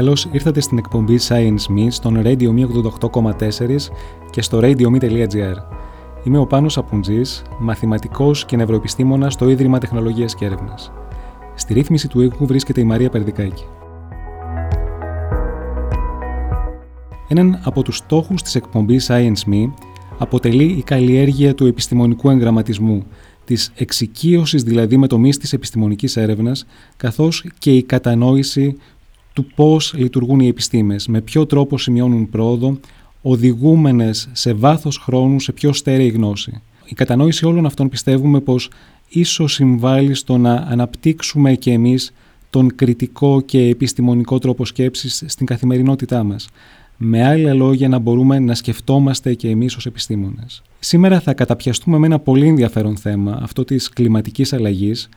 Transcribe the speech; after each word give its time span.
Καλώς 0.00 0.28
ήρθατε 0.32 0.60
στην 0.60 0.78
εκπομπή 0.78 1.18
Science 1.28 1.76
Me 1.76 1.86
στον 1.88 2.22
Radio 2.24 2.48
Me 2.48 2.66
88,4 3.10 3.76
και 4.30 4.42
στο 4.42 4.60
radiome.gr. 4.62 5.54
Είμαι 6.24 6.38
ο 6.38 6.46
Πάνος 6.46 6.78
Απουτζής, 6.78 7.42
μαθηματικός 7.58 8.44
και 8.44 8.56
νευροεπιστήμονας 8.56 9.32
στο 9.32 9.48
Ίδρυμα 9.48 9.78
Τεχνολογίας 9.78 10.34
και 10.34 10.44
Έρευνας. 10.44 10.92
Στη 11.54 11.74
ρύθμιση 11.74 12.08
του 12.08 12.20
ήχου 12.20 12.46
βρίσκεται 12.46 12.80
η 12.80 12.84
Μαρία 12.84 13.10
Περδικάκη. 13.10 13.64
Έναν 17.28 17.60
από 17.64 17.82
τους 17.82 17.96
στόχους 17.96 18.42
της 18.42 18.54
εκπομπής 18.54 19.10
Science 19.10 19.50
Me 19.52 19.70
αποτελεί 20.18 20.64
η 20.64 20.82
καλλιέργεια 20.82 21.54
του 21.54 21.66
επιστημονικού 21.66 22.30
εγγραμματισμού, 22.30 23.04
της 23.44 23.72
εξοικείωσης 23.74 24.62
δηλαδή 24.62 24.96
με 24.96 25.06
τομείς 25.06 25.38
της 25.38 25.52
επιστημονικής 25.52 26.16
έρευνας, 26.16 26.66
καθώς 26.96 27.44
και 27.58 27.72
η 27.76 27.82
κατανόηση 27.82 28.76
του 29.32 29.46
πώς 29.54 29.94
λειτουργούν 29.96 30.40
οι 30.40 30.46
επιστήμες, 30.48 31.06
με 31.08 31.20
ποιο 31.20 31.46
τρόπο 31.46 31.78
σημειώνουν 31.78 32.28
πρόοδο, 32.28 32.78
οδηγούμενες 33.22 34.28
σε 34.32 34.52
βάθος 34.52 34.98
χρόνου 34.98 35.40
σε 35.40 35.52
πιο 35.52 35.72
στέρεη 35.72 36.08
γνώση. 36.08 36.62
Η 36.84 36.94
κατανόηση 36.94 37.46
όλων 37.46 37.66
αυτών 37.66 37.88
πιστεύουμε 37.88 38.40
πως 38.40 38.70
ίσως 39.08 39.52
συμβάλλει 39.52 40.14
στο 40.14 40.38
να 40.38 40.54
αναπτύξουμε 40.54 41.54
και 41.54 41.72
εμείς 41.72 42.12
τον 42.50 42.74
κριτικό 42.74 43.40
και 43.40 43.60
επιστημονικό 43.60 44.38
τρόπο 44.38 44.64
σκέψης 44.64 45.24
στην 45.26 45.46
καθημερινότητά 45.46 46.22
μας. 46.22 46.48
Με 46.96 47.26
άλλα 47.26 47.54
λόγια 47.54 47.88
να 47.88 47.98
μπορούμε 47.98 48.38
να 48.38 48.54
σκεφτόμαστε 48.54 49.34
και 49.34 49.48
εμείς 49.48 49.76
ως 49.76 49.86
επιστήμονες. 49.86 50.62
Σήμερα 50.78 51.20
θα 51.20 51.34
καταπιαστούμε 51.34 51.98
με 51.98 52.06
ένα 52.06 52.18
πολύ 52.18 52.46
ενδιαφέρον 52.46 52.96
θέμα, 52.96 53.38
αυτό 53.42 53.64
της 53.64 53.88
κλιματικής 53.88 54.52
αλλαγής, 54.52 55.08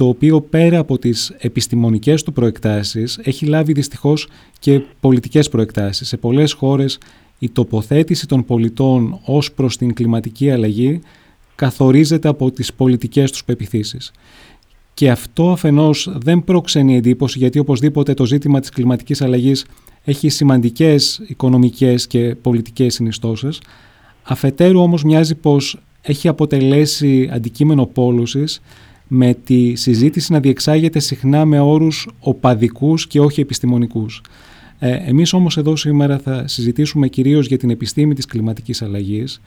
το 0.00 0.08
οποίο 0.08 0.40
πέρα 0.40 0.78
από 0.78 0.98
τις 0.98 1.32
επιστημονικές 1.38 2.22
του 2.22 2.32
προεκτάσεις 2.32 3.18
έχει 3.22 3.46
λάβει 3.46 3.72
δυστυχώς 3.72 4.28
και 4.58 4.82
πολιτικές 5.00 5.48
προεκτάσεις. 5.48 6.08
Σε 6.08 6.16
πολλές 6.16 6.52
χώρες 6.52 6.98
η 7.38 7.50
τοποθέτηση 7.50 8.26
των 8.26 8.44
πολιτών 8.44 9.20
ως 9.24 9.52
προς 9.52 9.76
την 9.76 9.94
κλιματική 9.94 10.50
αλλαγή 10.50 11.00
καθορίζεται 11.54 12.28
από 12.28 12.50
τις 12.50 12.72
πολιτικές 12.72 13.30
τους 13.30 13.44
πεπιθήσεις. 13.44 14.12
Και 14.94 15.10
αυτό 15.10 15.50
αφενός 15.50 16.12
δεν 16.16 16.44
προξενεί 16.44 16.96
εντύπωση 16.96 17.38
γιατί 17.38 17.58
οπωσδήποτε 17.58 18.14
το 18.14 18.26
ζήτημα 18.26 18.60
της 18.60 18.70
κλιματικής 18.70 19.22
αλλαγής 19.22 19.64
έχει 20.04 20.28
σημαντικές 20.28 21.20
οικονομικές 21.26 22.06
και 22.06 22.34
πολιτικές 22.42 22.94
συνιστώσεις. 22.94 23.60
Αφετέρου 24.22 24.80
όμως 24.80 25.04
μοιάζει 25.04 25.34
πως 25.34 25.80
έχει 26.02 26.28
αποτελέσει 26.28 27.28
αντικείμενο 27.32 27.86
πόλωσης 27.86 28.60
με 29.12 29.34
τη 29.44 29.74
συζήτηση 29.74 30.32
να 30.32 30.40
διεξάγεται 30.40 30.98
συχνά 30.98 31.44
με 31.44 31.60
όρους 31.60 32.08
οπαδικούς 32.20 33.06
και 33.06 33.20
όχι 33.20 33.40
επιστημονικούς. 33.40 34.22
Ε, 34.78 34.92
εμείς 35.06 35.32
όμως 35.32 35.56
εδώ 35.56 35.76
σήμερα 35.76 36.18
θα 36.18 36.48
συζητήσουμε 36.48 37.08
κυρίως 37.08 37.46
για 37.46 37.58
την 37.58 37.70
επιστήμη 37.70 38.14
της 38.14 38.26
κλιματικής 38.26 38.82
αλλαγής, 38.82 39.40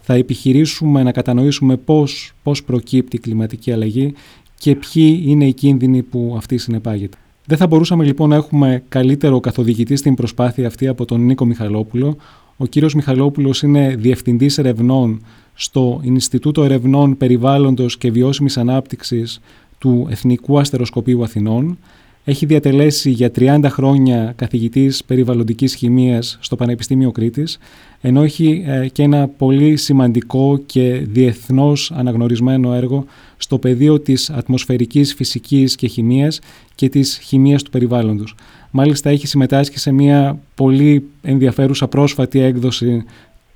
θα 0.00 0.14
επιχειρήσουμε 0.14 1.02
να 1.02 1.12
κατανοήσουμε 1.12 1.76
πώς, 1.76 2.32
πώς 2.42 2.64
προκύπτει 2.64 3.16
η 3.16 3.18
κλιματική 3.18 3.72
αλλαγή 3.72 4.14
και 4.58 4.76
ποιοι 4.76 5.22
είναι 5.26 5.46
οι 5.46 5.52
κίνδυνοι 5.52 6.02
που 6.02 6.34
αυτή 6.36 6.58
συνεπάγεται. 6.58 7.16
Δεν 7.44 7.58
θα 7.58 7.66
μπορούσαμε 7.66 8.04
λοιπόν 8.04 8.28
να 8.28 8.36
έχουμε 8.36 8.82
καλύτερο 8.88 9.40
καθοδηγητή 9.40 9.96
στην 9.96 10.14
προσπάθεια 10.14 10.66
αυτή 10.66 10.88
από 10.88 11.04
τον 11.04 11.24
Νίκο 11.24 11.44
Μιχαλόπουλο. 11.44 12.16
Ο 12.56 12.66
κύριος 12.66 12.94
Μιχαλόπουλος 12.94 13.62
είναι 13.62 13.94
Διευθυντής 13.98 14.58
Ερευνών 14.58 15.22
στο 15.60 16.00
Ινστιτούτο 16.02 16.64
Ερευνών 16.64 17.16
Περιβάλλοντος 17.16 17.98
και 17.98 18.10
Βιώσιμης 18.10 18.56
Ανάπτυξης 18.56 19.40
του 19.78 20.06
Εθνικού 20.10 20.58
Αστεροσκοπείου 20.58 21.22
Αθηνών. 21.22 21.78
Έχει 22.24 22.46
διατελέσει 22.46 23.10
για 23.10 23.30
30 23.38 23.60
χρόνια 23.64 24.32
καθηγητής 24.36 25.04
περιβαλλοντικής 25.04 25.74
χημίας 25.74 26.38
στο 26.40 26.56
Πανεπιστήμιο 26.56 27.10
Κρήτης, 27.10 27.58
ενώ 28.00 28.22
έχει 28.22 28.64
ε, 28.66 28.88
και 28.88 29.02
ένα 29.02 29.28
πολύ 29.28 29.76
σημαντικό 29.76 30.60
και 30.66 31.06
διεθνώς 31.08 31.92
αναγνωρισμένο 31.94 32.74
έργο 32.74 33.04
στο 33.36 33.58
πεδίο 33.58 34.00
της 34.00 34.30
ατμοσφαιρικής 34.30 35.14
φυσικής 35.14 35.74
και 35.76 35.86
χημίας 35.86 36.40
και 36.74 36.88
της 36.88 37.18
χημίας 37.22 37.62
του 37.62 37.70
περιβάλλοντος. 37.70 38.34
Μάλιστα 38.70 39.10
έχει 39.10 39.26
συμμετάσχει 39.26 39.78
σε 39.78 39.92
μια 39.92 40.38
πολύ 40.54 41.04
ενδιαφέρουσα 41.22 41.88
πρόσφατη 41.88 42.40
έκδοση 42.40 43.04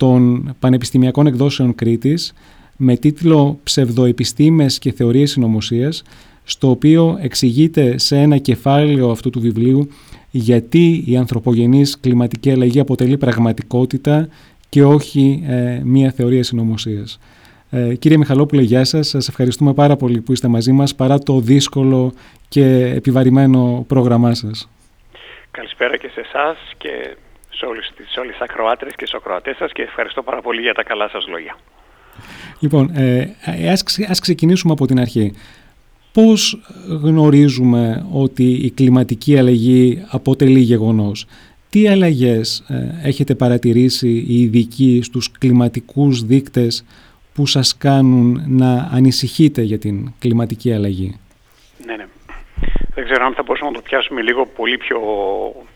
των 0.02 0.54
Πανεπιστημιακών 0.58 1.26
Εκδόσεων 1.26 1.74
Κρήτης 1.74 2.34
με 2.76 2.96
τίτλο 2.96 3.58
«Ψευδοεπιστήμες 3.62 4.78
και 4.78 4.92
θεωρίες 4.92 5.30
συνωμοσίας, 5.30 6.02
στο 6.44 6.70
οποίο 6.70 7.18
εξηγείται 7.20 7.98
σε 7.98 8.16
ένα 8.16 8.36
κεφάλαιο 8.36 9.10
αυτού 9.10 9.30
του 9.30 9.40
βιβλίου 9.40 9.88
γιατί 10.30 11.04
η 11.06 11.16
ανθρωπογενής 11.16 12.00
κλιματική 12.00 12.50
αλλαγή 12.50 12.80
αποτελεί 12.80 13.16
πραγματικότητα 13.16 14.28
και 14.68 14.84
όχι 14.84 15.44
ε, 15.46 15.80
μία 15.84 16.10
θεωρία 16.10 16.42
συνωμοσίας. 16.42 17.18
Ε, 17.70 17.94
κύριε 17.94 18.16
Μιχαλόπουλε, 18.16 18.62
γεια 18.62 18.84
σας. 18.84 19.08
Σας 19.08 19.28
ευχαριστούμε 19.28 19.74
πάρα 19.74 19.96
πολύ 19.96 20.20
που 20.20 20.32
είστε 20.32 20.48
μαζί 20.48 20.72
μας 20.72 20.94
παρά 20.94 21.18
το 21.18 21.40
δύσκολο 21.40 22.12
και 22.48 22.92
επιβαρημένο 22.96 23.84
πρόγραμμά 23.88 24.34
σας. 24.34 24.68
Καλησπέρα 25.50 25.96
και 25.96 26.08
σε 26.08 26.20
εσάς 26.20 26.56
και 26.78 27.16
σε 27.54 27.66
όλες 27.66 27.92
τις, 27.96 28.16
όλες 28.16 28.32
τις 28.32 28.40
ακροάτρες 28.40 28.94
και 28.96 29.06
στους 29.06 29.20
ακροατές 29.20 29.56
σας 29.56 29.72
και 29.72 29.82
ευχαριστώ 29.82 30.22
πάρα 30.22 30.40
πολύ 30.40 30.60
για 30.60 30.74
τα 30.74 30.82
καλά 30.82 31.08
σας 31.08 31.26
λόγια. 31.28 31.56
Λοιπόν, 32.58 32.90
ε, 32.96 33.36
ας, 33.70 33.84
ας 34.08 34.20
ξεκινήσουμε 34.20 34.72
από 34.72 34.86
την 34.86 35.00
αρχή. 35.00 35.32
Πώς 36.12 36.60
γνωρίζουμε 37.02 38.06
ότι 38.12 38.44
η 38.44 38.70
κλιματική 38.70 39.38
αλλαγή 39.38 40.04
αποτελεί 40.10 40.60
γεγονός; 40.60 41.26
Τι 41.70 41.88
αλλαγές 41.88 42.64
ε, 42.68 43.08
έχετε 43.08 43.34
παρατηρήσει 43.34 44.08
οι 44.08 44.40
ειδικοί 44.40 45.00
στους 45.02 45.30
κλιματικούς 45.38 46.24
δείκτες 46.24 46.84
που 47.34 47.46
σας 47.46 47.76
κάνουν 47.76 48.44
να 48.46 48.88
ανησυχείτε 48.92 49.62
για 49.62 49.78
την 49.78 50.12
κλιματική 50.18 50.72
αλλαγή; 50.72 51.18
Ναι, 51.86 51.96
ναι. 51.96 52.06
Δεν 52.94 53.04
ξέρω 53.04 53.24
αν 53.24 53.34
θα 53.34 53.42
μπορούσαμε 53.42 53.70
να 53.70 53.76
το 53.76 53.82
πιάσουμε 53.82 54.22
λίγο 54.22 54.46
πολύ 54.46 54.76
πιο 54.78 54.98
α, 54.98 55.71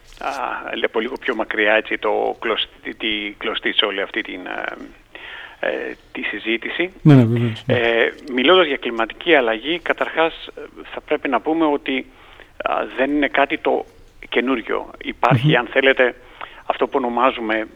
από 0.85 1.01
λίγο 1.01 1.15
πιο 1.21 1.35
μακριά 1.35 1.73
έτσι, 1.75 1.99
το 1.99 2.37
κλωστή, 2.41 2.95
τη 2.95 3.35
κλωστή 3.39 3.73
σε 3.73 3.85
όλη 3.85 4.01
αυτή 4.01 4.23
την, 4.23 4.41
ε, 5.61 5.69
ε 5.69 5.97
τη 6.13 6.23
συζήτηση. 6.23 6.93
Ναι, 7.03 7.15
ναι, 7.15 7.25
βεβαίως. 7.25 7.65
Ε, 7.67 8.13
μιλώντας 8.33 8.67
για 8.67 8.77
κλιματική 8.77 9.35
αλλαγή, 9.35 9.79
καταρχάς 9.79 10.49
θα 10.93 11.01
πρέπει 11.01 11.29
να 11.29 11.41
πούμε 11.41 11.65
ότι 11.65 12.07
δεν 12.97 13.11
είναι 13.11 13.29
κάτι 13.29 13.59
το 13.59 13.85
καινούριο. 14.29 14.91
αν 15.59 15.67
θέλετε, 15.67 16.15
αυτό 16.67 16.87
που 16.87 16.95
ονομάζουμε 16.97 17.69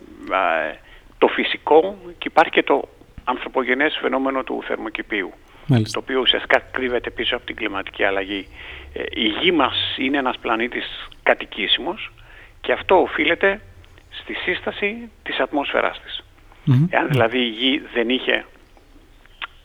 το 1.19 1.29
φυσικό 1.29 1.99
και 2.19 2.29
υπάρχει 2.31 2.53
και 2.53 2.63
το 2.63 2.89
ανθρωπογενές 3.25 3.99
φαινόμενο 4.01 4.43
του 4.43 4.63
θερμοκηπίου. 4.67 5.33
Το 5.69 5.99
οποίο 5.99 6.21
ουσιαστικά 6.21 6.59
κρύβεται 6.71 7.11
πίσω 7.11 7.37
από 7.37 7.47
την 7.47 7.57
κλιματική 7.57 8.05
αλλαγή. 8.05 8.47
Ε, 8.93 9.03
η 9.11 9.27
γη 9.27 9.53
μας 9.53 9.95
είναι 9.99 10.19
ένας 10.19 10.39
πλανήτης 10.39 11.09
κατοικήσιμος 11.23 12.11
και 12.61 12.73
αυτό 12.73 13.01
οφείλεται 13.01 13.61
στη 14.11 14.35
σύσταση 14.35 15.11
της 15.23 15.39
ατμόσφαιράς 15.39 16.01
της. 16.01 16.25
Εάν 16.91 17.09
δηλαδή 17.09 17.39
η 17.39 17.49
Γη 17.49 17.83
δεν 17.93 18.09
είχε 18.09 18.45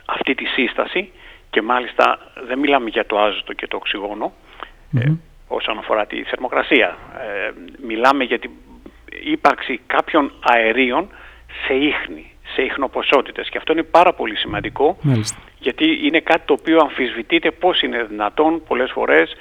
αυτή 0.06 0.36
τη 0.36 0.46
σύσταση 0.46 1.12
και 1.50 1.62
μάλιστα 1.62 2.20
δεν 2.48 2.60
μιλάμε 2.60 2.90
για 2.90 3.06
το 3.06 3.20
άζωτο 3.20 3.54
και 3.54 3.68
το 3.68 3.76
οξυγόνο 3.76 4.34
ε, 5.00 5.12
όσον 5.48 5.78
αφορά 5.78 6.06
τη 6.06 6.24
θερμοκρασία. 6.24 6.98
Ε, 7.20 7.52
μιλάμε 7.88 8.24
για 8.24 8.40
την 8.40 8.52
ύπαρξη 9.24 9.82
κάποιων 9.88 10.32
αερίων 10.40 11.10
σε 11.68 11.74
ίχνη, 11.74 12.32
σε 12.54 12.62
ίχνοποσότητες 12.62 13.50
και 13.50 13.58
αυτό 13.58 13.72
είναι 13.72 13.84
πάρα 13.84 14.14
πολύ 14.14 14.36
σημαντικό 14.36 14.98
γιατί 15.60 16.00
είναι 16.08 16.20
κάτι 16.20 16.46
το 16.46 16.54
οποίο 16.54 16.80
αμφισβητείται 16.80 17.52
πώς 17.52 17.82
είναι 17.82 18.04
δυνατόν 18.04 18.64
πολλές 18.68 18.92
φορές 18.92 19.36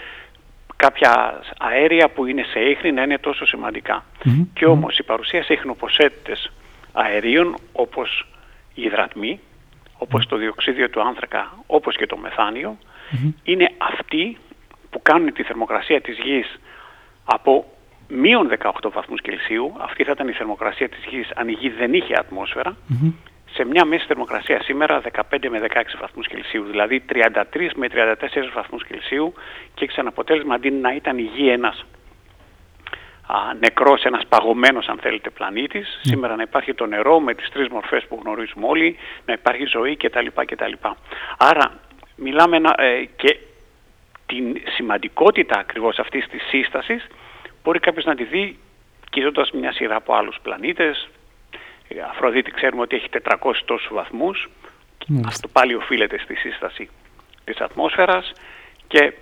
κάποια 0.76 1.41
αέρια 1.59 2.09
που 2.09 2.26
είναι 2.26 2.43
σε 2.43 2.61
ίχνη 2.61 2.93
να 2.93 3.03
είναι 3.03 3.19
τόσο 3.19 3.47
Και 4.55 4.67
όμως 4.67 4.99
η 4.99 5.03
παρουσία 5.03 5.43
σε 5.43 5.53
ίχνοποσέτητες 5.53 6.53
αερίων 6.93 7.56
όπως 7.73 8.26
οι 8.75 8.82
υδρατμοί, 8.82 9.41
όπως 9.99 10.26
το 10.26 10.37
διοξίδιο 10.37 10.91
του 10.91 11.00
άνθρακα, 11.03 11.53
όπως 11.67 11.97
και 11.97 12.06
το 12.06 12.17
μεθάνιο, 12.17 12.79
είναι 13.43 13.71
αυτοί 13.79 14.37
που 14.91 15.03
κάνουν 15.03 15.32
τη 15.32 15.43
θερμοκρασία 15.43 16.00
της 16.00 16.19
γης 16.19 16.61
από 17.25 17.65
μείον 18.09 18.49
18 18.49 18.91
βαθμούς 18.93 19.21
Κελσίου, 19.21 19.73
αυτή 19.79 20.05
θα 20.05 20.11
ήταν 20.11 20.29
η 20.29 20.32
θερμοκρασία 20.32 20.88
της 20.88 21.05
γης 21.09 21.31
αν 21.35 21.49
η 21.49 21.53
γη 21.53 21.69
δεν 21.69 21.94
είχε 21.94 22.15
σε 23.55 23.65
μια 23.65 23.85
μέση 23.85 24.06
θερμοκρασία 24.06 24.62
σήμερα 24.62 25.03
15 25.31 25.49
με 25.49 25.61
16 25.61 25.83
βαθμούς 26.01 26.27
Κελσίου, 26.27 26.65
δηλαδή 26.65 27.05
33 27.12 27.71
με 27.75 27.89
34 27.91 28.15
βαθμούς 28.55 28.85
Κελσίου 28.87 29.35
και 29.75 29.85
έχει 29.85 29.93
σαν 29.93 30.06
αποτέλεσμα 30.06 30.55
αντί 30.55 30.71
να 30.71 30.95
ήταν 30.95 31.19
η 31.19 31.23
γη 31.23 31.49
ένας 31.49 31.85
α, 33.27 33.55
νεκρός, 33.61 34.03
ένας 34.05 34.27
παγωμένος 34.29 34.87
αν 34.87 34.99
θέλετε 34.99 35.31
πλανήτης, 35.31 35.99
σήμερα 36.03 36.37
να 36.37 36.43
υπάρχει 36.43 36.75
το 36.75 36.87
νερό 36.87 37.21
με 37.21 37.35
τις 37.35 37.49
τρεις 37.49 37.69
μορφές 37.69 38.06
που 38.06 38.21
γνωρίζουμε 38.25 38.67
όλοι, 38.67 38.97
να 39.27 39.33
υπάρχει 39.33 39.65
ζωή 39.65 39.97
κτλ. 39.97 40.27
κτλ. 40.47 40.73
Άρα 41.39 41.81
μιλάμε 42.17 42.61
ε, 42.77 43.05
και 43.17 43.39
την 44.27 44.57
σημαντικότητα 44.77 45.59
ακριβώς 45.59 45.99
αυτής 45.99 46.27
της 46.29 46.43
σύστασης 46.43 47.07
μπορεί 47.62 47.79
κάποιος 47.79 48.05
να 48.05 48.15
τη 48.15 48.25
δει 48.25 48.59
κοιτώντας 49.11 49.50
μια 49.50 49.73
σειρά 49.73 49.97
από 49.97 50.15
άλλους 50.15 50.39
πλανήτες. 50.43 51.09
Η 51.89 52.01
Αφροδίτη 52.11 52.51
ξέρουμε 52.51 52.83
ότι 52.83 52.97
έχει 52.97 53.09
400 53.23 53.37
τόσους 53.65 53.89
βαθμούς. 53.93 54.51
Αυτό 55.27 55.49
πάλι 55.49 55.75
οφείλεται 55.75 56.19
στη 56.19 56.35
σύσταση 56.35 56.89
της 57.45 57.61
ατμόσφαιρας 57.61 58.33
και 58.87 59.13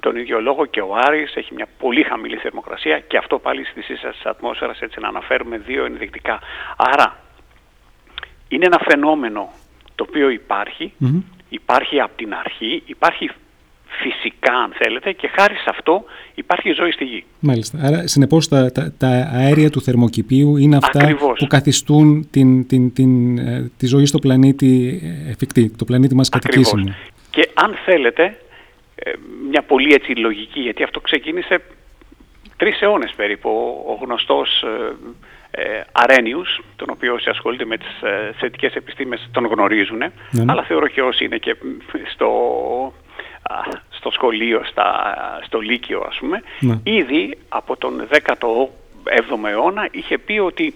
τον 0.00 0.16
ίδιο 0.16 0.40
λόγο 0.40 0.66
και 0.66 0.80
ο 0.80 0.94
Άρης 0.94 1.34
έχει 1.34 1.54
μια 1.54 1.68
πολύ 1.78 2.02
χαμηλή 2.02 2.36
θερμοκρασία 2.36 2.98
και 3.00 3.16
αυτό 3.16 3.38
πάλι 3.38 3.64
στη 3.64 3.82
σύσταση 3.82 4.16
της 4.16 4.26
ατμόσφαιρας 4.26 4.80
έτσι 4.80 5.00
να 5.00 5.08
αναφέρουμε 5.08 5.58
δύο 5.58 5.84
ενδεικτικά. 5.84 6.40
Άρα 6.76 7.16
είναι 8.48 8.66
ένα 8.66 8.80
φαινόμενο 8.88 9.52
το 9.94 10.04
οποίο 10.08 10.28
υπάρχει 11.48 12.00
από 12.00 12.16
την 12.16 12.34
αρχή, 12.34 12.82
υπάρχει 12.86 13.30
φυσικά 14.00 14.52
αν 14.52 14.72
θέλετε 14.78 15.12
και 15.12 15.28
χάρη 15.28 15.54
σε 15.54 15.66
αυτό 15.68 16.04
υπάρχει 16.34 16.72
ζωή 16.72 16.90
στη 16.90 17.04
γη. 17.04 17.24
Μάλιστα. 17.40 17.78
Άρα 17.82 18.06
συνεπώς 18.06 18.48
τα, 18.48 18.72
τα, 18.72 18.92
τα 18.98 19.30
αέρια 19.32 19.70
του 19.70 19.80
θερμοκηπίου 19.80 20.56
είναι 20.56 20.76
αυτά 20.76 21.16
που 21.38 21.46
καθιστούν 21.46 22.30
την, 22.30 22.66
την, 22.66 22.92
την, 22.92 23.38
ε, 23.38 23.70
τη 23.76 23.86
ζωή 23.86 24.06
στο 24.06 24.18
πλανήτη 24.18 25.00
εφικτή, 25.28 25.70
το 25.70 25.84
πλανήτη 25.84 26.14
μας 26.14 26.28
κατοικήσιμο. 26.28 26.94
Και 27.30 27.48
αν 27.54 27.74
θέλετε, 27.84 28.36
ε, 28.94 29.10
μια 29.50 29.62
πολύ 29.62 29.94
έτσι 29.94 30.12
λογική, 30.12 30.60
γιατί 30.60 30.82
αυτό 30.82 31.00
ξεκίνησε 31.00 31.60
τρεις 32.56 32.80
αιώνες 32.80 33.12
περίπου, 33.16 33.50
ο 33.86 34.04
γνωστός 34.04 34.64
ε, 35.50 35.62
ε 35.62 35.84
Αρένιους, 35.92 36.60
τον 36.76 36.88
οποίο 36.90 37.14
όσοι 37.14 37.30
ασχολείται 37.30 37.64
με 37.64 37.76
τις 37.76 38.02
ε, 38.02 38.32
θετικές 38.38 38.74
επιστήμες 38.74 39.28
τον 39.32 39.46
γνωρίζουν, 39.46 39.96
ναι, 39.96 40.10
ναι. 40.30 40.44
αλλά 40.46 40.62
θεωρώ 40.62 40.88
και 40.88 41.02
όσοι 41.02 41.24
είναι 41.24 41.36
και 41.36 41.56
στο 42.12 42.28
στο 43.90 44.10
σχολείο, 44.10 44.64
στα, 44.64 45.14
στο 45.44 45.58
Λύκειο 45.58 46.04
ας 46.08 46.16
πούμε, 46.18 46.42
ναι. 46.60 46.80
ήδη 46.82 47.38
από 47.48 47.76
τον 47.76 48.08
17ο 48.10 49.48
αιώνα 49.48 49.88
είχε 49.90 50.18
πει 50.18 50.38
ότι 50.38 50.74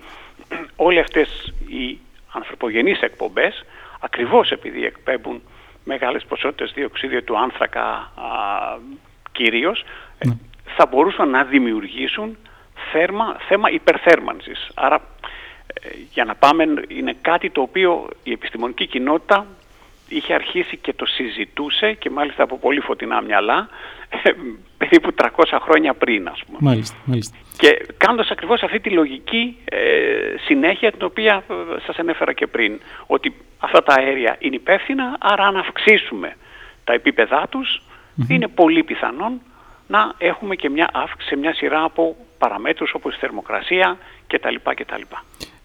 όλες 0.76 1.02
αυτές 1.02 1.54
οι 1.66 1.98
ανθρωπογενείς 2.32 3.00
εκπομπές, 3.00 3.64
ακριβώς 4.00 4.50
επειδή 4.50 4.84
εκπέμπουν 4.84 5.42
μεγάλες 5.84 6.24
ποσότητες 6.24 6.72
διοξίδιο 6.74 7.22
του 7.22 7.38
άνθρακα 7.38 7.82
α, 7.82 8.10
κυρίως, 9.32 9.84
ναι. 10.26 10.32
θα 10.76 10.86
μπορούσαν 10.86 11.30
να 11.30 11.44
δημιουργήσουν 11.44 12.36
θέρμα, 12.92 13.36
θέμα 13.48 13.70
υπερθέρμανσης. 13.70 14.70
Άρα 14.74 15.00
ε, 15.82 15.88
για 16.12 16.24
να 16.24 16.34
πάμε 16.34 16.64
είναι 16.88 17.16
κάτι 17.20 17.50
το 17.50 17.60
οποίο 17.60 18.08
η 18.22 18.32
επιστημονική 18.32 18.86
κοινότητα 18.86 19.46
είχε 20.08 20.34
αρχίσει 20.34 20.76
και 20.76 20.92
το 20.92 21.06
συζητούσε 21.06 21.92
και 21.92 22.10
μάλιστα 22.10 22.42
από 22.42 22.58
πολύ 22.58 22.80
φωτεινά 22.80 23.20
μυαλά 23.20 23.68
ε, 24.22 24.30
περίπου 24.78 25.14
300 25.16 25.28
χρόνια 25.62 25.94
πριν 25.94 26.28
ας 26.28 26.42
πούμε. 26.46 26.58
Μάλιστα, 26.60 26.96
μάλιστα. 27.04 27.36
Και 27.58 27.86
κάνοντας 27.96 28.30
ακριβώς 28.30 28.62
αυτή 28.62 28.80
τη 28.80 28.90
λογική 28.90 29.56
ε, 29.64 29.78
συνέχεια 30.44 30.92
την 30.92 31.02
οποία 31.04 31.44
ε, 31.50 31.54
σας 31.86 31.96
ανέφερα 31.96 32.32
και 32.32 32.46
πριν 32.46 32.80
ότι 33.06 33.34
αυτά 33.58 33.82
τα 33.82 33.94
αέρια 33.98 34.36
είναι 34.38 34.54
υπεύθυνα 34.54 35.16
άρα 35.20 35.46
αν 35.46 35.56
αυξήσουμε 35.56 36.36
τα 36.84 36.92
επίπεδά 36.92 37.46
τους 37.50 37.82
είναι 38.28 38.48
πολύ 38.48 38.82
πιθανόν 38.82 39.40
να 39.86 40.12
έχουμε 40.18 40.54
και 40.54 40.70
μια 40.70 40.90
αύξηση 40.92 41.28
σε 41.28 41.36
μια 41.36 41.54
σειρά 41.54 41.82
από 41.82 42.16
παραμέτρους 42.38 42.92
όπως 42.94 43.14
η 43.14 43.18
θερμοκρασία 43.18 43.98
κτλ. 44.26 44.54
κτλ. 44.74 45.02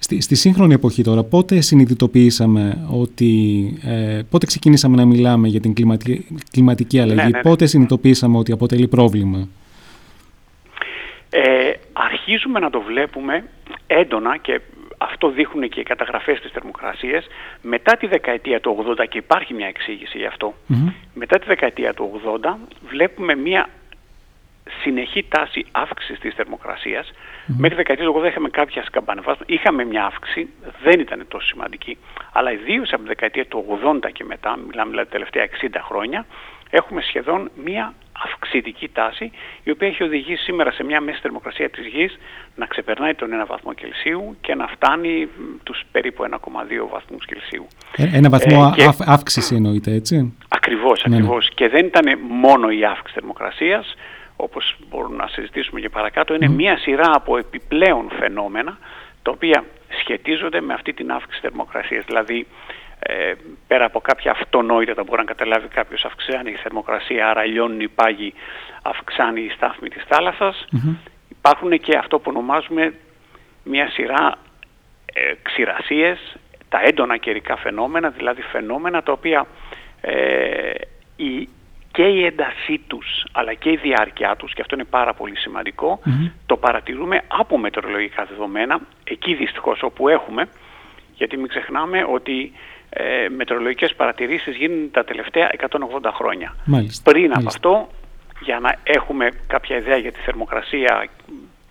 Στη, 0.04 0.22
στη 0.22 0.36
σύγχρονη 0.36 0.74
εποχή 0.74 1.04
τώρα, 1.04 1.24
πότε 1.24 1.62
συνειδητοποιήσαμε 1.62 2.88
ότι, 2.92 3.34
ε, 3.84 4.22
πότε 4.30 4.46
ξεκινήσαμε 4.46 4.96
να 4.96 5.06
μιλάμε 5.06 5.48
για 5.48 5.60
την 5.60 5.74
κλιματική, 5.74 6.28
κλιματική 6.52 7.00
αλλαγή, 7.00 7.16
ναι, 7.16 7.24
ναι, 7.24 7.30
ναι. 7.30 7.42
πότε 7.42 7.66
συνειδητοποιήσαμε 7.66 8.38
ότι 8.38 8.52
αποτελεί 8.52 8.88
πρόβλημα; 8.88 9.48
Ε, 11.30 11.72
αρχίζουμε 11.94 12.60
να 12.60 12.70
το 12.70 12.82
βλέπουμε 12.82 13.44
έντονα 13.88 14.38
και 14.38 14.62
αυτό 14.98 15.30
δείχνουν 15.30 15.70
και 15.70 15.80
οι 15.80 15.84
καταγραφές 15.84 16.40
της 16.40 16.52
θερμοκρασίας 16.52 17.26
μετά 17.62 17.98
τη 17.98 18.08
δεκαετία 18.08 18.60
του 18.60 18.96
80 19.00 19.06
και 19.10 19.18
υπάρχει 19.18 19.54
μια 19.54 19.68
εξήγηση 19.68 20.18
γι' 20.18 20.26
αυτο 20.26 20.54
μετά 21.14 21.40
τη 21.40 21.46
δεκαετία 21.48 21.94
του 21.94 22.22
80 22.44 22.56
βλέπουμε 22.90 23.36
μια 23.36 23.70
συνεχή 24.84 25.26
τάση 25.30 25.66
αύξησης 25.72 26.20
της 26.20 26.34
θερμοκρασίας. 26.34 27.12
Mm-hmm. 27.42 27.56
Μέχρι 27.58 27.76
δεκαετία 27.76 28.06
του 28.06 28.22
80 28.24 28.26
είχαμε 28.26 28.50
κάποια 28.50 28.84
σκαμπανεβάσματα, 28.84 29.54
είχαμε 29.54 29.84
μια 29.86 30.06
αύξηση, 30.06 30.50
δεν 30.84 31.00
ήταν 31.00 31.26
τόσο 31.28 31.48
σημαντική, 31.48 31.98
αλλά 32.34 32.52
ιδίως 32.52 32.94
από 32.94 33.02
τη 33.02 33.08
δεκαετία 33.08 33.46
του 33.46 33.80
80 33.84 34.12
και 34.14 34.24
μετά, 34.24 34.58
μιλάμε 34.68 34.90
δηλαδή 34.90 35.10
τα 35.10 35.18
τελευταία 35.18 35.48
60 35.62 35.86
χρόνια, 35.88 36.26
έχουμε 36.70 37.02
σχεδόν 37.02 37.52
μια 37.64 37.94
αυξητική 38.26 38.90
τάση, 38.90 39.32
η 39.64 39.72
οποία 39.72 39.88
έχει 39.88 40.04
οδηγήσει 40.04 40.44
σήμερα 40.44 40.72
σε 40.72 40.84
μια 40.84 41.02
μέση 41.02 41.20
θερμοκρασία 41.22 41.70
της 41.70 41.86
γης 41.88 42.18
να 42.56 42.66
ξεπερνάει 42.66 43.14
τον 43.14 43.30
1 43.44 43.48
βαθμό 43.48 43.74
Κελσίου 43.74 44.38
και 44.42 44.56
να 44.56 44.68
φτάνει 44.68 45.28
τους 45.64 45.84
περίπου 45.92 46.24
1,2 46.24 46.38
βαθμούς 46.92 47.26
Κελσίου. 47.26 47.68
Ε, 47.96 48.18
ένα 48.18 48.30
βαθμό 48.30 48.74
ε, 48.78 48.88
αύξηση 49.06 49.56
εννοείται, 49.56 49.92
έτσι; 49.92 50.34
Ακριβώς, 50.48 51.04
ναι, 51.04 51.10
ναι. 51.10 51.16
ακριβώς. 51.16 51.50
Και 51.50 51.70
δεν 51.70 51.86
ήταν 51.86 52.20
μόνο 52.30 52.70
η 52.70 52.86
αύξηση 52.86 53.14
θερμοκρασίας, 53.14 53.96
όπως 54.42 54.76
μπορούμε 54.90 55.16
να 55.16 55.28
συζητήσουμε 55.28 55.80
και 55.80 55.90
παρακάτω, 55.90 56.34
είναι 56.34 56.50
μία 56.50 56.78
σειρά 56.78 57.12
από 57.14 57.38
επιπλέον 57.38 58.10
φαινόμενα 58.20 58.78
τα 59.22 59.32
οποία 59.32 59.64
σχετίζονται 60.00 60.62
με 60.62 60.74
αυτή 60.74 60.94
την 60.94 61.12
αύξηση 61.12 61.42
θερμοκρασίας. 61.42 62.06
Δηλαδή, 62.06 62.48
ε, 63.00 63.34
πέρα 63.68 63.86
από 63.86 64.00
κάποια 64.02 64.32
αυτονόητα 64.32 64.94
τα 64.94 65.04
μπορεί 65.04 65.18
να 65.18 65.28
καταλάβει 65.28 65.68
κάποιος 65.68 66.06
αυξάνει 66.06 66.52
η 66.52 66.56
θερμοκρασία, 66.56 67.30
άρα 67.30 67.46
λιώνουν 67.46 67.80
οι 67.80 67.88
πάγοι, 67.88 68.34
αυξάνει 68.82 69.42
η 69.42 69.50
στάθμη 69.50 69.90
της 69.90 70.04
θάλασσας. 70.08 70.66
Υπάρχουν 71.30 71.80
και 71.80 71.98
αυτό 71.98 72.20
που 72.20 72.32
ονομάζουμε 72.36 72.94
μια 73.64 73.90
σειρά 73.90 74.38
ε, 75.14 75.34
ξηρασίες, 75.42 76.36
τα 76.70 76.82
έντονα 76.84 77.18
καιρικά 77.18 77.58
φαινόμενα, 77.58 78.10
δηλαδή 78.10 78.42
φαινόμενα 78.42 79.04
τα 79.04 79.12
οποία 79.12 79.48
ε, 80.02 80.72
η 81.16 81.50
και 81.92 82.04
η 82.04 82.26
έντασή 82.26 82.82
τους 82.88 83.26
αλλά 83.32 83.54
και 83.54 83.70
η 83.70 83.76
διάρκεια 83.76 84.36
τους 84.36 84.54
και 84.54 84.62
αυτό 84.62 84.76
είναι 84.76 84.84
πάρα 84.84 85.14
πολύ 85.14 85.34
το 86.46 86.58
παρατηρούμε 86.58 87.22
από 87.28 87.58
μετεωρολογικά 87.58 88.26
δεδομένα 88.26 88.80
εκεί 89.04 89.34
δυστυχώς 89.34 89.84
όπου 89.84 90.08
έχουμε 90.08 90.48
γιατί 91.16 91.38
μην 91.38 91.48
ξεχνάμε 91.48 92.06
ότι 92.10 92.52
ε, 92.90 93.30
μετεωρολογικές 93.30 93.96
παρατηρήσεις 93.96 94.56
γίνονται 94.56 94.88
τα 94.92 95.04
τελευταία 95.04 95.50
180 95.58 95.70
χρόνια. 96.14 96.56
Πριν 97.04 97.34
από 97.34 97.48
αυτό 97.48 97.90
για 98.42 98.60
να 98.60 98.76
έχουμε 98.84 99.32
κάποια 99.48 99.78
ιδέα 99.78 99.98
για 99.98 100.12
τη 100.12 100.20
θερμοκρασία, 100.20 101.08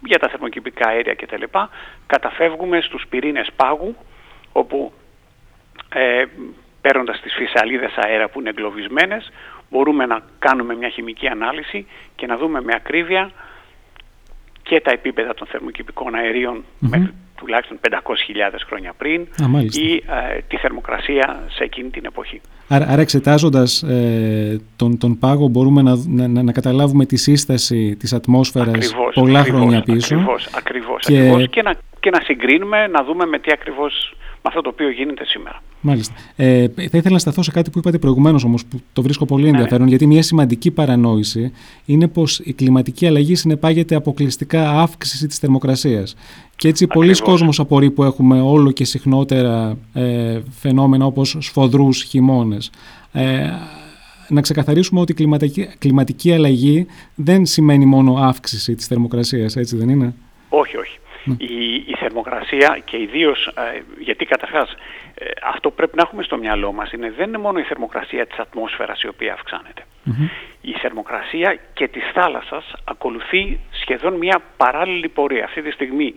για 0.04 0.18
τα 0.18 0.28
θερμοκηπικά 0.28 0.88
αέρια 0.88 1.14
κτλ. 1.14 1.42
καταφεύγουμε 2.06 2.80
στους 2.80 3.04
πυρήνες 3.08 3.48
πάγου 3.56 3.96
όπου 4.52 4.92
ε, 5.88 6.24
παίρνοντας 6.80 7.20
τις 7.20 7.34
φυσαλίδες 7.34 7.92
αέρα 7.96 8.28
που 8.28 8.40
είναι 8.40 8.48
εγκλωβισμένες 8.48 9.30
μπορούμε 9.70 10.06
να 10.06 10.20
κάνουμε 10.38 10.74
μια 10.74 10.88
χημική 10.88 11.28
ανάλυση 11.28 11.86
και 12.16 12.26
να 12.26 12.36
δούμε 12.36 12.60
με 12.60 12.72
ακρίβεια 12.74 13.30
και 14.62 14.80
τα 14.80 14.90
επίπεδα 14.90 15.34
των 15.34 15.46
θερμοκηπικών 15.46 16.14
αερίων 16.14 16.64
μέχρι 16.78 17.12
τουλάχιστον 17.40 17.78
500.000 17.90 17.94
χρόνια 18.66 18.92
πριν 18.96 19.26
ή 19.70 19.92
ε, 19.94 20.40
τη 20.48 20.56
θερμοκρασία 20.56 21.42
σε 21.50 21.64
εκείνη 21.64 21.90
την 21.90 22.04
εποχή. 22.04 22.40
Άρα, 22.68 22.86
άρα 22.88 23.00
εξετάζοντας 23.00 23.82
ε, 23.82 24.60
τον, 24.76 24.98
τον 24.98 25.18
πάγο 25.18 25.48
μπορούμε 25.48 25.82
να, 25.82 25.96
να, 26.06 26.42
να, 26.42 26.52
καταλάβουμε 26.52 27.06
τη 27.06 27.16
σύσταση 27.16 27.96
της 27.98 28.12
ατμόσφαιρας 28.12 28.94
πολλά 29.14 29.42
χρόνια 29.44 29.82
πίσω. 29.82 30.14
Ακριβώς, 30.14 30.48
ακριβώς, 30.54 31.04
και... 31.06 31.18
ακριβώς 31.18 31.48
και, 31.48 31.62
να, 31.62 31.74
και 32.00 32.10
να 32.10 32.20
συγκρίνουμε, 32.20 32.86
να 32.86 33.04
δούμε 33.04 33.26
με 33.26 33.38
τι 33.38 33.50
ακριβώς 33.52 34.14
με 34.42 34.48
αυτό 34.48 34.60
το 34.60 34.68
οποίο 34.68 34.90
γίνεται 34.90 35.24
σήμερα. 35.24 35.62
Μάλιστα. 35.80 36.14
Ε, 36.36 36.68
θα 36.68 36.96
ήθελα 36.96 37.10
να 37.10 37.18
σταθώ 37.18 37.42
σε 37.42 37.50
κάτι 37.50 37.70
που 37.70 37.78
είπατε 37.78 37.98
προηγουμένως 37.98 38.44
όμως, 38.44 38.66
που 38.66 38.80
το 38.92 39.02
βρίσκω 39.02 39.24
πολύ 39.24 39.42
ναι, 39.42 39.50
ναι. 39.50 39.56
ενδιαφέρον, 39.56 39.88
γιατί 39.88 40.06
μια 40.06 40.22
σημαντική 40.22 40.70
παρανόηση 40.70 41.52
είναι 41.84 42.08
πως 42.08 42.38
η 42.38 42.52
κλιματική 42.52 43.06
αλλαγή 43.06 43.34
συνεπάγεται 43.34 43.94
αποκλειστικά 43.94 44.70
αύξηση 44.70 45.26
της 45.26 45.38
θερμοκρασίας. 45.38 46.16
Και 46.56 46.68
έτσι 46.68 46.86
πολλοί 46.86 47.20
κόσμος 47.20 47.60
απορεί 47.60 47.90
που 47.90 48.02
έχουμε 48.02 48.40
όλο 48.40 48.70
και 48.70 48.84
συχνότερα 48.84 49.76
ε, 49.94 50.40
φαινόμενα 50.50 51.04
όπως 51.04 51.36
σφοδρούς 51.40 52.02
χειμώνες. 52.02 52.70
Ε, 53.12 53.50
να 54.28 54.40
ξεκαθαρίσουμε 54.40 55.00
ότι 55.00 55.12
η 55.12 55.14
κλιματική, 55.14 55.68
κλιματική 55.78 56.32
αλλαγή 56.32 56.86
δεν 57.14 57.46
σημαίνει 57.46 57.84
μόνο 57.84 58.14
αύξηση 58.14 58.74
της 58.74 58.86
θερμοκρασίας, 58.86 59.56
έτσι 59.56 59.76
δεν 59.76 59.88
είναι; 59.88 60.14
Όχι, 60.48 60.76
όχι. 60.76 60.98
Ναι. 61.38 61.44
Η, 61.46 61.74
η 61.74 61.94
θερμοκρασία 61.98 62.80
και 62.84 62.96
ιδίως 63.00 63.46
ε, 63.46 63.82
γιατί 63.98 64.24
καταρχάς 64.24 64.74
ε, 65.14 65.24
αυτό 65.42 65.70
πρέπει 65.70 65.96
να 65.96 66.02
έχουμε 66.02 66.22
στο 66.22 66.36
μυαλό 66.36 66.72
μας 66.72 66.92
είναι 66.92 67.10
δεν 67.10 67.28
είναι 67.28 67.38
μόνο 67.38 67.58
η 67.58 67.62
θερμοκρασία 67.62 68.26
της 68.26 68.38
ατμόσφαιρας 68.38 69.02
η 69.02 69.08
οποία 69.08 69.38
Η 70.60 70.72
θερμοκρασία 70.72 71.58
και 71.72 71.88
της 71.88 72.02
θάλασσας 72.14 72.72
ακολουθεί 72.84 73.60
σχεδόν 73.70 74.14
μια 74.14 74.42
παράλληλη 74.56 75.08
πορεία. 75.08 75.44
Αυτή 75.44 75.62
τη 75.62 75.70
στιγμή 75.70 76.14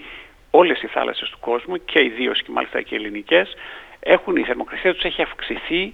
όλες 0.51 0.81
οι 0.81 0.87
θάλασσες 0.87 1.29
του 1.29 1.37
κόσμου 1.39 1.75
και 1.85 2.03
ιδίως 2.03 2.41
και 2.41 2.51
μάλιστα 2.51 2.81
και 2.81 2.95
οι 2.95 2.97
ελληνικές 2.97 3.53
έχουν, 3.99 4.35
η 4.35 4.43
θερμοκρασία 4.43 4.93
τους 4.93 5.03
έχει 5.03 5.21
αυξηθεί 5.21 5.93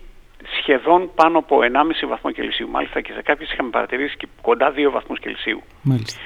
σχεδόν 0.61 1.11
πάνω 1.15 1.37
από 1.37 1.59
1,5 1.61 2.07
βαθμό 2.07 2.31
Κελσίου. 2.31 2.69
Μάλιστα 2.69 3.01
και 3.01 3.13
σε 3.13 3.21
κάποιες 3.21 3.51
είχαμε 3.51 3.69
παρατηρήσει 3.69 4.17
και 4.17 4.27
κοντά 4.41 4.73
2 4.75 4.89
βαθμούς 4.91 5.19
Κελσίου. 5.19 5.63
Μάλιστα. 5.81 6.19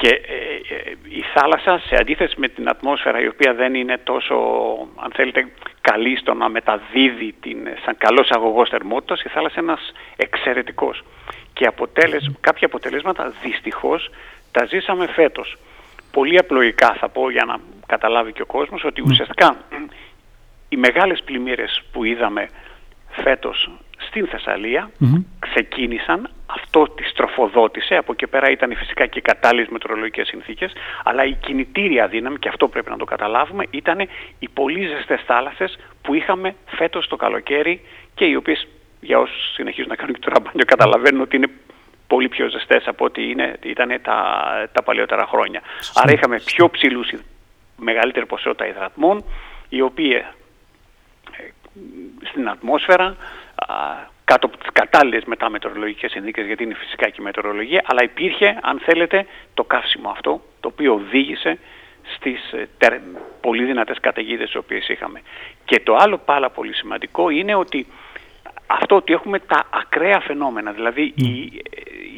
Και 0.00 0.08
ε, 0.08 0.74
ε, 0.74 0.92
η 1.08 1.22
θάλασσα 1.34 1.78
σε 1.78 1.96
αντίθεση 2.00 2.34
με 2.38 2.48
την 2.48 2.68
ατμόσφαιρα 2.68 3.20
η 3.20 3.26
οποία 3.26 3.54
δεν 3.54 3.74
είναι 3.74 3.98
τόσο 4.04 4.34
αν 4.96 5.10
θέλετε 5.14 5.48
καλή 5.80 6.16
στο 6.16 6.34
να 6.34 6.48
μεταδίδει 6.48 7.34
την, 7.40 7.58
σαν 7.84 7.96
καλός 7.98 8.30
αγωγός 8.30 8.68
θερμότητας 8.68 9.22
η 9.22 9.28
θάλασσα 9.28 9.60
είναι 9.60 9.70
ένας 9.70 9.92
εξαιρετικός 10.16 11.04
και 11.52 11.66
αποτέλεσ, 11.66 12.30
κάποια 12.40 12.66
αποτελέσματα 12.66 13.32
δυστυχώς 13.42 14.10
τα 14.52 14.64
ζήσαμε 14.64 15.06
φέτος. 15.06 15.56
Πολύ 16.12 16.38
απλοϊκά 16.38 16.94
θα 17.00 17.08
πω 17.08 17.30
για 17.30 17.44
να 17.44 17.56
καταλάβει 17.86 18.32
και 18.32 18.42
ο 18.42 18.46
κόσμος 18.46 18.84
ότι 18.84 19.02
ουσιαστικά 19.02 19.56
οι 20.68 20.76
μεγάλες 20.76 21.22
πλημμύρες 21.24 21.82
που 21.92 22.04
είδαμε 22.04 22.48
φέτος 23.10 23.70
στην 24.08 24.26
θεσσαλια 24.26 24.90
ξεκίνησαν, 25.38 26.30
αυτό 26.46 26.88
τη 26.88 27.12
τροφοδότησε, 27.14 27.94
από 27.94 28.12
εκεί 28.12 28.26
πέρα 28.26 28.50
ήταν 28.50 28.76
φυσικά 28.76 29.06
και 29.06 29.18
οι 29.18 29.22
κατάλληλες 29.22 29.68
μετρολογικές 29.68 30.26
συνθήκες, 30.26 30.72
αλλά 31.04 31.24
η 31.24 31.32
κινητήρια 31.32 32.08
δύναμη, 32.08 32.38
και 32.38 32.48
αυτό 32.48 32.68
πρέπει 32.68 32.90
να 32.90 32.96
το 32.96 33.04
καταλάβουμε, 33.04 33.64
ήταν 33.70 33.98
οι 34.38 34.48
πολύ 34.48 34.86
ζεστές 34.86 35.22
θάλασσες 35.26 35.78
που 36.02 36.14
είχαμε 36.14 36.54
φέτος 36.66 37.06
το 37.08 37.16
καλοκαίρι 37.16 37.80
και 38.14 38.24
οι 38.24 38.34
οποίες 38.34 38.66
για 39.00 39.18
όσους 39.18 39.52
συνεχίζουν 39.54 39.88
να 39.88 39.96
κάνουν 39.96 40.14
και 40.14 40.20
το 40.20 40.30
ραμπάνιο 40.32 40.64
καταλαβαίνουν 40.64 41.20
ότι 41.20 41.36
είναι 41.36 41.50
πολύ 42.06 42.28
πιο 42.28 42.48
ζεστές 42.48 42.86
από 42.86 43.04
ό,τι 43.04 43.22
ήταν 43.62 44.00
τα, 44.02 44.18
τα 44.72 44.82
παλαιότερα 44.82 45.26
χρόνια. 45.26 45.62
Άρα 45.94 46.12
είχαμε 46.12 46.40
πιο 46.44 46.70
ψηλούς, 46.70 47.12
μεγαλύτερη 47.76 48.26
ποσότητα 48.26 48.66
υδρατμών, 48.66 49.24
οι 49.68 49.80
οποίοι 49.80 50.12
ε, 50.12 50.22
στην 52.30 52.48
ατμόσφαιρα 52.48 53.16
κάτω 54.24 54.46
από 54.46 54.56
τις 54.56 54.68
κατάλληλες 54.72 55.24
μετά 55.24 55.50
μετεωρολογικές 55.50 56.10
συνθήκες 56.10 56.46
γιατί 56.46 56.62
είναι 56.62 56.74
φυσικά 56.74 57.08
και 57.08 57.16
η 57.20 57.22
μετεωρολογία 57.22 57.82
αλλά 57.86 58.02
υπήρχε 58.02 58.58
αν 58.62 58.78
θέλετε 58.78 59.26
το 59.54 59.64
καύσιμο 59.64 60.10
αυτό 60.10 60.40
το 60.60 60.68
οποίο 60.68 60.94
οδήγησε 60.94 61.58
στις 62.14 62.52
ε, 62.52 63.00
πολύ 63.40 63.64
δυνατές 63.64 64.00
καταιγίδες 64.00 64.46
τις 64.46 64.56
οποίες 64.56 64.88
είχαμε. 64.88 65.22
Και 65.64 65.80
το 65.80 65.96
άλλο 65.96 66.18
πάρα 66.18 66.50
πολύ 66.50 66.74
σημαντικό 66.74 67.30
είναι 67.30 67.54
ότι 67.54 67.86
αυτό 68.66 68.96
ότι 68.96 69.12
έχουμε 69.12 69.38
τα 69.38 69.66
ακραία 69.70 70.20
φαινόμενα, 70.20 70.72
δηλαδή 70.72 71.12
η, 71.16 71.28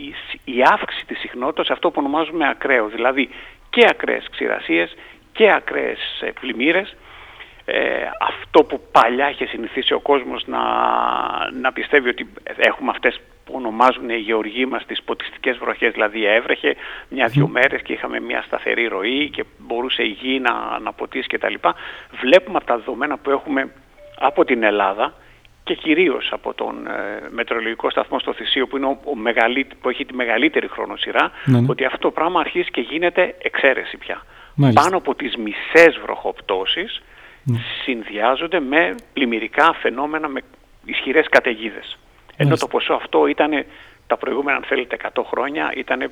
η, 0.05 0.15
η 0.45 0.63
αύξηση 0.73 1.07
της 1.07 1.19
συχνότητας, 1.19 1.71
αυτό 1.71 1.91
που 1.91 1.97
ονομάζουμε 1.99 2.49
ακραίο, 2.49 2.89
δηλαδή 2.89 3.29
και 3.71 3.87
ακραίες 3.89 4.27
ξηρασίες 4.31 4.97
και 5.33 5.53
ακραίες 5.53 5.99
ε, 6.21 6.31
πλημμύρες, 6.41 6.97
ε, 7.73 8.11
αυτό 8.21 8.65
που 8.65 8.81
παλιά 8.93 9.31
είχε 9.31 9.47
συνηθίσει 9.47 9.93
ο 9.93 10.01
κόσμος 10.01 10.45
να, 10.47 10.61
να 11.61 11.73
πιστεύει 11.73 12.09
ότι 12.09 12.33
έχουμε 12.57 12.91
αυτές 12.91 13.21
που 13.45 13.53
ονομάζουν 13.57 14.11
οι 14.11 14.17
γεωργοί 14.17 14.67
μας 14.67 14.87
τις 14.87 15.03
ποτιστικές 15.03 15.59
βροχές, 15.59 15.93
δηλαδή 15.93 16.25
έβρεχε 16.25 16.77
μια-δυο 17.09 17.49
μέρες 17.49 17.83
και 17.83 17.93
είχαμε 17.93 18.21
μια 18.21 18.43
σταθερή 18.43 18.87
ροή 18.87 19.31
και 19.31 19.45
μπορούσε 19.59 20.03
η 20.03 20.17
γη 20.21 20.41
να, 20.41 20.79
να 20.79 20.93
ποτίσει 20.93 21.29
κτλ. 21.29 21.55
Βλέπουμε 22.21 22.57
από 22.57 22.67
τα 22.67 22.77
δεδομένα 22.77 23.17
που 23.17 23.31
έχουμε 23.31 23.73
από 24.19 24.45
την 24.45 24.63
Ελλάδα 24.63 25.15
και 25.65 25.75
κυρίως 25.75 26.29
από 26.33 26.55
τον 26.55 26.87
ε, 26.87 27.29
μετρολογικό 27.31 27.91
σταθμό 27.91 28.19
στο 28.19 28.33
Θησίο 28.33 28.67
που, 28.67 28.77
είναι 28.77 28.87
ο, 28.87 28.99
ο 29.05 29.15
που 29.81 29.89
έχει 29.89 30.05
τη 30.05 30.15
μεγαλύτερη 30.15 30.69
χρονοσυρά 30.69 31.31
ναι, 31.45 31.61
ναι. 31.61 31.67
ότι 31.71 31.85
αυτό 31.85 31.99
το 31.99 32.11
πράγμα 32.11 32.41
αρχίζει 32.41 32.71
και 32.71 32.81
γίνεται 32.81 33.35
εξαίρεση 33.43 33.97
πια. 33.97 34.23
Πάνω 34.75 34.97
από 34.97 35.15
τις 35.15 35.37
μισές 35.37 35.99
βροχοπτώσεις 36.03 37.03
ναι. 37.03 37.10
Συνδυάζονται 37.85 38.61
με 38.61 38.95
πλημμυρικά 39.13 39.75
φαινόμενα 39.75 40.29
με 40.29 40.41
ισχυρές 40.85 41.29
καταιγίδες. 41.29 41.99
Ενώ 42.37 42.57
το 42.57 42.67
ποσό 42.67 42.95
αυτό 42.95 43.27
ήταν 43.27 43.65
τα 44.07 44.17
προηγούμενα, 44.17 44.57
αν 44.57 44.65
θέλετε, 44.65 44.97
100 45.15 45.23
χρόνια 45.27 45.73
ήταν 45.77 46.11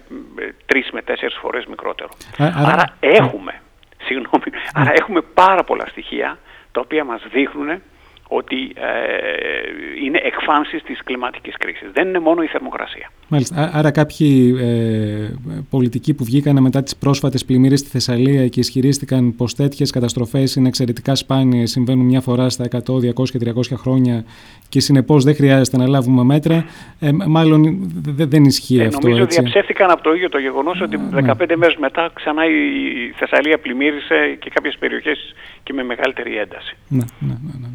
3 0.66 0.90
με 0.92 1.02
4 1.02 1.12
φορές 1.40 1.66
μικρότερο. 1.66 2.11
άρα, 2.38 2.97
έχουμε, 3.00 3.61
συγγνώμη, 4.02 4.44
άρα 4.75 4.92
έχουμε 4.94 5.20
πάρα 5.20 5.64
πολλά 5.64 5.87
στοιχεία 5.87 6.38
τα 6.73 6.80
οποία 6.80 7.04
μας 7.04 7.23
δείχνουν 7.32 7.82
ότι 8.28 8.56
ε, 8.75 10.04
είναι 10.04 10.20
εκφάνσεις 10.23 10.82
της 10.82 11.02
κλιματικής 11.04 11.56
κρίσης. 11.56 11.90
Δεν 11.92 12.08
είναι 12.08 12.18
μόνο 12.18 12.42
η 12.42 12.47
θερμοκρασία. 12.47 13.11
Μάλιστα. 13.28 13.70
Άρα 13.75 13.90
κάποιοι 13.90 14.54
ε, 14.61 15.35
πολιτικοί 15.70 16.14
που 16.14 16.25
βγήκαν 16.25 16.62
μετά 16.62 16.82
τις 16.82 16.97
πρόσφατες 16.97 17.44
πλημμύρες 17.44 17.78
στη 17.78 17.88
Θεσσαλία 17.88 18.49
και 18.49 18.61
ισχυρίστηκαν 18.61 19.35
πως 19.37 19.54
τέτοιες 19.54 19.90
καταστροφές 19.90 20.54
είναι 20.54 20.68
εξαιρετικά 20.68 21.14
σπάνιες, 21.14 21.70
συμβαίνουν 21.70 22.06
μια 22.06 22.20
φορά 22.20 22.49
στα 22.49 22.64
100, 22.70 22.78
200 22.78 23.28
και 23.30 23.38
300 23.38 23.76
χρόνια 23.76 24.25
και 24.68 24.80
συνεπώς 24.80 25.25
δεν 25.25 25.35
χρειάζεται 25.35 25.76
να 25.76 25.88
λάβουμε 25.88 26.23
μέτρα, 26.23 26.64
ε, 27.00 27.11
μάλλον 27.26 27.90
δεν 28.04 28.44
ισχύει 28.44 28.80
ε, 28.80 28.87
αυτό. 28.87 29.08
Νομίζω 29.08 29.23
έτσι. 29.23 29.40
διαψεύτηκαν 29.40 29.90
από 29.90 30.02
το 30.02 30.12
ίδιο 30.12 30.28
το 30.28 30.38
γεγονός 30.38 30.80
ότι 30.80 30.99
15 31.14 31.20
ναι. 31.49 31.56
μέρες 31.56 31.76
μετά 31.76 32.11
ξανά 32.14 32.44
η 32.44 33.12
Θεσσαλία 33.16 33.58
πλημμύρισε 33.58 34.37
και 34.38 34.50
κάποιες 34.54 34.76
περιοχές 34.78 35.35
και 35.62 35.73
με 35.73 35.82
μεγαλύτερη 35.82 36.37
ένταση. 36.37 36.76
Ναι, 36.88 37.04
ναι, 37.18 37.35
ναι. 37.61 37.67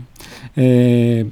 Ναι. 0.53 1.19
Ε, 1.19 1.25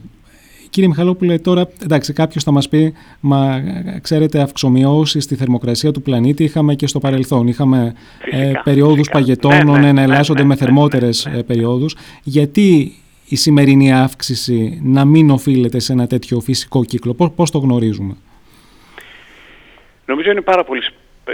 Κύριε 0.72 0.90
Μιχαλόπουλε, 0.90 1.38
τώρα 1.38 1.70
εντάξει, 1.84 2.13
κάποιος 2.13 2.44
θα 2.44 2.51
μας 2.51 2.70
πει, 2.70 2.94
μα 3.20 3.63
ξέρετε, 4.01 4.42
αυξομοιώσεις 4.42 5.24
στη 5.24 5.36
θερμοκρασία 5.36 5.92
του 5.92 6.01
πλανήτη 6.01 6.44
είχαμε 6.44 6.75
και 6.75 6.88
στο 6.88 7.00
παρελθόν. 7.00 7.48
Είχαμε 7.48 7.94
ε, 8.32 8.51
περιόδους 8.63 9.10
παγετώνων 9.10 9.66
ναι, 9.66 9.72
ναι, 9.72 9.78
να 9.78 9.82
ναι, 9.82 9.90
εναλλάσσονται 9.90 10.44
με 10.44 10.56
θερμότερες 10.56 11.25
ε, 11.25 11.44
περιόδους. 11.44 11.96
Γιατί 12.24 12.94
η 13.25 13.36
σημερινή 13.36 13.94
αύξηση 13.94 14.80
να 14.84 15.06
μην 15.06 15.30
οφείλεται 15.30 15.80
σε 15.80 15.94
ένα 15.94 16.08
τέτοιο 16.08 16.40
φυσικό 16.40 16.86
κύκλο, 16.86 17.13
πώς, 17.36 17.51
το 17.51 17.58
γνωρίζουμε; 17.58 18.16
Νομίζω 20.06 20.32
είναι 20.32 20.42
πάρα 20.42 20.63
πολύ 20.63 20.82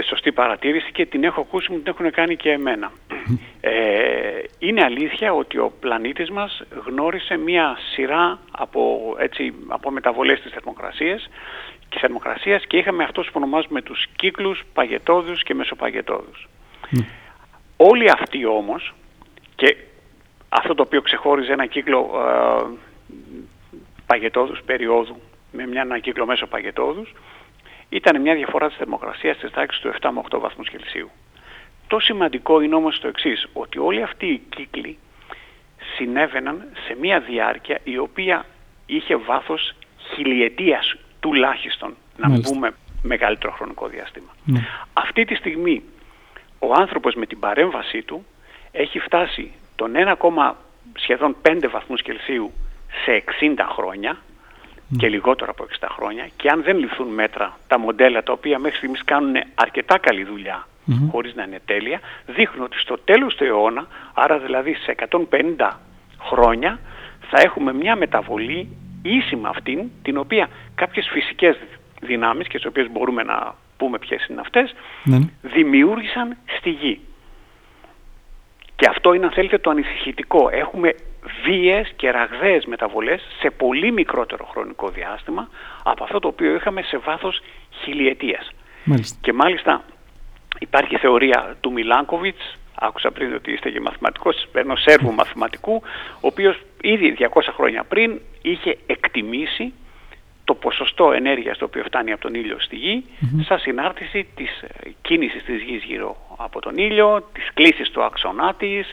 σωστή 0.04 0.32
παρατήρηση 0.32 0.92
και 0.92 1.06
την 1.06 1.24
έχω 1.24 1.40
ακούσει 1.40 1.72
μου 1.72 1.78
την 1.78 1.86
έχουν 1.86 2.10
κάνει 2.10 2.36
και 2.36 2.50
εμένα. 2.50 2.92
Ε, 3.60 4.42
είναι 4.58 4.84
αλήθεια 4.84 5.32
ότι 5.32 5.58
ο 5.58 5.72
πλανήτης 5.80 6.30
μας 6.30 6.62
γνώρισε 6.86 7.36
μία 7.36 7.76
σειρά 7.92 8.38
από, 8.50 9.14
έτσι, 9.18 9.54
από 9.68 9.90
μεταβολές 9.90 10.40
της 10.40 10.52
θερμοκρασίας 10.52 11.28
και 11.88 11.98
θερμοκρασίας 11.98 12.66
και 12.66 12.76
είχαμε 12.76 13.04
αυτούς 13.04 13.26
που 13.26 13.32
ονομάζουμε 13.34 13.82
τους 13.82 14.06
κύκλους 14.16 14.62
παγετόδους 14.72 15.42
και 15.42 15.54
μεσοπαγετόδους. 15.54 16.48
Όλοι 17.76 18.10
αυτοί 18.10 18.44
όμως 18.44 18.94
και 19.54 19.76
αυτό 20.48 20.74
το 20.74 20.82
οποίο 20.82 21.02
ξεχώριζε 21.02 21.52
ένα 21.52 21.66
κύκλο 21.66 22.10
ε, 22.14 22.76
παγετόδους 24.06 24.62
περίοδου 24.66 25.20
με 25.52 25.66
μια, 25.66 25.80
ένα 25.80 25.98
κύκλο 25.98 26.26
μέσο 26.26 26.46
παγετόδους 26.46 27.12
ήταν 27.88 28.20
μια 28.20 28.34
διαφορά 28.34 28.68
της 28.68 28.76
θερμοκρασίας 28.76 29.36
της 29.38 29.50
τάξης 29.50 29.80
του 29.80 29.88
7 30.00 30.10
με 30.12 30.20
8 30.30 30.38
βαθμούς 30.40 30.68
Κελσίου. 30.68 31.10
Το 31.86 32.00
σημαντικό 32.00 32.60
είναι 32.60 32.74
όμως 32.74 33.00
το 33.00 33.08
εξής, 33.08 33.48
ότι 33.52 33.78
όλοι 33.78 34.02
αυτοί 34.02 34.26
οι 34.26 34.42
κύκλοι 34.48 34.98
συνέβαιναν 35.96 36.68
σε 36.86 36.96
μια 37.00 37.20
διάρκεια 37.20 37.80
η 37.84 37.98
οποία 37.98 38.44
είχε 38.86 39.16
βάθος 39.16 39.74
χιλιετίας 40.14 40.96
τουλάχιστον, 41.20 41.96
να 42.16 42.28
μην 42.28 42.42
πούμε 42.42 42.74
μεγαλύτερο 43.02 43.52
χρονικό 43.52 43.86
διάστημα. 43.86 44.34
Ναι. 44.44 44.60
Αυτή 44.92 45.24
τη 45.24 45.34
στιγμή 45.34 45.82
ο 46.58 46.72
άνθρωπος 46.72 47.14
με 47.14 47.26
την 47.26 47.38
παρέμβασή 47.38 48.02
του 48.02 48.26
έχει 48.72 48.98
φτάσει 48.98 49.52
τον 49.76 49.92
1, 49.94 50.52
σχεδόν 50.96 51.36
5 51.42 51.68
βαθμούς 51.70 52.02
Κελσίου 52.02 52.52
σε 53.04 53.24
60 53.40 53.54
χρόνια 53.72 54.16
και 54.96 55.08
λιγότερο 55.08 55.50
από 55.50 55.66
60 55.80 55.86
χρόνια 55.90 56.28
και 56.36 56.48
αν 56.48 56.62
δεν 56.62 56.78
ληφθούν 56.78 57.08
μέτρα 57.08 57.58
τα 57.66 57.78
μοντέλα 57.78 58.22
τα 58.22 58.32
οποία 58.32 58.58
μέχρι 58.58 58.76
στιγμής 58.76 59.04
κάνουν 59.04 59.34
αρκετά 59.54 59.98
καλή 59.98 60.24
δουλειά 60.24 60.66
mm-hmm. 60.66 61.08
χωρίς 61.10 61.34
να 61.34 61.42
είναι 61.42 61.60
τέλεια 61.64 62.00
δείχνουν 62.26 62.64
ότι 62.64 62.78
στο 62.78 62.98
τέλος 62.98 63.34
του 63.34 63.44
αιώνα 63.44 63.86
άρα 64.14 64.38
δηλαδή 64.38 64.74
σε 64.74 64.94
150 65.10 65.70
χρόνια 66.20 66.78
θα 67.30 67.40
έχουμε 67.40 67.72
μια 67.72 67.96
μεταβολή 67.96 68.76
ίση 69.02 69.36
με 69.36 69.48
αυτήν 69.48 69.90
την 70.02 70.16
οποία 70.16 70.48
κάποιες 70.74 71.08
φυσικές 71.12 71.56
δυνάμεις 72.00 72.46
και 72.46 72.56
τις 72.56 72.66
οποίες 72.66 72.90
μπορούμε 72.90 73.22
να 73.22 73.54
πούμε 73.76 73.98
ποιες 73.98 74.26
είναι 74.26 74.40
αυτές 74.40 74.74
ναι. 75.04 75.18
δημιούργησαν 75.42 76.36
στη 76.58 76.70
γη. 76.70 77.00
Και 78.76 78.86
αυτό 78.88 79.12
είναι 79.12 79.26
αν 79.26 79.32
θέλετε 79.32 79.58
το 79.58 79.70
ανησυχητικό. 79.70 80.48
Έχουμε 80.52 80.94
βίες 81.44 81.92
και 81.96 82.10
ραγδαίες 82.10 82.64
μεταβολές 82.64 83.22
σε 83.40 83.50
πολύ 83.50 83.92
μικρότερο 83.92 84.44
χρονικό 84.44 84.88
διάστημα 84.88 85.48
από 85.82 86.04
αυτό 86.04 86.18
το 86.18 86.28
οποίο 86.28 86.54
είχαμε 86.54 86.82
σε 86.82 86.96
βάθος 86.98 87.40
χιλιετίας. 87.82 88.50
Και 89.20 89.32
μάλιστα 89.32 89.84
υπάρχει 90.58 90.96
θεωρία 90.96 91.56
του 91.60 91.72
Μιλάνκοβιτς, 91.72 92.58
άκουσα 92.74 93.10
πριν 93.10 93.34
ότι 93.34 93.52
είστε 93.52 93.70
και 93.70 93.80
μαθηματικός, 93.80 94.48
ενός 94.52 94.80
Σέρβου 94.82 95.12
μαθηματικού, 95.12 95.82
ο 96.14 96.26
οποίος 96.26 96.60
ήδη 96.82 97.16
200 97.18 97.52
χρόνια 97.54 97.84
πριν 97.84 98.20
είχε 98.42 98.78
εκτιμήσει 98.86 99.72
το 100.48 100.54
ποσοστό 100.54 101.12
ενέργειας 101.12 101.58
το 101.58 101.64
οποίο 101.64 101.82
φτάνει 101.82 102.12
από 102.12 102.20
τον 102.20 102.34
ήλιο 102.34 102.60
στη 102.60 102.76
γη 102.76 103.04
mm 103.20 103.44
σαν 103.46 103.58
συνάρτηση 103.58 104.26
της 104.34 104.62
ε, 104.62 104.90
κίνησης 105.02 105.44
της 105.44 105.62
γης 105.62 105.82
γύρω 105.82 106.16
από 106.36 106.60
τον 106.60 106.76
ήλιο, 106.76 107.28
της 107.32 107.50
κλίσης 107.54 107.90
του 107.90 108.02
άξονά 108.02 108.54
της, 108.54 108.92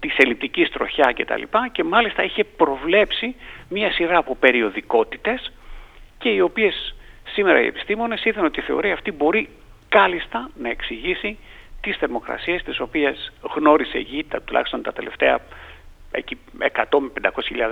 της 0.00 0.16
ελλειπτικής 0.16 0.70
τροχιά 0.70 1.12
κτλ. 1.16 1.42
Και 1.72 1.84
μάλιστα 1.84 2.24
είχε 2.24 2.44
προβλέψει 2.44 3.34
μία 3.68 3.92
σειρά 3.92 4.16
από 4.18 4.36
περιοδικότητες 4.36 5.52
και 6.18 6.28
οι 6.28 6.40
οποίες 6.40 6.94
σήμερα 7.32 7.62
οι 7.62 7.66
επιστήμονες 7.66 8.24
είδαν 8.24 8.44
ότι 8.44 8.60
η 8.60 8.62
θεωρία 8.62 8.92
αυτή 8.92 9.12
μπορεί 9.12 9.48
κάλλιστα 9.88 10.50
να 10.60 10.68
εξηγήσει 10.68 11.38
τις 11.80 11.96
θερμοκρασίες 11.96 12.62
τις 12.62 12.80
οποίες 12.80 13.32
γνώρισε 13.56 13.98
η 13.98 14.02
Γη 14.10 14.24
τα, 14.28 14.42
τουλάχιστον 14.42 14.82
τα 14.82 14.92
τελευταία 14.92 15.40
100 16.12 16.18
με 16.50 16.70
500 16.72 17.30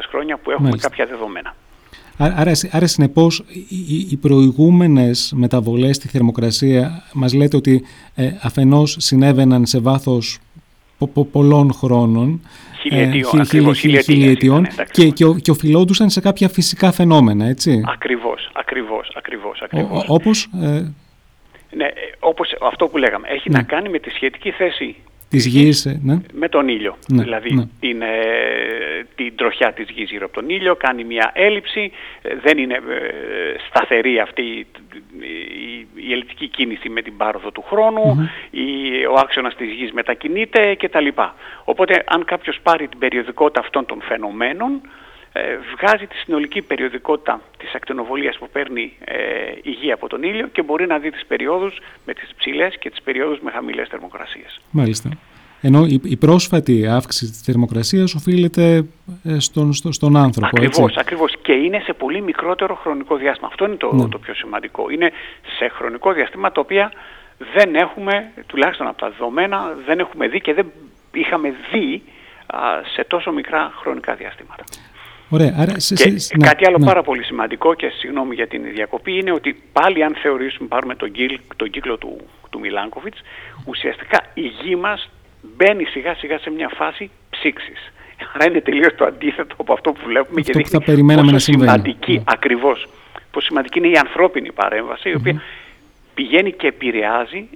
χρόνια 0.09 0.37
που 0.37 0.51
έχουμε 0.51 0.71
κάποια 0.81 1.07
δεδομένα. 1.07 1.55
Άρα, 2.17 2.53
άρα 2.71 2.87
συνεπώς 2.87 3.45
οι, 3.69 4.09
οι 4.11 4.17
προηγούμενες 4.17 5.33
μεταβολές 5.37 5.97
στη 5.97 6.09
θερμοκρασία 6.09 7.03
μας 7.13 7.35
λέτε 7.35 7.57
ότι 7.57 7.85
ε, 8.15 8.31
αφενός 8.43 8.97
συνέβαιναν 8.99 9.67
σε 9.67 9.81
βάθος 9.81 10.39
πολλών 11.07 11.73
χρόνων 11.73 12.41
χιλιετιών, 12.81 13.41
ε, 13.41 14.01
χιλιετιών 14.03 14.67
και, 14.91 15.09
και, 15.09 15.25
και 15.43 15.51
οφειλόντουσαν 15.51 16.11
σε 16.11 16.21
κάποια 16.21 16.49
φυσικά 16.49 16.93
φαινόμενα, 16.93 17.47
έτσι. 17.47 17.83
Ακριβώς, 17.87 18.51
ακριβώς, 18.53 19.13
ακριβώς. 19.17 19.63
ακριβώς. 19.63 20.03
Ο, 20.03 20.15
όπως... 20.15 20.49
Ε... 20.63 20.93
Ναι, 21.71 21.89
όπως 22.19 22.57
αυτό 22.61 22.87
που 22.87 22.97
λέγαμε. 22.97 23.29
Έχει 23.29 23.51
ναι. 23.51 23.57
να 23.59 23.63
κάνει 23.65 23.89
με 23.89 23.99
τη 23.99 24.11
σχετική 24.11 24.51
θέση 24.51 24.97
της 25.29 25.47
γης, 25.47 25.87
ε, 25.87 26.01
ναι. 26.03 26.21
με 26.33 26.49
τον 26.49 26.69
ήλιο. 26.69 26.97
Ναι, 27.09 27.23
δηλαδή 27.23 27.55
ναι. 27.55 27.65
την, 27.81 28.03
την 29.15 29.37
τροχιά 29.37 29.73
της 29.73 29.87
γης 29.91 30.11
γύρω 30.11 30.25
από 30.25 30.35
τον 30.35 30.49
ήλιο, 30.49 30.77
κάνει 30.77 31.05
μια 31.05 31.31
έλλειψη, 31.35 31.93
ε, 32.23 32.35
δεν 32.43 32.59
είναι 32.59 32.81
σταθερή 33.69 34.19
αυτή 34.19 34.43
η, 34.43 34.67
η, 35.95 36.25
η 36.39 36.47
κίνηση 36.47 36.89
με 36.89 37.03
την 37.03 37.17
πάροδο 37.17 37.51
του 37.51 37.65
χρόνου, 37.69 38.31
η, 38.51 38.65
ο 39.11 39.15
άξονας 39.19 39.55
της 39.55 39.73
γης 39.73 39.93
μετακινείται 39.93 40.75
κτλ. 40.75 41.09
Οπότε 41.65 42.05
αν 42.07 42.25
κάποιος 42.25 42.59
πάρει 42.63 42.89
την 42.89 42.99
περιοδικότητα 42.99 43.61
αυτών 43.61 43.87
των 43.87 44.03
φαινομένων, 44.03 44.71
ε, 44.75 44.89
βγάζει 45.77 46.07
τη 46.07 46.17
συνολική 46.17 46.63
περιοδικότητα 46.63 47.41
της 47.59 47.75
ακτινοβολίας 47.75 48.39
που 48.39 48.49
παίρνει 48.53 48.93
ε, 49.05 49.15
η 49.63 49.71
γη 49.71 49.93
από 49.93 50.09
τον 50.09 50.23
ήλιο 50.23 50.47
και 50.47 50.63
μπορεί 50.63 50.87
να 50.87 50.99
δει 50.99 51.11
τις 51.11 51.27
περιόδους 51.27 51.79
με 52.07 52.15
τις 52.15 52.31
ψηλές 52.37 52.79
και 52.79 52.91
τις 52.91 53.03
περιόδους 53.03 53.39
με 53.41 53.51
χαμηλές 53.51 53.89
θερμοκρασίες. 53.89 54.61
Μάλιστα. 54.71 55.11
Ενώ 55.61 55.85
η, 55.87 56.17
πρόσφατη 56.17 56.87
αύξηση 56.87 57.31
της 57.31 57.41
θερμοκρασίας 57.41 58.15
οφείλεται 58.15 58.85
ε, 59.25 59.39
στον, 59.39 59.73
στο, 59.73 59.93
στον 59.93 60.17
άνθρωπο. 60.17 60.47
Ακριβώς, 60.47 60.89
έτσι; 60.89 61.01
ακριβώς. 61.01 61.35
Και 61.43 61.53
είναι 61.53 61.81
σε 61.85 61.93
πολύ 61.93 62.23
μικρότερο 62.23 62.75
χρονικό 62.75 63.17
διάστημα. 63.17 63.49
Αυτό 63.49 63.65
είναι 63.65 63.77
το, 63.77 63.95
ναι. 63.95 64.09
το 64.09 64.19
πιο 64.19 64.35
σημαντικό. 64.35 64.91
Είναι 64.91 65.11
σε 65.59 65.69
χρονικό 65.69 66.13
διάστημα 66.13 66.53
το 66.53 66.61
οποίο 66.61 66.91
δεν 67.55 67.75
έχουμε, 67.75 68.31
τουλάχιστον 68.47 68.87
από 68.87 68.99
τα 68.99 69.11
δεδομένα, 69.11 69.77
δεν 69.87 69.99
έχουμε 69.99 70.29
δει 70.29 70.41
και 70.41 70.55
δεν 70.55 70.67
είχαμε 71.13 71.55
δει 71.73 72.03
σε 72.95 73.05
τόσο 73.05 73.33
μικρά 73.33 73.73
χρονικά 73.81 74.15
διαστήματα. 74.15 74.65
Ωραία, 75.31 75.55
άρα, 75.59 75.73
και 75.95 76.37
κάτι 76.39 76.67
άλλο 76.67 76.79
πάρα 76.85 77.03
πολύ 77.03 77.25
σημαντικό 77.25 77.75
και 77.75 77.89
συγγνώμη 77.99 78.35
για 78.35 78.47
την 78.47 78.63
διακοπή 78.75 79.19
είναι 79.19 79.33
ότι 79.33 79.63
πάλι 79.73 80.05
αν 80.05 80.15
θεωρήσουμε 80.23 80.69
πάρουμε 80.69 80.95
τον, 80.95 81.13
κύκλ, 81.13 81.35
τον 81.57 81.71
κύκλο 81.71 81.97
του, 81.97 82.21
του 82.51 82.59
Μιλάνκοβιτς 82.59 83.19
ουσιαστικά 83.65 84.23
η 84.35 84.41
γη 84.41 84.77
μας 84.77 85.11
μπαίνει 85.57 85.85
σιγά 85.85 86.15
σιγά 86.15 86.39
σε 86.39 86.51
μια 86.51 86.69
φάση 86.69 87.11
ψήξης. 87.31 87.93
Άρα 88.35 88.51
είναι 88.51 88.61
τελείως 88.61 88.95
το 88.95 89.05
αντίθετο 89.05 89.55
από 89.59 89.73
αυτό 89.73 89.93
που 89.93 90.01
βλέπουμε 90.05 90.41
αυτό 90.41 90.53
και 90.53 90.59
δείχνει 90.59 90.63
που 90.63 90.85
θα 90.85 90.93
περιμέναμε 90.93 91.33
πόσο 91.33 91.53
να 91.53 91.59
σημαντική, 91.59 92.13
ναι. 92.13 92.23
ακριβώς, 92.27 92.89
πόσο 93.31 93.47
σημαντική 93.47 93.79
είναι 93.79 93.89
η 93.89 93.97
ανθρώπινη 93.97 94.53
παρέμβαση 94.53 95.09
η 95.11 95.15
οποία 95.15 95.43
πηγαίνει 96.15 96.53
και 96.53 96.67
επηρεάζει 96.67 97.49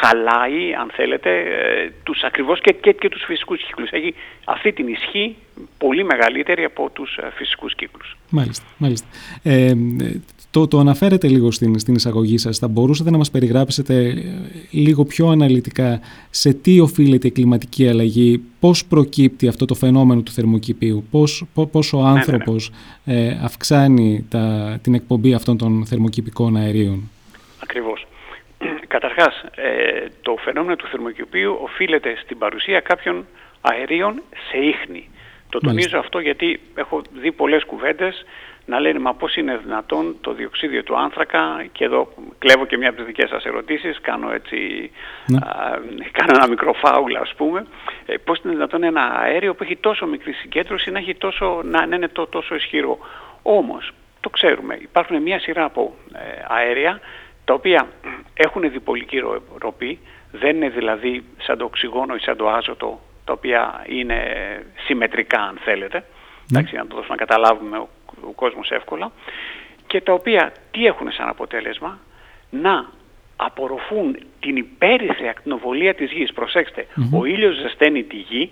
χαλάει, 0.00 0.74
αν 0.80 0.90
θέλετε, 0.92 1.30
ε, 1.38 1.92
τους 2.02 2.22
ακριβώς 2.22 2.60
και, 2.60 2.72
και, 2.72 2.92
και 2.92 3.08
τους 3.08 3.24
φυσικούς 3.24 3.62
κύκλους. 3.62 3.90
Έχει 3.90 4.14
αυτή 4.44 4.72
την 4.72 4.88
ισχύ 4.88 5.36
πολύ 5.78 6.04
μεγαλύτερη 6.04 6.64
από 6.64 6.90
τους 6.92 7.16
ε, 7.16 7.30
φυσικούς 7.34 7.74
κύκλους. 7.74 8.16
Μάλιστα, 8.30 8.64
μάλιστα. 8.76 9.06
Ε, 9.42 9.72
το, 10.50 10.66
το 10.68 10.78
αναφέρετε 10.78 11.28
λίγο 11.28 11.50
στην, 11.50 11.78
στην 11.78 11.94
εισαγωγή 11.94 12.38
σας. 12.38 12.58
Θα 12.58 12.68
μπορούσατε 12.68 13.10
να 13.10 13.18
μας 13.18 13.30
περιγράψετε 13.30 14.06
ε, 14.06 14.14
λίγο 14.70 15.04
πιο 15.04 15.28
αναλυτικά 15.28 16.00
σε 16.30 16.52
τι 16.52 16.80
οφείλεται 16.80 17.26
η 17.26 17.30
κλιματική 17.30 17.88
αλλαγή, 17.88 18.42
πώς 18.60 18.86
προκύπτει 18.86 19.48
αυτό 19.48 19.64
το 19.64 19.74
φαινόμενο 19.74 20.22
του 20.22 20.32
θερμοκηπίου, 20.32 21.04
πώς, 21.10 21.44
πώς 21.72 21.92
ο 21.92 21.96
ναι, 21.96 22.02
ναι, 22.02 22.10
ναι. 22.10 22.18
άνθρωπος 22.18 22.70
Ε, 23.04 23.38
αυξάνει 23.42 24.26
τα, 24.28 24.78
την 24.82 24.94
εκπομπή 24.94 25.34
αυτών 25.34 25.56
των 25.58 25.86
θερμοκηπικών 25.86 26.56
αερίων. 26.56 27.10
Ακριβώς. 27.62 28.05
Καταρχάς, 28.98 29.44
ε, 29.54 30.06
το 30.22 30.36
φαινόμενο 30.44 30.76
του 30.76 30.86
θερμοκηπίου 30.86 31.58
οφείλεται 31.62 32.16
στην 32.22 32.38
παρουσία 32.38 32.80
κάποιων 32.80 33.26
αερίων 33.60 34.22
σε 34.50 34.58
ίχνη. 34.58 35.10
Το 35.48 35.58
τονίζω 35.58 35.98
αυτό 35.98 36.18
γιατί 36.18 36.60
έχω 36.74 37.02
δει 37.12 37.32
πολλές 37.32 37.64
κουβέντες 37.64 38.24
να 38.66 38.80
λένε 38.80 38.98
μα 38.98 39.14
πώς 39.14 39.36
είναι 39.36 39.60
δυνατόν 39.64 40.16
το 40.20 40.32
διοξίδιο 40.32 40.82
του 40.82 40.98
άνθρακα 40.98 41.66
και 41.72 41.84
εδώ 41.84 42.08
κλέβω 42.38 42.66
και 42.66 42.76
μια 42.76 42.88
από 42.88 42.96
τις 42.96 43.06
δικές 43.06 43.28
σας 43.28 43.44
ερωτήσεις, 43.44 44.00
κάνω 44.00 44.32
έτσι, 44.32 44.90
ναι. 45.26 45.38
κάνω 46.12 46.32
ένα 46.34 46.48
μικρό 46.48 46.72
φάουλα 46.72 47.20
ας 47.20 47.34
πούμε, 47.36 47.66
ε, 48.06 48.14
πώς 48.16 48.38
είναι 48.38 48.52
δυνατόν 48.52 48.82
ένα 48.82 49.18
αέριο 49.20 49.54
που 49.54 49.62
έχει 49.62 49.76
τόσο 49.76 50.06
μικρή 50.06 50.32
συγκέντρωση 50.32 50.90
να, 50.90 50.98
έχει 50.98 51.14
τόσο, 51.14 51.60
να 51.64 51.96
είναι 51.96 52.08
το, 52.08 52.26
τόσο 52.26 52.54
ισχυρό; 52.54 52.98
Όμως, 53.42 53.92
το 54.20 54.28
ξέρουμε, 54.28 54.78
υπάρχουν 54.80 55.22
μια 55.22 55.40
σειρά 55.40 55.64
από 55.64 55.94
ε, 56.14 56.44
αέρια 56.48 57.00
τα 57.46 57.54
οποία 57.54 57.88
έχουν 58.34 58.70
διπολική 58.70 59.22
ροπή, 59.58 59.98
δεν 60.32 60.56
είναι 60.56 60.68
δηλαδή 60.68 61.24
σαν 61.38 61.58
το 61.58 61.64
οξυγόνο 61.64 62.14
ή 62.14 62.18
σαν 62.18 62.36
το 62.36 62.48
άζωτο, 62.48 63.00
τα 63.24 63.32
οποία 63.32 63.84
είναι 63.88 64.18
συμμετρικά 64.86 65.40
αν 65.40 65.58
θέλετε, 65.64 65.98
ναι. 65.98 66.58
εντάξει, 66.58 66.76
να 66.76 66.86
το 66.86 66.94
δώσουμε 66.96 67.16
να 67.18 67.24
καταλάβουμε 67.24 67.78
ο, 67.78 67.88
ο 68.20 68.30
κόσμος 68.30 68.70
εύκολα, 68.70 69.12
και 69.86 70.00
τα 70.00 70.12
οποία 70.12 70.52
τι 70.70 70.86
έχουν 70.86 71.12
σαν 71.12 71.28
αποτέλεσμα, 71.28 71.98
να 72.50 72.86
απορροφούν 73.36 74.16
την 74.40 74.56
υπέρυθρη 74.56 75.28
ακτινοβολία 75.28 75.94
της 75.94 76.12
γης. 76.12 76.32
προσεξτε 76.32 76.86
ο 77.12 77.24
ήλιος 77.24 77.56
ζεσταίνει 77.56 78.02
τη 78.02 78.16
γη 78.16 78.50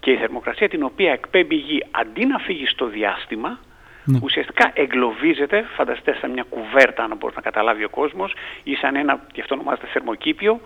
και 0.00 0.10
η 0.10 0.16
θερμοκρασία 0.16 0.68
την 0.68 0.82
οποία 0.82 1.12
εκπέμπει 1.12 1.54
η 1.54 1.58
γη 1.58 1.84
αντί 1.90 2.26
να 2.26 2.38
φύγει 2.38 2.66
στο 2.66 2.86
διάστημα, 2.86 3.58
ναι. 4.04 4.18
ουσιαστικά 4.22 4.70
εγκλωβίζεται, 4.74 5.64
φανταστείτε 5.76 6.16
σαν 6.20 6.30
μια 6.30 6.46
κουβέρτα 6.48 7.06
να 7.06 7.14
μπορείς 7.14 7.36
να 7.36 7.42
καταλάβει 7.42 7.84
ο 7.84 7.88
κόσμος 7.88 8.34
ή 8.62 8.74
σαν 8.74 8.96
ένα, 8.96 9.26
γι' 9.34 9.40
αυτό 9.40 9.54
ονομάζεται 9.54 9.86
θερμοκήπιο, 9.86 10.60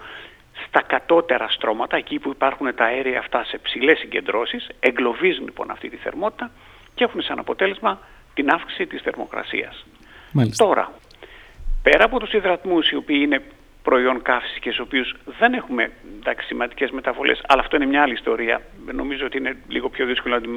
στα 0.66 0.82
κατώτερα 0.82 1.48
στρώματα, 1.48 1.96
εκεί 1.96 2.18
που 2.18 2.30
υπάρχουν 2.30 2.74
τα 2.74 2.84
αέρια 2.84 3.18
αυτά 3.18 3.44
σε 3.44 3.58
ψηλές 3.58 3.98
συγκεντρώσεις, 3.98 4.68
εγκλωβίζουν 4.80 5.44
λοιπόν 5.44 5.70
αυτή 5.70 5.88
τη 5.88 5.96
θερμότητα 5.96 6.50
και 6.94 7.04
έχουν 7.04 7.22
σαν 7.22 7.38
αποτέλεσμα 7.38 8.00
την 8.34 8.50
αύξηση 8.50 8.86
της 8.86 9.02
θερμοκρασίας. 9.02 9.86
Τώρα, 10.56 10.92
πέρα 11.82 12.04
από 12.04 12.18
τους 12.18 12.32
υδρατμούς 12.32 12.90
οι 12.90 12.96
οποίοι 12.96 13.20
είναι 13.22 13.42
προϊόν 13.82 14.22
καύσης 14.22 14.58
και 14.58 14.70
στους 14.70 14.86
οποίους 14.86 15.14
δεν 15.38 15.54
έχουμε 15.54 15.92
εντάξει, 16.20 16.46
σημαντικές 16.46 16.90
μεταβολές, 16.90 17.42
αλλά 17.46 17.60
αυτό 17.60 17.76
είναι 17.76 17.86
μια 17.86 18.02
άλλη 18.02 18.12
ιστορία, 18.12 18.60
νομίζω 18.92 19.26
ότι 19.26 19.36
είναι 19.36 19.56
λίγο 19.68 19.88
πιο 19.88 20.06
δύσκολο 20.06 20.34
να 20.34 20.40
την 20.40 20.52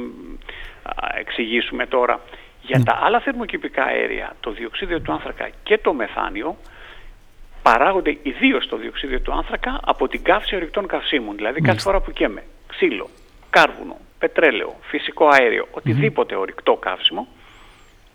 εξηγήσουμε 1.20 1.86
τώρα. 1.86 2.22
Για 2.62 2.78
ναι. 2.78 2.84
τα 2.84 3.00
άλλα 3.02 3.20
θερμοκηπικά 3.20 3.84
αέρια, 3.84 4.36
το 4.40 4.52
διοξίδιο 4.52 5.00
του 5.00 5.12
άνθρακα 5.12 5.50
και 5.64 5.78
το 5.78 5.94
μεθάνιο, 5.94 6.58
παράγονται 7.62 8.18
ιδίως 8.24 8.68
το 8.68 8.78
διοξίδιο 8.78 9.20
του 9.20 9.34
άνθρακα 9.34 9.80
από 9.84 10.08
την 10.08 10.24
καύση 10.24 10.56
ορυκτών 10.56 10.88
καυσίμων. 10.88 11.36
Δηλαδή 11.36 11.62
κάθε 11.62 11.80
φορά 11.80 12.00
που 12.00 12.12
καίμε 12.12 12.44
ξύλο, 12.68 13.10
κάρβουνο, 13.50 13.98
πετρέλαιο, 14.20 14.76
φυσικό 14.82 15.28
αέριο, 15.28 15.68
οτιδήποτε 15.72 16.36
ορυκτό 16.36 16.74
καύσιμο, 16.76 17.28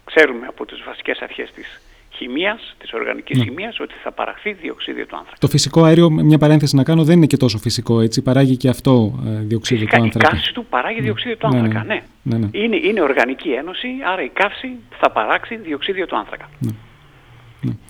ξέρουμε 0.04 0.46
από 0.46 0.66
τις 0.66 0.82
βασικές 0.82 1.18
αρχές 1.18 1.52
της 1.52 1.80
χημίας, 2.16 2.74
της 2.79 2.92
οργανικής 2.92 3.38
ναι. 3.38 3.44
χημίας, 3.44 3.81
ότι 3.81 3.94
θα 4.02 4.12
παραχθεί 4.12 4.52
διοξίδιο 4.52 5.07
του 5.07 5.16
άνθρακα. 5.16 5.37
Το 5.40 5.48
φυσικό 5.48 5.85
αέριο, 5.85 6.11
μια 6.11 6.38
παρένθεση 6.38 6.76
να 6.76 6.83
κάνω, 6.83 7.05
δεν 7.05 7.16
είναι 7.16 7.26
και 7.26 7.37
τόσο 7.37 7.59
φυσικό, 7.59 8.00
έτσι. 8.00 8.22
Παράγει 8.22 8.57
και 8.57 8.68
αυτό 8.68 9.20
ε, 9.26 9.40
διοξίδιο 9.40 9.87
του 9.87 10.02
άνθρακα. 10.02 10.29
Η 10.29 10.31
καύση 10.31 10.52
του 10.52 10.66
παράγει 10.66 10.98
ναι. 10.98 11.05
διοξίδιο 11.05 11.37
του 11.37 11.48
ναι, 11.48 11.59
άνθρακα, 11.59 11.85
ναι. 11.85 12.02
ναι. 12.22 12.37
ναι. 12.38 12.48
Είναι, 12.52 12.76
είναι 12.76 13.00
οργανική 13.00 13.50
ένωση, 13.50 13.88
άρα 14.12 14.22
η 14.22 14.29
καύση 14.29 14.68
θα 14.98 15.11
παράξει 15.11 15.57
διοξίδιο 15.57 16.07
του 16.07 16.16
άνθρακα. 16.16 16.48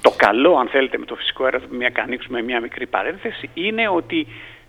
Το 0.02 0.10
καλό, 0.16 0.56
αν 0.56 0.68
θέλετε, 0.68 0.98
με 0.98 1.04
το 1.04 1.14
φυσικό 1.14 1.44
αέριο, 1.44 1.60
μια 1.70 1.92
ανοίξουμε 2.04 2.42
μια 2.42 2.60
μικρή 2.60 2.86
παρένθεση, 2.86 3.50
είναι 3.54 3.88
ότι 3.88 4.26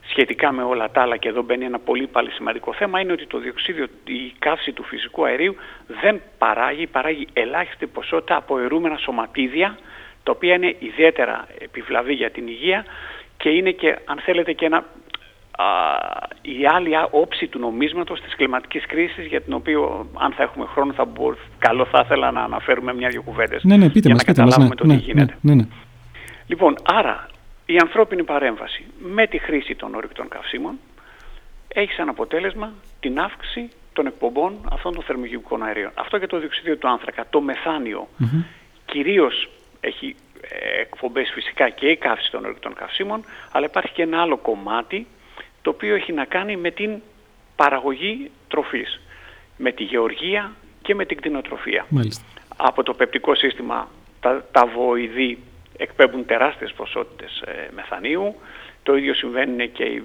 σχετικά 0.10 0.52
με 0.52 0.64
όλα 0.64 0.92
τα 0.92 1.02
άλλα 1.02 1.18
και 1.18 1.28
εδώ 1.28 1.42
μπαίνει 1.42 1.66
ένα 1.66 1.80
πολύ 1.80 2.08
πάλι 2.08 2.32
σημαντικό 2.32 2.74
θέμα 2.74 3.00
είναι 3.00 3.12
ότι 3.12 3.28
το 3.28 3.40
διοξίδιο, 3.40 3.86
η 4.06 4.34
καύση 4.40 4.72
του 4.72 4.84
φυσικού 4.84 5.26
αερίου 5.26 5.56
δεν 6.02 6.22
παράγει, 6.38 6.88
παράγει 6.88 7.28
ελάχιστη 7.34 7.88
ποσότητα 7.88 8.36
από 8.36 8.60
αιρούμενα 8.60 8.98
σωματίδια 8.98 9.78
τα 10.24 10.32
οποία 10.32 10.54
είναι 10.54 10.76
ιδιαίτερα 10.80 11.48
επιβλαβή 11.60 12.14
για 12.14 12.32
την 12.32 12.48
υγεία 12.48 12.86
και 13.38 13.50
είναι 13.50 13.72
και 13.72 13.98
αν 14.06 14.20
θέλετε 14.20 14.54
και 14.54 14.66
ένα 14.66 14.86
η 16.42 16.66
άλλη 16.66 16.90
όψη 17.10 17.48
του 17.48 17.60
νομίσματος 17.60 18.22
της 18.22 18.36
κλιματικής 18.36 18.86
κρίσης 18.86 19.26
για 19.26 19.42
την 19.42 19.54
οποία 19.54 19.78
αν 20.14 20.32
θα 20.32 20.44
έχουμε 20.44 20.66
χρόνο 20.66 20.94
θα 20.94 21.06
μπορούμε, 21.06 21.42
καλό 21.60 21.86
θα 21.86 22.02
ήθελα 22.06 22.32
να 22.32 22.42
αναφέρουμε 22.42 22.94
μια-δυο 22.94 23.22
κουβέντες 23.22 23.64
ναι, 23.64 23.78
ναι, 23.78 23.90
πείτε 23.90 24.08
για 24.08 24.16
μας, 24.16 24.26
να 24.26 24.34
καταλάβουμε 24.34 24.76
το 24.76 24.86
ναι, 24.86 24.96
τι 24.96 25.02
γίνεται. 25.02 25.38
Ναι, 25.42 25.54
ναι, 25.54 25.66
λοιπόν, 26.48 26.76
άρα 26.84 27.28
η 27.70 27.78
ανθρώπινη 27.78 28.24
παρέμβαση 28.24 28.86
με 29.00 29.28
τη 29.28 29.38
χρήση 29.38 29.76
των 29.76 29.96
ορυκτών 29.96 30.28
καυσίμων 30.28 30.80
έχει 31.68 31.92
σαν 31.92 32.10
αποτέλεσμα 32.10 32.74
την 33.00 33.20
αύξηση 33.20 33.70
των 33.94 34.08
εκπομπών 34.08 34.70
αυτών 34.72 34.94
των 34.94 35.04
θερμοκηπικών 35.04 35.64
αερίων. 35.64 35.92
Αυτό 35.94 36.18
και 36.18 36.28
το 36.28 36.40
διοξίδιο 36.40 36.78
του 36.78 36.88
άνθρακα, 36.88 37.26
το 37.30 37.42
μεθάνιο, 37.42 38.08
κυρίως 38.86 39.50
έχει 39.80 40.16
ε, 40.42 40.82
εκπομπές 40.82 41.32
φυσικά 41.34 41.70
και 41.70 41.88
η 41.88 41.98
καύση 41.98 42.32
των 42.32 42.46
ορεικτών 42.46 42.74
καυσίμων, 42.74 43.24
αλλά 43.52 43.66
υπάρχει 43.66 43.94
και 43.94 44.02
ένα 44.02 44.22
άλλο 44.22 44.38
κομμάτι 44.38 45.08
το 45.62 45.70
οποίο 45.70 45.96
έχει 45.96 46.12
να 46.14 46.26
κάνει 46.26 46.56
με 46.56 46.72
την 46.72 47.02
παραγωγή 47.56 48.32
τροφής, 48.48 49.00
με 49.58 49.72
τη 49.72 49.84
γεωργία 49.84 50.52
και 50.82 50.96
με 50.96 51.06
την 51.06 51.18
κτηνοτροφία. 51.18 51.86
Μάλιστα. 51.90 52.24
Από 52.58 52.84
το 52.84 52.94
πεπτικό 52.94 53.36
σύστημα 53.36 53.88
τα, 54.20 54.46
τα 54.52 54.66
βοηδή 54.66 55.38
εκπέμπουν 55.78 56.26
τεράστιες 56.26 56.74
ποσότητες 56.74 57.42
ε, 57.46 57.70
μεθανίου, 57.76 58.36
το 58.84 58.96
ίδιο 58.96 59.14
συμβαίνει 59.14 59.68
και 59.68 59.84
η, 59.84 60.04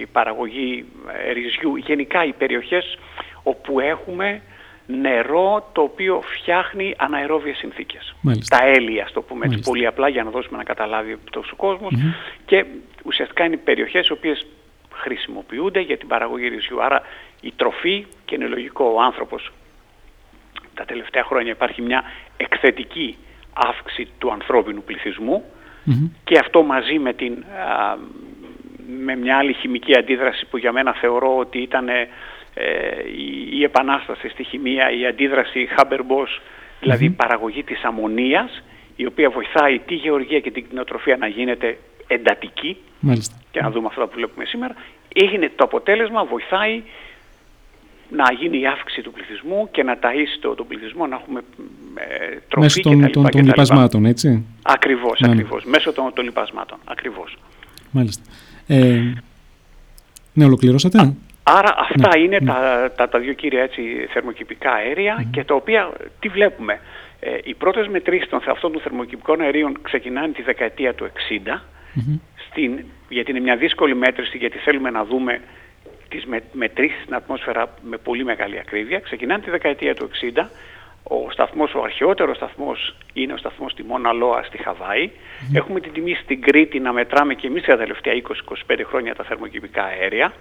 η 0.00 0.06
παραγωγή 0.06 0.84
ε, 1.24 1.32
ρυζιού, 1.32 1.76
γενικά 1.76 2.24
οι 2.24 2.32
περιοχές 2.32 2.98
όπου 3.42 3.80
έχουμε 3.80 4.42
νερό 4.86 5.68
το 5.72 5.82
οποίο 5.82 6.22
φτιάχνει 6.24 6.94
αναερόβιες 6.98 7.56
συνθήκες. 7.56 8.14
Μάλιστα. 8.20 8.58
Τα 8.58 8.66
έλια, 8.66 9.08
το 9.12 9.22
πούμε 9.22 9.38
έτσι 9.38 9.48
Μάλιστα. 9.48 9.70
πολύ 9.70 9.86
απλά 9.86 10.08
για 10.08 10.24
να 10.24 10.30
δώσουμε 10.30 10.56
να 10.56 10.64
καταλάβει 10.64 11.18
τόσο 11.30 11.56
κόσμος 11.56 11.92
και 12.44 12.64
ουσιαστικά 13.04 13.44
είναι 13.44 13.56
περιοχές 13.56 14.08
οι 14.08 14.12
οποίες 14.12 14.46
χρησιμοποιούνται 14.92 15.80
για 15.80 15.96
την 15.98 16.08
παραγωγή 16.08 16.48
ρυζιού. 16.48 16.82
Άρα 16.82 17.02
η 17.40 17.52
τροφή 17.56 18.06
και 18.24 18.34
είναι 18.34 18.46
λογικό 18.46 18.84
ο 18.84 19.00
άνθρωπος 19.02 19.52
τα 20.74 20.84
τελευταία 20.84 21.24
χρόνια 21.24 21.52
υπάρχει 21.52 21.82
μια 21.82 22.02
εκθετική 22.36 23.16
αύξηση 23.52 24.08
του 24.18 24.32
ανθρώπινου 24.32 24.82
πληθυσμού 24.82 25.44
Μμμ. 25.84 26.10
και 26.24 26.38
αυτό 26.38 26.62
μαζί 26.62 26.98
με, 26.98 27.12
την, 27.12 27.32
α, 27.32 27.96
με 28.98 29.16
μια 29.16 29.36
άλλη 29.36 29.52
χημική 29.52 29.98
αντίδραση 29.98 30.46
που 30.46 30.56
για 30.56 30.72
μένα 30.72 30.92
θεωρώ 30.92 31.36
ότι 31.36 31.58
ήταν 31.58 31.88
ε, 31.88 32.08
η, 33.16 33.58
η 33.58 33.62
επανάσταση 33.62 34.28
στη 34.28 34.44
χημεία, 34.44 34.90
η 34.90 35.06
αντίδραση 35.06 35.68
Haber-Bosch, 35.76 36.40
δηλαδή 36.80 37.04
η 37.04 37.10
παραγωγή 37.10 37.62
της 37.64 37.82
αμμονίας, 37.84 38.62
η 38.96 39.06
οποία 39.06 39.30
βοηθάει 39.30 39.78
τη 39.78 39.94
γεωργία 39.94 40.40
και 40.40 40.50
την 40.50 40.64
κτηνοτροφία 40.64 41.16
να 41.16 41.26
γίνεται 41.26 41.78
εντατική 42.06 42.76
Μάλιστα. 43.00 43.36
και 43.50 43.60
να 43.60 43.70
δούμε 43.70 43.86
αυτά 43.86 44.06
που 44.06 44.12
βλέπουμε 44.14 44.44
σήμερα, 44.44 44.74
έγινε 45.14 45.50
το 45.56 45.64
αποτέλεσμα, 45.64 46.24
βοηθάει 46.24 46.82
να 48.10 48.32
γίνει 48.32 48.60
η 48.60 48.66
αύξηση 48.66 49.02
του 49.02 49.12
πληθυσμού 49.12 49.68
και 49.70 49.82
να 49.82 49.98
ταΐσει 50.02 50.38
το, 50.40 50.54
τον 50.54 50.66
πληθυσμό, 50.66 51.06
να 51.06 51.16
έχουμε 51.16 51.40
ε, 51.94 52.36
τροφή 52.48 52.66
Μέσω 52.66 52.80
των, 52.80 52.92
κτλ. 53.00 53.10
των, 53.10 53.22
των 53.22 53.30
κτλ. 53.30 53.44
λοιπασμάτων, 53.44 54.04
έτσι. 54.04 54.44
Ακριβώς, 54.62 55.20
Ναι, 55.20 55.26
ναι. 55.26 55.32
ακριβώς. 55.34 55.64
Μέσω 55.64 55.92
των, 55.92 56.12
των 56.14 56.24
λοιπασμάτων. 56.24 56.78
Ακριβώς. 56.84 57.36
Μάλιστα. 57.90 58.22
Ε, 58.66 59.12
ναι, 60.32 60.44
ολοκληρώσατε; 60.44 61.14
Άρα 61.42 61.74
αυτά 61.78 62.16
Ναι, 62.16 62.22
είναι 62.24 62.38
ναι. 62.40 62.46
Τα, 62.46 62.92
τα, 62.96 63.08
τα 63.08 63.18
δύο 63.18 63.32
κύρια 63.32 63.62
έτσι, 63.62 63.82
θερμοκηπικά 64.12 64.72
αέρια 64.72 65.26
και 65.30 65.44
τα 65.44 65.54
οποία 65.54 65.92
τι 66.20 66.28
βλέπουμε; 66.28 66.80
Ε, 67.22 67.30
οι 67.44 67.54
πρώτες 67.54 67.88
μετρήσεις 67.88 68.28
των, 68.28 68.40
αυτών 68.48 68.72
των 68.72 68.80
θερμοκηπικών 68.80 69.40
αερίων 69.40 69.78
ξεκινάνε 69.82 70.32
τη 70.32 70.42
δεκαετία 70.42 70.94
του 70.94 71.10
60 71.46 71.58
Μμμ. 71.94 72.18
στην, 72.50 72.84
γιατί 73.08 73.30
είναι 73.30 73.40
μια 73.40 73.56
δύσκολη 73.56 73.94
μέτρηση 73.94 74.36
γιατί 74.36 74.58
θέλουμε 74.58 74.90
να 74.90 75.04
δούμε 75.04 75.40
τις 76.10 76.24
με, 76.24 76.42
μετρήσεις 76.52 77.02
στην 77.02 77.14
ατμόσφαιρα 77.14 77.74
με 77.82 77.96
πολύ 77.96 78.24
μεγάλη 78.24 78.58
ακρίβεια. 78.58 78.98
Ξεκινάνε 78.98 79.42
τη 79.42 79.50
δεκαετία 79.50 79.94
του 79.94 80.10
60. 80.34 80.46
Ο 81.02 81.30
σταθμός, 81.30 81.74
ο 81.74 81.82
αρχαιότερος 81.82 82.36
σταθμός 82.36 82.96
είναι 83.12 83.32
ο 83.32 83.36
σταθμός 83.36 83.72
στη 83.72 83.82
Μόνα 83.82 84.12
Λόα 84.12 84.42
στη 84.42 84.58
χαβαη 84.58 85.10
Έχουμε 85.54 85.80
την 85.80 85.92
τιμή 85.92 86.14
στην 86.14 86.40
Κρήτη 86.40 86.80
να 86.80 86.92
μετράμε 86.92 87.34
και 87.34 87.46
εμείς 87.46 87.64
τα 87.64 87.76
τελευταία 87.76 88.14
20-25 88.68 88.80
χρόνια 88.84 89.14
τα 89.14 89.24
θερμοκηπικά 89.24 89.84
αέρια. 89.84 90.32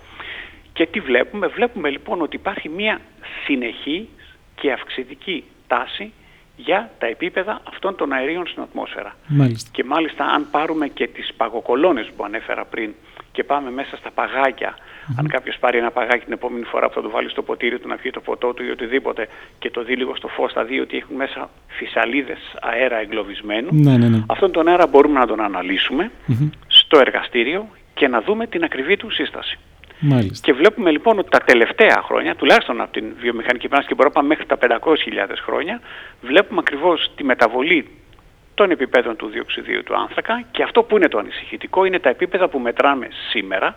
Και 0.74 0.86
τι 0.86 1.00
βλέπουμε; 1.00 1.48
Βλέπουμε 1.48 1.90
λοιπόν 1.90 2.22
ότι 2.22 2.36
υπάρχει 2.36 2.70
μια 2.70 3.02
συνεχή 3.46 4.10
και 4.56 4.72
αυξητική 4.72 5.44
τάση 5.68 6.12
για 6.56 6.92
τα 7.00 7.08
επίπεδα 7.08 7.62
αυτών 7.68 7.96
των 7.96 8.14
αερίων 8.14 8.48
στην 8.48 8.62
ατμόσφαιρα. 8.62 9.16
Μάλιστα. 9.28 9.70
Και 9.74 9.84
μάλιστα 9.84 10.26
αν 10.26 10.48
πάρουμε 10.52 10.88
και 10.88 11.08
τις 11.08 11.34
παγοκολόνες 11.38 12.12
που 12.16 12.24
ανέφερα 12.24 12.66
πριν 12.66 12.94
και 13.32 13.44
πάμε 13.44 13.72
μέσα 13.72 13.98
στα 13.98 14.12
παγάκια, 14.12 14.78
αν 15.18 15.28
κάποιος 15.28 15.58
πάρει 15.60 15.78
ένα 15.78 15.92
παγάκι 15.92 16.24
την 16.24 16.34
επόμενη 16.34 16.64
φορά 16.64 16.88
που 16.88 16.94
θα 16.94 17.02
το 17.02 17.10
βάλει 17.10 17.30
στο 17.30 17.42
ποτήρι 17.42 17.80
του 17.80 17.88
να 17.88 17.96
πιει 17.96 18.12
το 18.12 18.20
ποτό 18.20 18.54
του 18.54 18.64
ή 18.64 18.70
οτιδήποτε 18.70 19.28
και 19.60 19.70
το 19.70 19.84
δει 19.84 19.96
λίγο 19.96 20.16
στο 20.16 20.28
φως 20.28 20.54
θα 20.54 20.64
δει 20.64 20.80
ότι 20.80 20.98
έχουν 20.98 21.16
μέσα 21.16 21.50
φυσαλίδες 21.68 22.40
αέρα 22.62 22.98
εγκλωβισμένου. 22.98 23.70
Ναι, 23.72 23.98
ναι, 23.98 24.08
ναι. 24.08 24.24
Αυτόν 24.28 24.52
τον 24.52 24.68
αέρα 24.68 24.88
μπορούμε 24.88 25.20
να 25.20 25.28
τον 25.28 25.42
αναλύσουμε 25.42 26.12
Μμμ. 26.26 26.50
στο 26.68 27.00
εργαστήριο 27.00 27.68
και 27.94 28.08
να 28.08 28.22
δούμε 28.22 28.48
την 28.48 28.64
ακριβή 28.64 28.98
του 28.98 29.12
σύσταση. 29.12 29.60
Μάλιστα. 30.00 30.46
Και 30.46 30.54
βλέπουμε 30.54 30.92
λοιπόν 30.92 31.20
ότι 31.20 31.30
τα 31.30 31.40
τελευταία 31.40 32.02
χρόνια, 32.06 32.36
τουλάχιστον 32.36 32.82
από 32.82 32.92
την 32.92 33.06
βιομηχανική 33.20 33.66
επανάσταση 33.66 33.88
και 33.88 33.96
μπορούμε 33.96 34.14
να 34.16 34.22
πάμε 34.22 34.28
μέχρι 34.28 34.46
τα 34.46 34.80
500.000 35.30 35.36
χρόνια, 35.46 35.82
βλέπουμε 36.22 36.60
ακριβώς 36.60 37.12
τη 37.16 37.24
μεταβολή 37.24 37.88
των 38.54 38.72
επιπέδων 38.72 39.16
του 39.16 39.28
διοξιδίου 39.28 39.84
του 39.84 39.96
άνθρακα 39.96 40.44
και 40.52 40.64
αυτό 40.64 40.84
που 40.84 40.98
είναι 40.98 41.08
το 41.08 41.18
ανησυχητικό 41.18 41.86
είναι 41.86 42.00
τα 42.00 42.10
επίπεδα 42.10 42.48
που 42.48 42.60
μετράμε 42.60 43.08
σήμερα, 43.30 43.76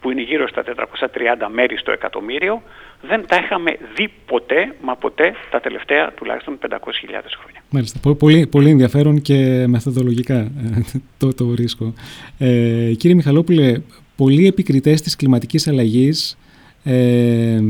που 0.00 0.10
είναι 0.10 0.22
γύρω 0.22 0.48
στα 0.48 0.64
430 0.64 1.48
μέρη 1.54 1.76
στο 1.78 1.92
εκατομμύριο, 1.92 2.62
δεν 3.08 3.26
τα 3.26 3.36
είχαμε 3.36 3.70
δει 3.96 4.10
ποτέ, 4.26 4.74
μα 4.82 4.94
ποτέ 4.96 5.34
τα 5.50 5.60
τελευταία 5.60 6.12
τουλάχιστον 6.12 6.58
500.000 6.68 6.76
χρόνια. 7.08 7.62
Μάλιστα. 7.70 7.98
Πο- 8.02 8.14
Πολύ, 8.14 8.46
πολύ 8.46 8.70
ενδιαφέρον 8.70 9.20
και 9.20 9.64
μεθοδολογικά 9.68 10.38
ε, 10.38 10.50
το, 11.18 11.34
το 11.34 11.46
βρίσκω. 11.46 11.92
Ε, 12.38 12.92
κύριε 12.96 13.16
Μιχαλόπουλε, 13.16 13.80
πολλοί 14.16 14.46
επικριτές 14.46 15.02
της 15.02 15.16
κλιματικής 15.16 15.68
αλλαγής 15.68 16.38
ε, 16.84 17.60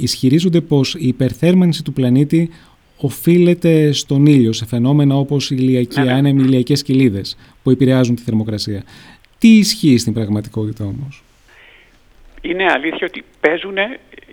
ισχυρίζονται 0.00 0.60
πως 0.60 0.94
η 0.94 1.06
υπερθέρμανση 1.08 1.84
του 1.84 1.92
πλανήτη 1.92 2.50
οφείλεται 2.96 3.92
στον 3.92 4.26
ήλιο, 4.26 4.52
σε 4.52 4.66
φαινόμενα 4.66 5.16
όπως 5.16 5.50
η 5.50 5.56
ηλιακή 5.58 5.98
Ναι, 6.00 6.04
ναι. 6.06 6.12
άνεμη, 6.12 6.40
οι 6.40 6.44
ηλιακές 6.46 6.82
κοιλίδες 6.82 7.36
που 7.62 7.70
επηρεάζουν 7.70 8.14
τη 8.14 8.22
θερμοκρασία. 8.22 8.82
Τι 9.38 9.48
ισχύει 9.56 9.98
στην 9.98 10.12
πραγματικότητα 10.12 10.84
όμως; 10.84 11.22
Είναι 12.42 12.72
αλήθεια 12.72 13.06
ότι 13.06 13.24
παίζουν 13.40 13.76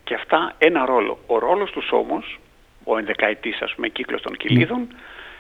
και 0.04 0.14
αυτά 0.14 0.56
ένα 0.58 0.86
ρόλο. 0.86 1.20
Ο 1.28 1.40
ρόλος 1.40 1.72
τους 1.72 1.92
όμως, 1.92 2.40
ο 2.84 2.98
ενδεκαετής 2.98 3.62
ας 3.62 3.74
πούμε 3.76 3.88
κύκλος 3.88 4.22
των 4.22 4.38
κυλίδων, 4.38 4.88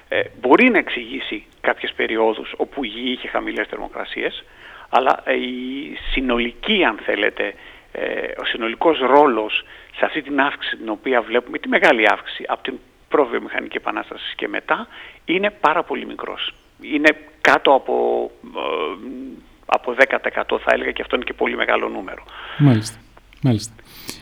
ε, 0.09 0.21
μπορεί 0.39 0.69
να 0.69 0.77
εξηγήσει 0.77 1.45
κάποιες 1.61 1.93
περιόδους 1.93 2.53
όπου 2.57 2.83
η 2.83 2.87
γη 2.87 3.11
είχε 3.11 3.27
χαμηλές 3.27 3.67
θερμοκρασίες, 3.67 4.43
αλλά 4.89 5.21
ε, 5.25 5.35
η 5.35 5.97
συνολική 6.11 6.83
αν 6.83 6.99
θέλετε, 7.03 7.53
ε, 7.91 8.01
ο 8.41 8.45
συνολικός 8.45 8.99
ρόλος 8.99 9.63
σε 9.95 10.05
αυτή 10.05 10.21
την 10.21 10.39
αύξηση 10.41 10.77
την 10.77 10.89
οποία 10.89 11.21
βλέπουμε, 11.21 11.57
τη 11.57 11.67
μεγάλη 11.67 12.05
αύξηση 12.11 12.43
από 12.47 12.63
την 12.63 12.79
προβιομηχανική 13.09 13.77
επανάσταση 13.77 14.35
και 14.35 14.47
μετά, 14.47 14.87
είναι 15.25 15.49
πάρα 15.49 15.83
πολύ 15.83 16.05
μικρός. 16.05 16.53
Είναι 16.81 17.09
κάτω 17.41 17.73
από, 17.73 18.31
ε, 18.43 18.95
από 19.69 19.95
10% 19.97 20.59
θα 20.63 20.71
έλεγα 20.73 20.91
και 20.91 21.01
αυτό 21.01 21.15
είναι 21.15 21.25
και 21.25 21.33
πολύ 21.33 21.55
μεγάλο 21.55 21.87
νούμερο. 21.87 22.23
Μάλιστα. 22.57 22.97
Μάλιστα. 23.41 23.73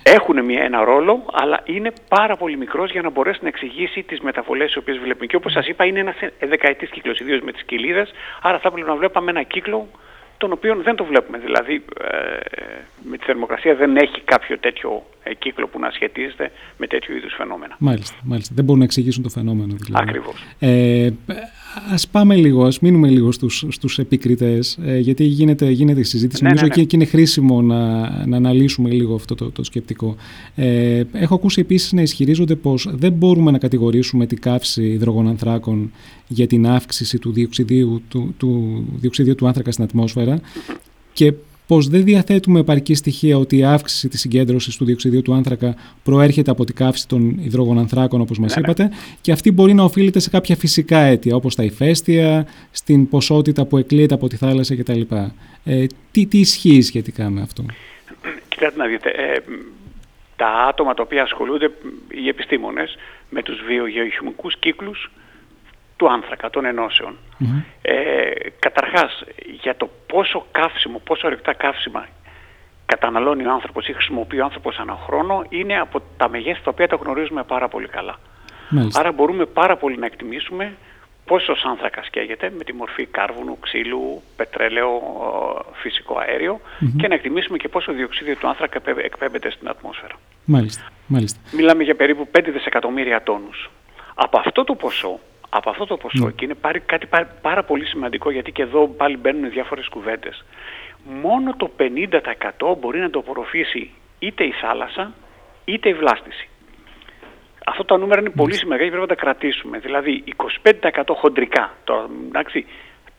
Έχουν 0.03 0.45
μια, 0.45 0.63
ένα 0.63 0.83
ρόλο, 0.83 1.25
αλλά 1.31 1.61
είναι 1.65 1.91
πάρα 2.07 2.37
πολύ 2.37 2.57
μικρός 2.57 2.91
για 2.91 3.01
να 3.01 3.09
μπορέσει 3.09 3.39
να 3.41 3.47
εξηγήσει 3.47 4.03
τις 4.03 4.19
μεταβολές 4.19 4.67
τις 4.67 4.77
οποίες 4.77 4.97
βλέπουμε. 4.97 5.25
Και 5.25 5.35
όπως 5.35 5.51
σας 5.51 5.67
είπα 5.67 5.85
είναι 5.85 5.99
ένας 5.99 6.15
δεκαετής 6.39 6.89
κύκλος, 6.89 7.19
ιδίως 7.19 7.41
με 7.41 7.51
τις 7.51 7.63
κοιλίδες, 7.63 8.11
άρα 8.41 8.59
θα 8.59 8.71
πρέπει 8.71 8.87
να 8.87 8.95
βλέπαμε 8.95 9.29
ένα 9.31 9.43
κύκλο 9.43 9.87
τον 10.37 10.51
οποίο 10.51 10.75
δεν 10.75 10.95
το 10.95 11.05
βλέπουμε. 11.05 11.37
Δηλαδή 11.37 11.73
ε, 11.73 12.07
με 13.09 13.17
τη 13.17 13.25
θερμοκρασία 13.25 13.75
δεν 13.75 13.97
έχει 13.97 14.21
κάποιο 14.25 14.59
τέτοιο 14.59 15.05
ε, 15.23 15.33
κύκλο 15.33 15.67
που 15.67 15.79
να 15.79 15.91
σχετίζεται 15.91 16.51
με 16.77 16.87
τέτοιου 16.87 17.15
είδους 17.15 17.33
φαινόμενα. 17.33 17.75
Μάλιστα, 17.79 18.15
μάλιστα. 18.23 18.53
Δεν 18.55 18.63
μπορούν 18.63 18.79
να 18.79 18.85
εξηγήσουν 18.85 19.23
το 19.23 19.29
φαινόμενο 19.29 19.75
δηλαδή. 19.79 20.09
Ακριβώς. 20.09 20.43
Ε, 20.59 21.09
ας 21.91 22.07
πάμε 22.07 22.35
λίγο, 22.35 22.65
ας 22.65 22.79
μείνουμε 22.79 23.09
λίγο 23.09 23.31
στους, 23.31 23.65
στους 23.69 23.99
επικριτές, 23.99 24.77
ε, 24.85 24.99
γιατί 24.99 25.23
γίνεται, 25.23 25.69
γίνεται 25.69 25.99
η 25.99 26.03
συζήτηση. 26.03 26.43
Ναι, 26.43 26.49
Νομίζω 26.49 26.65
ναι, 26.65 26.73
ναι. 26.75 26.81
Και, 26.81 26.87
και 26.87 26.95
είναι 26.95 27.05
χρήσιμο 27.05 27.61
να, 27.61 27.99
να 28.25 28.37
αναλύσουμε 28.37 28.89
λίγο 28.89 29.15
αυτό 29.15 29.35
το, 29.35 29.51
το 29.51 29.63
σκεπτικό. 29.63 30.15
Ε, 30.55 31.03
έχω 31.11 31.35
ακούσει 31.35 31.61
επίσης 31.61 31.91
να 31.93 32.01
ισχυρίζονται 32.01 32.55
πως 32.55 32.89
δεν 32.93 33.13
μπορούμε 33.13 33.51
να 33.51 33.57
κατηγορήσουμε 33.57 34.25
την 34.25 34.39
καύση 34.39 34.83
υδρογονανθράκων 34.83 35.91
για 36.27 36.47
την 36.47 36.67
αύξηση 36.67 37.19
του 37.19 37.31
διοξιδίου 37.31 38.01
του, 38.07 38.33
του, 38.37 38.83
διοξιδίου 38.95 39.35
του 39.35 39.47
άνθρακα 39.47 39.71
στην 39.71 39.83
ατμόσφαιρα 39.83 40.39
και 41.13 41.33
πως 41.67 41.87
δεν 41.87 42.03
διαθέτουμε 42.03 42.59
επαρκή 42.59 42.95
στοιχεία 42.95 43.37
ότι 43.37 43.57
η 43.57 43.63
αύξηση 43.63 44.07
της 44.07 44.19
συγκέντρωσης 44.19 44.77
του 44.77 44.85
διοξιδίου 44.85 45.21
του 45.21 45.33
άνθρακα 45.33 45.75
προέρχεται 46.03 46.51
από 46.51 46.65
την 46.65 46.75
καύση 46.75 47.07
των 47.07 47.39
υδρογονανθράκων 47.39 48.21
όπως 48.21 48.39
μας 48.39 48.55
Ναι, 48.55 48.61
ναι. 48.61 48.71
είπατε 48.71 48.95
και 49.21 49.31
αυτή 49.31 49.51
μπορεί 49.51 49.73
να 49.73 49.83
οφείλεται 49.83 50.19
σε 50.19 50.29
κάποια 50.29 50.55
φυσικά 50.55 50.99
αίτια 50.99 51.35
όπως 51.35 51.55
τα 51.55 51.63
ηφαίστεια, 51.63 52.47
στην 52.71 53.09
ποσότητα 53.09 53.65
που 53.65 53.77
εκλείεται 53.77 54.13
από 54.13 54.27
τη 54.27 54.35
θάλασσα 54.35 54.75
κτλ. 54.75 55.01
Ε, 55.63 55.85
τι, 56.11 56.25
τι 56.25 56.39
ισχύει 56.39 56.81
σχετικά 56.81 57.29
με 57.29 57.41
αυτό; 57.41 57.65
Κοιτάξτε 58.49 58.79
να 58.79 58.87
δείτε, 58.87 59.09
ε, 59.09 59.39
τα 60.35 60.47
άτομα 60.47 60.93
τα 60.93 61.03
οποία 61.03 61.23
ασχολούνται, 61.23 61.71
οι 62.23 62.27
επιστήμονες, 62.27 62.97
με 63.29 63.43
τους 63.43 63.61
βιογεωχημικούς 63.67 64.57
κύκλους 64.59 65.11
του 65.97 66.11
άνθρακα, 66.11 66.49
των 66.49 66.65
ενώσεων. 66.65 67.17
Μμμ. 67.37 67.61
Ε, 67.81 67.93
καταρχάς, 68.59 69.23
για 69.61 69.75
το 69.75 69.89
πόσο 70.07 70.45
καύσιμο, 70.51 70.99
πόσο 70.99 71.27
ορυκτά 71.27 71.53
καύσιμα 71.53 72.07
καταναλώνει 72.85 73.45
ο 73.45 73.51
άνθρωπος 73.51 73.87
ή 73.87 73.93
χρησιμοποιεί 73.93 74.39
ο 74.39 74.43
άνθρωπος 74.43 74.77
ανά 74.77 74.97
χρόνο, 75.05 75.43
είναι 75.49 75.79
από 75.79 76.01
τα 76.17 76.29
μεγέθη 76.29 76.61
τα 76.63 76.69
οποία 76.69 76.87
τα 76.87 76.95
γνωρίζουμε 76.95 77.43
πάρα 77.43 77.67
πολύ 77.67 77.87
καλά. 77.87 78.15
Μάλιστα. 78.69 78.99
Άρα 78.99 79.11
μπορούμε 79.11 79.45
πάρα 79.45 79.77
πολύ 79.77 79.97
να 79.97 80.05
εκτιμήσουμε 80.05 80.73
πόσος 81.25 81.63
άνθρακας 81.65 82.09
καίγεται 82.09 82.53
με 82.57 82.63
τη 82.63 82.73
μορφή 82.73 83.05
κάρβουνου, 83.05 83.59
ξύλου, 83.59 84.21
πετρέλαιο, 84.35 84.89
φυσικό 85.73 86.15
και 86.97 87.07
να 87.07 87.13
εκτιμήσουμε 87.13 87.57
και 87.57 87.67
πόσο 87.67 87.91
διοξίδιο 87.93 88.35
του 88.35 88.47
άνθρακα 88.47 88.81
εκπέμπεται 89.03 89.51
στην 89.51 89.69
ατμόσφαιρα. 89.69 90.15
Μάλιστα, 90.45 90.83
μάλιστα. 91.07 91.39
Μιλάμε 91.51 91.83
για 91.83 91.95
περίπου 91.95 92.27
5 92.37 92.51
δισεκατομμύρια 92.51 93.23
τόνους. 93.23 93.69
Από 94.15 94.39
αυτό 94.39 94.63
το 94.63 94.75
ποσό, 94.75 95.19
από 95.49 95.69
αυτό 95.69 95.85
το 95.85 95.97
ποσό 95.97 96.29
και 96.29 96.45
είναι 96.45 96.53
πάρει 96.53 96.79
κάτι 96.79 97.05
πάρα, 97.05 97.25
πάρα, 97.41 97.63
πολύ 97.63 97.85
σημαντικό 97.85 98.31
γιατί 98.31 98.51
και 98.51 98.61
εδώ 98.61 98.87
πάλι 98.87 99.17
μπαίνουν 99.17 99.49
διάφορες 99.49 99.87
κουβέντες. 99.87 100.45
Μόνο 101.21 101.55
το 101.57 101.71
50% 101.77 102.75
μπορεί 102.79 102.99
να 102.99 103.09
το 103.09 103.19
απορροφήσει 103.19 103.91
είτε 104.19 104.43
η 104.43 104.51
θάλασσα 104.61 105.13
είτε 105.65 105.89
η 105.89 105.93
βλάστηση. 105.93 106.49
Αυτό 107.65 107.85
το 107.85 107.97
νούμερο 107.97 108.21
είναι 108.21 108.29
πολύ 108.29 108.53
σημαντικό 108.53 108.83
και 108.83 108.91
πρέπει 108.91 109.09
να 109.09 109.15
τα 109.15 109.21
κρατήσουμε. 109.23 109.77
Δηλαδή 109.79 110.23
25% 110.63 111.03
χοντρικά. 111.07 111.73
Τώρα, 111.83 112.07
εντάξει, 112.27 112.65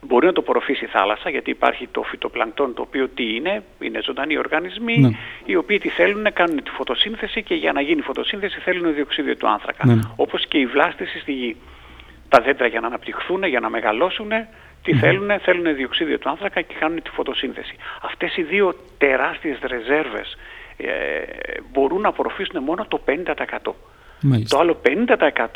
μπορεί 0.00 0.26
να 0.26 0.32
το 0.32 0.40
απορροφήσει 0.40 0.84
η 0.84 0.88
θάλασσα 0.88 1.30
γιατί 1.30 1.50
υπάρχει 1.50 1.86
το 1.86 2.02
φυτοπλανκτόν 2.02 2.74
το 2.74 2.82
οποίο 2.82 3.08
τι 3.08 3.34
είναι, 3.34 3.62
είναι 3.80 4.00
ζωντανοί 4.02 4.38
οργανισμοί 4.38 4.98
ναι. 4.98 5.10
οι 5.44 5.56
οποίοι 5.56 5.78
τι 5.78 5.88
θέλουν 5.88 6.22
να 6.22 6.30
κάνουν 6.30 6.62
τη 6.62 6.70
φωτοσύνθεση 6.70 7.42
και 7.42 7.54
για 7.54 7.72
να 7.72 7.80
γίνει 7.80 7.98
η 7.98 8.02
φωτοσύνθεση 8.02 8.60
θέλουν 8.60 8.94
διοξίδιο 8.94 9.36
του 9.36 9.48
άνθρακα. 9.48 9.86
Ναι. 9.86 10.00
Όπως 10.16 10.46
και 10.46 10.58
η 10.58 10.66
βλάστηση 10.66 11.18
στη 11.18 11.32
γη. 11.32 11.56
Τα 12.28 12.40
δέντρα 12.40 12.66
για 12.66 12.80
να 12.80 12.86
αναπτυχθούν, 12.86 13.44
για 13.44 13.60
να 13.60 13.68
μεγαλώσουν, 13.68 14.28
τι 14.82 14.92
mm 14.94 14.98
θέλουν, 15.00 15.40
θέλουν 15.40 15.74
διοξίδιο 15.74 16.18
του 16.18 16.28
άνθρακα 16.28 16.60
και 16.60 16.74
κάνουν 16.78 17.02
τη 17.02 17.10
φωτοσύνθεση. 17.10 17.76
Αυτές 18.02 18.36
οι 18.36 18.42
δύο 18.42 18.74
τεράστιες 18.98 19.58
ρεζέρβες 19.62 20.36
ε, 20.76 20.86
μπορούν 21.72 22.00
να 22.00 22.08
απορροφήσουν 22.08 22.62
μόνο 22.62 22.86
το 22.88 23.00
50%. 23.06 23.72
Το 24.48 24.58
άλλο 24.58 24.80
50% 24.84 25.46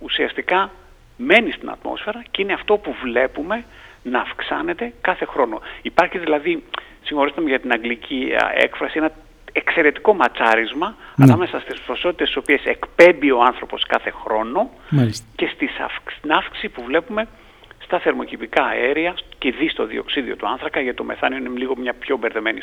ουσιαστικά 0.00 0.70
μένει 1.16 1.50
στην 1.50 1.70
ατμόσφαιρα 1.70 2.22
και 2.30 2.42
είναι 2.42 2.52
αυτό 2.52 2.76
που 2.76 2.94
βλέπουμε 3.02 3.64
να 4.02 4.20
αυξάνεται 4.20 4.92
κάθε 5.00 5.24
χρόνο. 5.24 5.60
Υπάρχει 5.82 6.18
δηλαδή, 6.18 6.62
συγχωρήστε 7.02 7.40
με 7.40 7.48
για 7.48 7.60
την 7.60 7.72
αγγλική 7.72 8.32
έκφραση, 8.54 8.98
ένα 8.98 9.12
εξαιρετικό 9.56 10.14
ματσάρισμα 10.14 10.96
ναι. 11.16 11.24
ανάμεσα 11.24 11.60
στις 11.60 11.80
ποσότητες 11.80 12.26
τις 12.26 12.36
οποίες 12.36 12.64
εκπέμπει 12.64 13.30
ο 13.30 13.42
άνθρωπος 13.42 13.86
κάθε 13.86 14.10
χρόνο 14.10 14.70
και 15.36 15.46
στη 15.56 15.68
αύξηση 16.28 16.68
που 16.68 16.82
βλέπουμε 16.82 17.28
στα 17.86 17.98
θερμοκηπικά 17.98 18.64
αέρια 18.64 19.14
και 19.38 19.50
δει 19.52 19.68
στο 19.68 19.86
διοξίδιο 19.86 20.36
του 20.36 20.48
άνθρακα, 20.48 20.80
γιατί 20.80 20.96
το 20.96 21.04
μεθάνιο 21.04 21.38
είναι 21.38 21.48
λίγο 21.58 21.76
μια 21.76 21.94
πιο 21.94 22.16
μπερδεμένη 22.16 22.60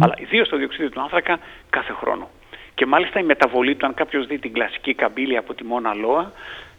αλλά 0.00 0.14
ιδίως 0.18 0.46
στο 0.46 0.56
διοξίδιο 0.56 0.90
του 0.90 1.00
άνθρακα 1.00 1.38
κάθε 1.70 1.92
χρόνο. 1.92 2.30
Και 2.74 2.86
μάλιστα 2.86 3.20
η 3.20 3.22
μεταβολή 3.22 3.74
του, 3.74 3.86
αν 3.86 3.94
κάποιος 3.94 4.26
δει 4.26 4.38
την 4.38 4.52
κλασική 4.52 4.94
καμπύλη 4.94 5.36
από 5.36 5.54
τη 5.54 5.64
Μόνα 5.64 5.94
Λόα, 5.94 6.32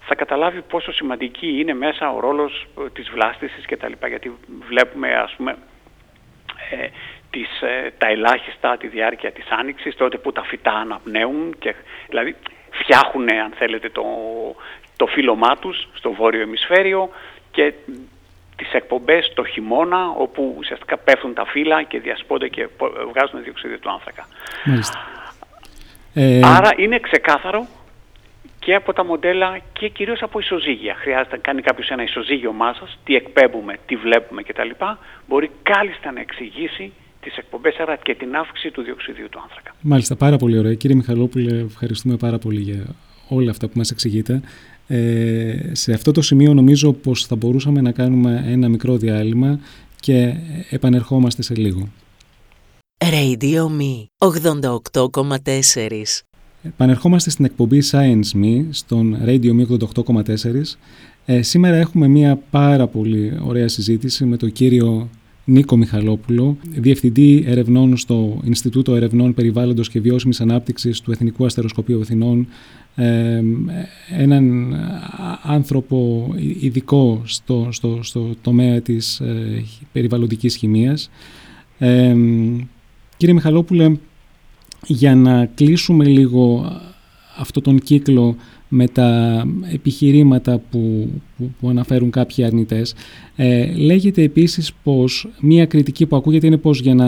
θα 0.05 0.15
καταλάβει 0.15 0.61
πόσο 0.61 0.91
σημαντική 0.93 1.59
είναι 1.59 1.73
μέσα 1.73 2.11
ο 2.11 2.19
ρόλος 2.19 2.67
ε, 2.85 2.89
της 2.89 3.09
βλάστησης 3.09 3.65
κτλ. 3.65 3.91
Γιατί 4.07 4.31
βλέπουμε 4.67 5.13
ας 5.15 5.33
πούμε 5.37 5.55
ε, 6.71 6.87
τις, 7.33 7.61
ε, 7.61 7.93
τα 7.97 8.07
ελάχιστα 8.07 8.77
τη 8.77 8.87
διάρκεια 8.87 9.31
της 9.31 9.45
άνοιξης, 9.49 9.95
τότε 9.95 10.17
που 10.17 10.31
τα 10.31 10.43
φυτά 10.43 10.71
αναπνέουν 10.71 11.55
και 11.59 11.75
δηλαδή 12.09 12.35
φτιάχνουν 12.71 13.27
αν 13.31 13.53
θέλετε 13.57 13.89
το, 13.89 14.03
το 14.97 15.05
φύλλωμά 15.05 15.57
τους 15.57 15.87
στο 15.93 16.11
βόρειο 16.11 16.41
ημισφαίριο 16.41 17.09
και 17.51 17.73
τις 18.55 18.73
εκπομπές 18.73 19.31
το 19.35 19.43
χειμώνα 19.43 20.09
όπου 20.17 20.55
ουσιαστικά 20.57 20.97
πέφτουν 20.97 21.33
τα 21.33 21.45
φύλλα 21.45 21.83
και 21.83 21.99
διασπώνται 21.99 22.47
και 22.47 22.67
βγάζουν 23.11 23.43
διοξείδιο 23.43 23.79
του 23.79 23.91
άνθρακα. 23.91 24.27
Ε... 26.13 26.39
Άρα 26.43 26.69
είναι 26.77 26.99
ξεκάθαρο 26.99 27.67
και 28.59 28.75
από 28.75 28.93
τα 28.93 29.05
μοντέλα 29.05 29.59
και 29.73 29.87
κυρίως 29.87 30.21
από 30.21 30.39
ισοζύγια. 30.39 30.95
Χρειάζεται 30.95 31.35
να 31.35 31.41
κάνει 31.41 31.61
κάποιος 31.61 31.89
ένα 31.89 32.03
ισοζύγιο 32.03 32.51
μάσας, 32.51 32.97
τι 33.03 33.15
εκπέμπουμε, 33.15 33.77
τι 33.85 33.95
βλέπουμε 33.95 34.43
κτλ. 34.43 34.69
Μπορεί 35.27 35.51
κάλλιστα 35.63 36.11
να 36.11 36.19
εξηγήσει 36.19 36.93
τις 37.23 37.37
εκπομπές 37.37 37.75
άρα 37.79 37.95
και 37.95 38.15
την 38.15 38.35
αύξηση 38.35 38.71
του 38.71 38.81
διοξιδίου 38.81 39.29
του 39.29 39.39
άνθρακα. 39.43 39.75
Μάλιστα, 39.81 40.15
πάρα 40.15 40.37
πολύ 40.37 40.57
ωραία. 40.57 40.73
Κύριε 40.73 40.95
Μιχαλόπουλε, 40.95 41.59
ευχαριστούμε 41.59 42.15
πάρα 42.17 42.37
πολύ 42.37 42.61
για 42.61 42.85
όλα 43.27 43.51
αυτά 43.51 43.67
που 43.67 43.77
μας 43.77 43.91
εξηγείτε. 43.91 44.41
Ε, 44.87 45.55
σε 45.71 45.93
αυτό 45.93 46.11
το 46.11 46.21
σημείο 46.21 46.53
νομίζω 46.53 46.93
πως 46.93 47.25
θα 47.25 47.35
μπορούσαμε 47.35 47.81
να 47.81 47.91
κάνουμε 47.91 48.43
ένα 48.47 48.69
μικρό 48.69 48.97
διάλειμμα 48.97 49.59
και 49.99 50.33
επανερχόμαστε 50.69 51.41
σε 51.41 51.55
λίγο. 51.55 51.89
Radio 52.97 53.67
Me 53.79 54.05
88,4 54.17 56.03
Επανερχόμαστε 56.63 57.29
στην 57.29 57.45
εκπομπή 57.45 57.81
Science 57.91 58.43
Me 58.43 58.65
στον 58.69 59.17
Radio 59.25 59.51
Me 59.59 59.77
88,4 60.05 60.25
ε, 61.25 61.41
σήμερα 61.41 61.75
έχουμε 61.75 62.07
μια 62.07 62.39
πάρα 62.49 62.87
πολύ 62.87 63.39
ωραία 63.43 63.67
συζήτηση 63.67 64.25
με 64.25 64.37
τον 64.37 64.51
κύριο 64.51 65.09
Νίκο 65.45 65.77
Μιχαλόπουλο, 65.77 66.57
Διευθυντή 66.69 67.43
Ερευνών 67.47 67.97
στο 67.97 68.41
Ινστιτούτο 68.43 68.95
Ερευνών 68.95 69.33
Περιβάλλοντος 69.33 69.89
και 69.89 69.99
Βιώσιμης 69.99 70.41
Ανάπτυξης 70.41 71.01
του 71.01 71.11
Εθνικού 71.11 71.45
Αστεροσκοπείου 71.45 72.01
Αθηνών, 72.01 72.47
ε, 72.95 73.41
έναν 74.17 74.75
άνθρωπο 75.43 76.29
ειδικό 76.59 77.21
στο, 77.25 77.67
στο, 77.71 77.99
στο 78.01 78.29
τομέα 78.41 78.81
της 78.81 79.19
ε, 79.19 79.63
περιβαλλοντικής 79.91 80.55
χημίας. 80.55 81.09
Ε, 81.77 82.15
κύριε 83.17 83.33
Μιχαλόπουλε, 83.33 83.95
για 84.87 85.15
να 85.15 85.45
κλείσουμε 85.45 86.05
λίγο 86.05 86.71
αυτό 87.37 87.61
τον 87.61 87.79
κύκλο 87.79 88.35
με 88.75 88.87
τα 88.87 89.43
επιχειρήματα 89.73 90.61
που, 90.71 91.09
που, 91.59 91.69
αναφέρουν 91.69 92.11
κάποιοι 92.11 92.43
αρνητές. 92.43 92.93
Ε, 93.35 93.65
λέγεται 93.75 94.21
επίσης 94.21 94.73
πως 94.83 95.27
μία 95.39 95.65
κριτική 95.65 96.05
που 96.05 96.15
ακούγεται 96.15 96.47
είναι 96.47 96.57
πως 96.57 96.79
για 96.79 96.95
να 96.95 97.07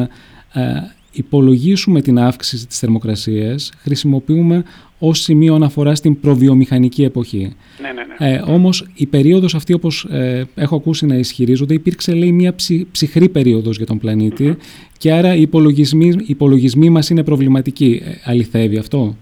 ε, 0.54 0.74
υπολογίσουμε 1.12 2.02
την 2.02 2.20
αύξηση 2.20 2.68
της 2.68 2.80
θερμοκρασίας 2.80 3.72
χρησιμοποιούμε 3.78 4.64
ως 5.00 5.20
σημείο 5.20 5.56
αναφορά 5.56 5.96
στην 5.96 6.20
προβιομηχανική 6.20 7.04
εποχή. 7.04 7.54
Ναι, 7.82 7.88
ναι, 7.88 8.28
ναι. 8.28 8.36
Ε, 8.36 8.42
όμως 8.46 8.88
η 8.96 9.06
περίοδος 9.06 9.56
αυτή 9.56 9.74
όπως 9.74 10.04
ε, 10.04 10.48
έχω 10.56 10.76
ακούσει 10.76 11.06
να 11.06 11.16
ισχυρίζονται 11.16 11.74
υπήρξε 11.74 12.14
λέει 12.14 12.32
μια 12.32 12.56
ψυ, 12.56 12.88
ψυχρή 12.92 13.30
περίοδος 13.30 13.78
για 13.78 13.86
τον 13.86 14.00
πλανητη 14.00 14.58
και 14.98 15.12
άρα 15.12 15.36
οι 15.36 15.42
υπολογισμοί, 15.42 16.08
οι 16.08 16.26
υπολογισμοί 16.26 16.90
μας 16.90 17.10
είναι 17.10 17.24
προβληματικοί. 17.24 18.02
Ε, 18.06 18.12
αληθεύει 18.24 18.78
αυτό; 18.78 19.16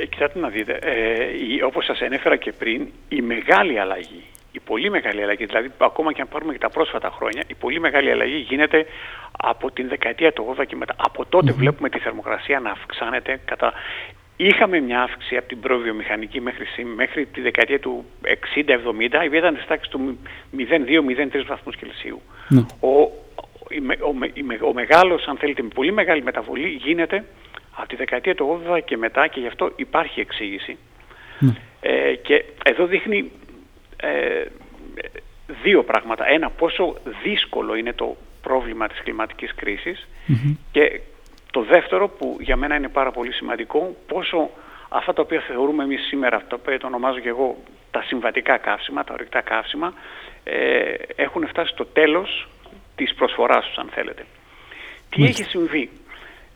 Ε, 0.00 0.06
κοιτάτε 0.06 0.38
να 0.38 0.48
δείτε, 0.48 0.72
ε, 0.72 1.64
όπως 1.64 1.84
σας 1.84 2.00
ανέφερα 2.00 2.36
και 2.36 2.52
πριν, 2.52 2.86
η 3.08 3.20
μεγάλη 3.20 3.78
αλλαγή, 3.78 4.22
η 4.52 4.60
πολύ 4.60 4.90
μεγάλη 4.90 5.22
αλλαγή, 5.22 5.44
δηλαδή 5.44 5.70
ακόμα 5.78 6.12
και 6.12 6.20
αν 6.20 6.28
πάρουμε 6.28 6.52
και 6.52 6.58
τα 6.58 6.70
πρόσφατα 6.70 7.10
χρόνια, 7.10 7.42
η 7.46 7.54
πολύ 7.54 7.80
μεγάλη 7.80 8.10
αλλαγή 8.10 8.36
γίνεται 8.36 8.86
από 9.38 9.70
την 9.70 9.88
δεκαετία 9.88 10.32
του 10.32 10.54
80 10.58 10.66
και 10.66 10.76
μετά. 10.76 10.94
Από 10.96 11.26
βλέπουμε 11.42 11.88
τη 11.88 11.98
θερμοκρασία 11.98 12.60
να 12.60 12.70
αυξάνεται 12.70 13.40
κατά... 13.44 13.72
Είχαμε 14.38 14.80
μια 14.80 15.02
αύξηση 15.02 15.36
από 15.36 15.48
την 15.48 15.60
προβιομηχανική 15.60 16.40
μέχρι, 16.40 16.66
μέχρι 16.84 17.26
τη 17.26 17.40
δεκαετία 17.40 17.80
του 17.80 18.04
60-70, 18.22 18.28
η 19.22 19.26
οποία 19.26 19.38
ήταν 19.38 19.56
στη 19.56 19.66
τάξης 19.66 19.88
του 19.88 20.18
0,2-0,3 20.56 21.44
βαθμούς 21.46 21.76
Κελσίου. 21.76 22.22
Ναι. 22.48 22.60
Ο, 22.80 22.88
ο, 22.88 23.10
ο, 24.00 24.68
ο, 24.68 24.72
μεγάλος, 24.72 25.26
αν 25.26 25.36
θέλετε, 25.36 25.62
με 25.62 25.68
πολύ 25.74 25.92
μεγάλη 25.92 26.22
μεταβολή 26.22 26.68
γίνεται 26.68 27.24
από 27.76 27.88
τη 27.88 27.96
δεκαετία 27.96 28.34
του 28.34 28.60
80 28.68 28.80
και 28.84 28.96
μετά 28.96 29.26
και 29.26 29.40
γι' 29.40 29.46
αυτό 29.46 29.72
υπάρχει 29.76 30.20
εξήγηση. 30.20 30.76
Ναι. 31.38 31.52
Ε, 31.80 32.14
και 32.14 32.44
εδώ 32.64 32.86
δείχνει 32.86 33.30
ε, 33.96 34.44
δύο 35.62 35.82
πράγματα. 35.82 36.28
Ένα, 36.28 36.50
πόσο 36.50 36.96
δύσκολο 37.22 37.74
είναι 37.74 37.92
το 37.92 38.16
πρόβλημα 38.42 38.86
της 38.86 39.00
κλιματικής 39.02 39.54
και 40.72 41.00
το 41.50 41.62
δεύτερο 41.62 42.08
που 42.08 42.36
για 42.40 42.56
μένα 42.56 42.76
είναι 42.76 42.88
πάρα 42.88 43.10
πολύ 43.10 43.32
σημαντικό, 43.32 43.96
πόσο 44.06 44.50
αυτά 44.88 45.12
τα 45.12 45.22
οποία 45.22 45.40
θεωρούμε 45.40 45.82
εμείς 45.82 46.06
σήμερα, 46.06 46.44
τα 46.48 46.56
οποία 46.60 46.78
το 46.78 46.86
ονομάζω 46.86 47.18
και 47.18 47.28
εγώ 47.28 47.56
τα 47.90 48.02
συμβατικά 48.02 48.56
καύσιμα, 48.56 49.04
τα 49.04 49.12
ορυκτά 49.12 49.40
καύσιμα, 49.40 49.92
ε, 50.44 50.94
έχουν 51.16 51.46
φτάσει 51.46 51.72
στο 51.72 51.84
τέλος 51.84 52.48
της 52.96 53.14
προσφοράς 53.14 53.66
τους 53.66 53.76
αν 53.76 53.88
θέλετε. 53.94 54.24
Τι 55.10 55.24
έχει 55.24 55.42
συμβεί; 55.42 55.90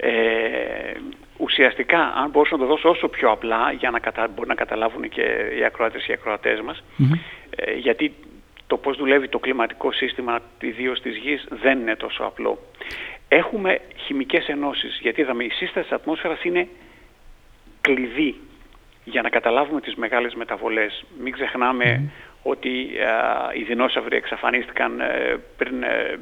Ε, 0.02 0.92
ουσιαστικά, 1.36 2.12
αν 2.16 2.30
μπορούσα 2.30 2.56
να 2.56 2.62
το 2.62 2.66
δώσω 2.66 2.88
όσο 2.88 3.08
πιο 3.08 3.30
απλά, 3.30 3.72
για 3.72 3.90
να 3.90 3.98
κατα... 3.98 4.28
μπορεί 4.28 4.48
να 4.48 4.54
καταλάβουν 4.54 5.08
και 5.08 5.22
οι 5.58 5.64
ακροάτες 5.64 6.04
και 6.04 6.12
οι 6.12 6.14
ακροατές 6.14 6.60
μας, 6.60 6.82
ε, 7.56 7.72
γιατί 7.72 8.14
το 8.66 8.76
πώς 8.76 8.96
δουλεύει 8.96 9.28
το 9.28 9.38
κλιματικό 9.38 9.92
σύστημα 9.92 10.40
ιδίως 10.60 11.00
της 11.00 11.16
γης 11.16 11.46
δεν 11.50 11.80
είναι 11.80 11.96
τόσο 11.96 12.22
απλό. 12.22 12.58
Έχουμε 13.28 13.80
χημικές 13.96 14.48
ενώσεις, 14.48 14.98
γιατί 15.02 15.20
είδαμε 15.20 15.44
η 15.44 15.50
σύσταση 15.50 15.88
της 15.88 15.96
ατμόσφαιρας 15.96 16.44
είναι 16.44 16.68
κλειδί 17.80 18.36
για 19.04 19.22
να 19.22 19.28
καταλάβουμε 19.28 19.80
τις 19.80 19.94
μεγάλες 19.94 20.34
μεταβολές. 20.34 21.04
Μην 21.22 21.32
ξεχνάμε 21.32 22.10
ότι 22.42 22.68
οι 23.54 23.62
δεινόσαυροι 23.62 24.16
εξαφανίστηκαν 24.16 25.00
ε, 25.00 25.40
πριν 25.56 25.82
ε, 25.82 26.18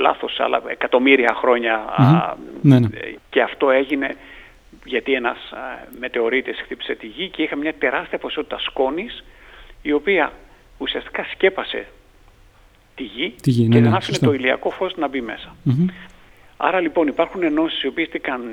λάθος, 0.00 0.40
αλλά 0.40 0.62
εκατομμύρια 0.66 1.36
ναι, 2.60 2.78
ναι. 2.78 2.88
και 3.30 3.42
αυτό 3.42 3.70
έγινε 3.70 4.16
γιατί 4.84 5.12
ένας 5.12 5.38
μετεωρίτης 5.98 6.60
χτύπησε 6.60 6.94
τη 6.94 7.06
γη 7.06 7.28
και 7.28 7.42
είχαμε 7.42 7.62
μια 7.62 7.74
τεράστια 7.74 8.18
ποσότητα 8.18 8.58
σκόνης 8.58 9.24
η 9.82 9.92
οποία 9.92 10.32
ουσιαστικά 10.78 11.24
σκέπασε 11.32 11.86
τη 12.94 13.02
γη, 13.02 13.34
Τη 13.42 13.50
γη, 13.50 13.62
και 13.62 13.68
ναι, 13.68 13.74
δεν 13.74 13.82
ναι, 13.82 13.96
άφηνε 13.96 14.02
σωστά. 14.02 14.26
το 14.26 14.32
ηλιακό 14.32 14.70
φως 14.70 14.96
να 14.96 15.08
μπει 15.08 15.20
μέσα. 15.20 15.56
Μμμ. 15.62 15.86
Άρα 16.56 16.80
λοιπόν 16.80 17.06
υπάρχουν 17.06 17.42
ενώσεις 17.42 17.82
οι 17.82 17.86
οποίες 17.86 18.08
τι 18.08 18.18
κάνουν, 18.18 18.50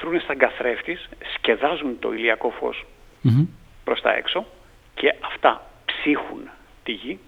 θρούνε 0.00 0.18
σαν 0.26 0.36
καθρέφτης, 0.36 1.08
σκεδάζουν 1.34 1.98
το 1.98 2.12
ηλιακό 2.12 2.50
φως 2.50 2.86
Μμμ. 3.20 3.46
προς 3.84 4.00
τα 4.00 4.14
έξω 4.14 4.46
και 4.94 5.14
αυτά 5.20 5.66
ψύχουν 5.84 6.48
τη 6.84 6.92
γη 6.92 7.18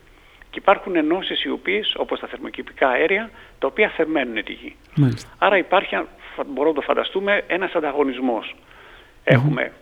και 0.56 0.62
υπάρχουν 0.62 0.96
ενώσεις 0.96 1.44
οι 1.44 1.50
οποίες, 1.50 1.94
όπως 1.96 2.20
τα 2.20 2.26
θερμοκηπικά 2.26 2.88
αέρια, 2.88 3.30
τα 3.58 3.66
οποία 3.66 3.88
θερμαίνουν 3.88 4.44
τη 4.44 4.52
γη. 4.52 4.76
Μάλιστα. 4.94 5.30
Άρα 5.38 5.56
υπάρχει, 5.58 5.94
αν 5.94 6.08
φα- 6.36 6.44
μπορώ 6.44 6.68
να 6.68 6.74
το 6.74 6.80
φανταστούμε, 6.80 7.42
ένας 7.46 7.72
ανταγωνισμός. 7.72 8.54
Έχουμε 9.24 9.72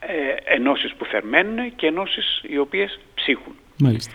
ε, 0.00 0.54
ενώσεις 0.54 0.94
που 0.94 1.04
θερμαίνουν 1.04 1.76
και 1.76 1.86
ενώσεις 1.86 2.40
οι 2.48 2.58
οποίες 2.58 3.00
ψύχουν. 3.14 3.54
Μάλιστα. 3.78 4.12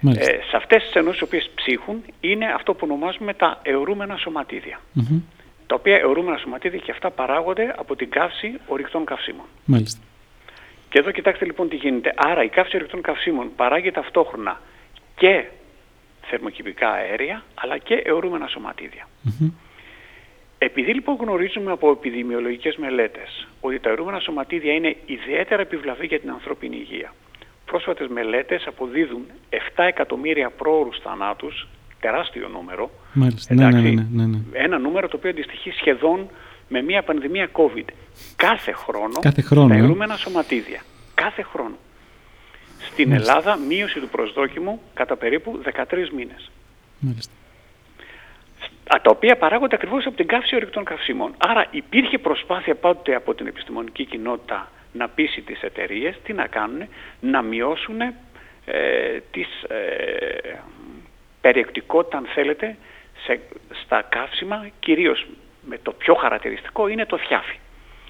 Μάλιστα. 0.00 0.32
Ε, 0.32 0.40
σε 0.50 0.56
αυτές 0.56 0.82
τις 0.82 0.92
ενώσεις 0.94 1.20
οι 1.20 1.24
οποίες 1.24 1.50
ψύχουν 1.54 2.04
είναι 2.20 2.46
αυτό 2.52 2.72
που 2.74 2.80
ονομάζουμε 2.90 3.34
τα 3.34 3.60
αιωρούμενα 3.62 4.16
σωματίδια. 4.16 4.80
Μμμ. 4.92 5.20
Τα 5.66 5.74
οποία 5.74 5.96
αιωρούμενα 5.96 6.36
σωματίδια 6.38 6.78
και 6.78 6.90
αυτά 6.90 7.10
παράγονται 7.10 7.74
από 7.78 7.96
την 7.96 8.10
καύση 8.10 8.60
ορυκτών 8.66 9.04
καυσίμων. 9.04 9.46
Μάλιστα. 9.64 10.00
Και 10.88 10.98
εδώ 10.98 11.10
κοιτάξτε 11.10 11.44
λοιπόν 11.44 11.68
τι 11.68 11.76
γίνεται. 11.76 12.12
Άρα 12.16 12.42
η 12.44 12.48
καύση 12.48 12.76
ορυκτών 12.76 13.00
καυσίμων 13.02 13.50
παράγει 13.56 13.90
ταυτόχρονα 13.90 14.60
και 15.16 15.44
θερμοκηπικά 16.22 16.90
αέρια 16.90 17.44
αλλά 17.54 17.78
και 17.78 17.94
αιωρούμενα 17.94 18.46
σωματίδια. 18.46 19.08
Μμμ. 19.22 19.50
Επειδή 20.58 20.94
λοιπόν 20.94 21.16
γνωρίζουμε 21.20 21.72
από 21.72 21.90
επιδημιολογικές 21.90 22.76
μελέτες 22.76 23.48
ότι 23.60 23.78
τα 23.80 23.90
αιρούμενα 23.90 24.20
σωματίδια 24.20 24.72
είναι 24.72 24.96
ιδιαίτερα 25.06 25.62
επιβλαβή 25.62 26.06
για 26.06 26.20
την 26.20 26.30
ανθρώπινη 26.30 26.76
υγεία, 26.76 27.12
πρόσφατες 27.64 28.08
μελέτες 28.08 28.66
αποδίδουν 28.66 29.26
7 29.50 29.56
εκατομμύρια 29.76 30.50
πρόωρους 30.50 30.98
θανάτους, 30.98 31.68
τεράστιο 32.00 32.48
νούμερο, 32.48 32.90
Μάλιστα. 33.12 33.54
Ναι, 33.54 33.62
ναι, 33.62 33.68
εντάξει, 33.68 33.94
ναι, 33.94 34.06
ναι, 34.10 34.26
ναι. 34.26 34.38
ένα 34.52 34.78
νούμερο 34.78 35.08
το 35.08 35.16
οποίο 35.16 35.30
αντιστοιχεί 35.30 35.70
σχεδόν 35.70 36.28
με 36.68 36.82
μια 36.82 37.02
πανδημία 37.02 37.48
COVID. 37.52 37.88
Κάθε 38.36 38.72
χρόνο, 38.72 39.18
Κάθε 39.20 39.42
χρόνο, 39.42 39.68
τα 39.68 39.74
ε. 39.74 39.78
αιρούμενα 39.78 40.16
σωματίδια. 40.16 40.82
Κάθε 41.14 41.42
χρόνο. 41.42 41.76
Στην 42.92 43.12
Ελλάδα 43.12 43.56
μείωση 43.56 44.00
του 44.00 44.08
προσδόκιμου 44.08 44.80
κατά 44.94 45.16
περίπου 45.16 45.62
13 45.64 46.08
μήνες. 46.16 46.50
Μάλιστα. 46.98 47.32
Α, 48.94 49.00
τα 49.02 49.10
οποία 49.10 49.36
παράγονται 49.36 49.74
ακριβώς 49.74 50.06
από 50.06 50.16
την 50.16 50.26
καύση 50.26 50.54
ορυκτών 50.54 50.84
καυσίμων. 50.84 51.34
Άρα 51.38 51.66
υπήρχε 51.70 52.18
προσπάθεια 52.18 52.74
πάντοτε 52.74 53.14
από 53.14 53.34
την 53.34 53.46
επιστημονική 53.46 54.04
κοινότητα 54.04 54.70
να 54.92 55.08
πείσει 55.08 55.40
τις 55.40 55.62
εταιρείες 55.62 56.20
τι 56.24 56.32
να 56.32 56.46
κάνουν, 56.46 56.88
να 57.20 57.42
μειώσουν 57.42 58.00
ε, 58.00 59.20
τις 59.30 59.62
ε, 59.62 60.58
περιεκτικότητα, 61.40 62.16
αν 62.16 62.26
θέλετε, 62.34 62.76
σε, 63.24 63.40
στα 63.84 64.02
καύσιμα, 64.08 64.68
κυρίως 64.80 65.26
με 65.68 65.78
το 65.82 65.92
πιο 65.92 66.14
χαρακτηριστικό 66.14 66.88
είναι 66.88 67.06
το 67.06 67.18
θιάφι. 67.18 67.58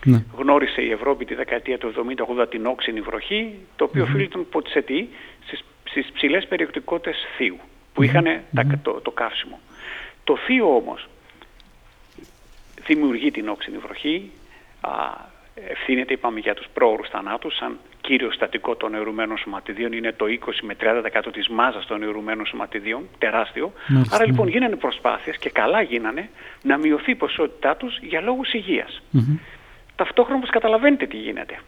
Ναι. 0.04 0.24
Γνώρισε 0.36 0.82
η 0.82 0.90
Ευρώπη 0.90 1.24
τη 1.24 1.34
δεκαετία 1.34 1.78
του 1.78 1.92
70-80 2.42 2.50
την 2.50 2.66
όξινη 2.66 3.00
βροχή, 3.00 3.54
το 3.76 3.84
οποίο 3.84 4.02
οφείλεται 4.02 4.38
από 4.38 4.62
τη 4.62 4.70
αιτή 4.74 5.08
στις, 5.46 5.64
στις 5.84 6.10
ψηλές 6.12 6.46
περιεκτικότητες 6.46 7.16
θείου 7.36 7.58
που 7.94 8.02
είχαν 8.02 8.24
τα, 8.54 8.66
το, 8.82 9.00
το 9.00 9.10
καύσιμο. 9.10 9.60
Το 10.24 10.36
θείο 10.36 10.76
όμως 10.76 11.08
δημιουργεί 12.86 13.30
την 13.30 13.48
όξινη 13.48 13.76
βροχή, 13.76 14.30
α, 14.80 14.90
ευθύνεται 15.70 16.12
είπαμε 16.12 16.40
για 16.40 16.54
τους 16.54 16.66
πρόωρους 16.74 17.08
θανάτους, 17.08 17.56
σαν 17.56 17.78
κύριο 18.00 18.30
στατικό 18.32 18.76
των 18.76 18.94
αιωρουμένων 18.94 19.38
σωματιδίων 19.38 19.92
είναι 19.92 20.12
το 20.12 20.26
20 20.26 20.62
με 20.62 20.74
30% 20.80 21.32
της 21.32 21.48
μάζας 21.48 21.86
των 21.86 22.02
αιωρουμένων 22.02 22.46
σωματιδίων, 22.46 23.08
τεράστιο. 23.18 23.72
Μάλιστα, 23.88 24.14
Άρα 24.14 24.24
ναι. 24.24 24.30
λοιπόν 24.30 24.48
γίνανε 24.48 24.76
προσπάθειες 24.76 25.36
και 25.36 25.50
καλά 25.50 25.82
γίνανε 25.82 26.28
να 26.62 26.78
μειωθεί 26.78 27.10
η 27.10 27.14
ποσότητά 27.14 27.76
τους 27.76 27.98
για 28.02 28.20
λόγους 28.20 28.52
υγείας. 28.52 29.02
Μμμ. 29.10 29.38
Ταυτόχρονα 29.96 30.36
όμως 30.36 30.50
καταλαβαίνετε 30.50 31.06
τι 31.06 31.16
γίνεται. 31.16 31.58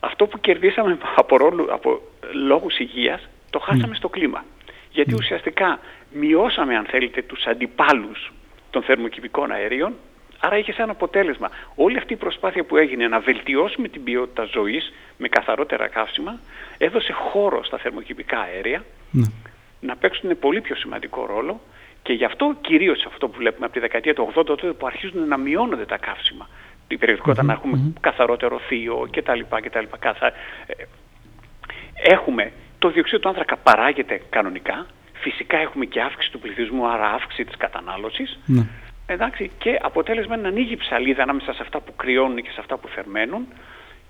Αυτό 0.00 0.26
που 0.26 0.40
κερδίσαμε 0.40 0.98
από, 1.22 1.36
ρόλου, 1.36 1.72
από 1.72 2.00
λόγους 2.32 2.78
υγείας 2.78 3.28
το 3.50 3.58
χάσαμε 3.58 3.94
στο 3.94 4.08
κλίμα. 4.08 4.44
Γιατί 4.90 5.14
ουσιαστικά 5.14 5.78
μειώσαμε 6.12 6.76
αν 6.76 6.84
θέλετε 6.84 7.22
τους 7.22 7.46
αντιπάλους 7.46 8.32
των 8.70 8.82
θερμοκηπικών 8.82 9.50
αερίων 9.50 9.94
άρα 10.38 10.58
είχε 10.58 10.72
σαν 10.72 10.90
αποτέλεσμα 10.90 11.50
όλη 11.74 11.96
αυτή 11.96 12.12
η 12.12 12.16
προσπάθεια 12.16 12.64
που 12.64 12.76
έγινε 12.76 13.08
να 13.08 13.20
βελτιώσουμε 13.20 13.88
την 13.88 14.04
ποιότητα 14.04 14.44
ζωής 14.44 14.92
με 15.16 15.28
καθαρότερα 15.28 15.88
καύσιμα 15.88 16.40
έδωσε 16.78 17.12
χώρο 17.12 17.64
στα 17.64 17.78
θερμοκηπικά 17.78 18.40
αέρια 18.40 18.84
Ναι. 19.10 19.26
να 19.80 19.96
παίξουν 19.96 20.38
πολύ 20.38 20.60
πιο 20.60 20.74
σημαντικό 20.76 21.26
ρόλο 21.26 21.60
και 22.02 22.12
γι' 22.12 22.24
αυτό 22.24 22.56
κυρίως 22.60 23.04
αυτό 23.06 23.28
που 23.28 23.36
βλέπουμε 23.38 23.64
από 23.64 23.74
τη 23.74 23.80
δεκαετία 23.80 24.14
του 24.14 24.32
80 24.34 24.44
τότε 24.44 24.72
που 24.72 24.86
αρχίζουν 24.86 25.28
να 25.28 25.36
μειώνονται 25.36 25.84
τα 25.84 25.96
καύσιμα. 25.96 26.48
Η 26.88 26.96
περιεκτικότητα 26.96 27.42
να 27.42 27.52
εχουμε 27.52 27.92
καθαρότερο 28.00 28.58
θείο 28.58 29.08
κτλ. 29.10 29.40
κτλ. 29.62 29.84
Καθα... 29.98 30.26
ε, 30.26 30.32
Έχουμε 31.94 32.52
το 32.78 32.90
διοξείδιο 32.90 33.20
του 33.20 33.28
άνθρακα 33.28 33.56
παράγεται 33.56 34.20
κανονικά. 34.30 34.86
Φυσικά 35.12 35.56
έχουμε 35.58 35.84
και 35.84 36.00
αύξηση 36.00 36.32
του 36.32 36.38
πληθυσμού, 36.38 36.86
άρα 36.86 37.06
αύξηση 37.10 37.44
της 37.44 37.56
κατανάλωσης. 37.56 38.38
Ναι. 38.46 38.66
Εντάξει, 39.06 39.50
και 39.58 39.78
αποτέλεσμα 39.82 40.34
είναι 40.34 40.42
να 40.42 40.48
ανοίγει 40.48 40.72
η 40.72 40.76
ψαλίδα 40.76 41.22
ανάμεσα 41.22 41.52
σε 41.52 41.58
αυτά 41.62 41.80
που 41.80 41.92
κρυώνουν 41.96 42.42
και 42.42 42.50
σε 42.50 42.60
αυτά 42.60 42.76
που 42.76 42.88
θερμαίνουν 42.88 43.46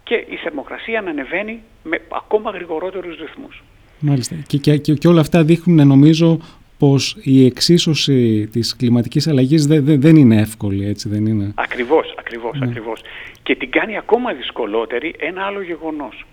και 0.03 0.15
η 0.15 0.37
θερμοκρασία 0.37 1.01
να 1.01 1.11
ανεβαίνει 1.11 1.63
με 1.83 2.01
ακόμα 2.13 2.51
γρηγορότερους 2.51 3.19
ρυθμούς. 3.19 3.63
Μάλιστα. 3.99 4.37
Και, 4.47 4.59
και, 4.59 4.77
και, 4.77 4.95
και 4.95 5.09
όλα 5.09 5.21
αυτά 5.21 5.45
δείχνουν 5.45 5.87
νομίζω 5.87 6.39
πως 6.83 7.17
η 7.23 7.47
εξίσωση 7.47 8.49
της 8.53 8.77
κλιματικής 8.77 9.29
αλλαγής 9.29 9.67
δεν, 9.67 9.85
δεν, 9.85 10.01
δεν 10.01 10.17
είναι 10.17 10.37
εύκολη, 10.41 10.87
έτσι 10.87 11.09
δεν 11.09 11.27
είναι; 11.27 11.53
Ακριβώς, 11.55 12.15
ακριβώς, 12.19 12.59
Ναι. 12.59 12.67
ακριβώς. 12.67 13.01
Και 13.43 13.57
την 13.57 13.71
κάνει 13.71 13.97
ακόμα 13.97 14.33
δυσκολότερη 14.33 15.15
ένα 15.19 15.43
άλλο 15.43 15.63
γεγονός. 15.63 16.25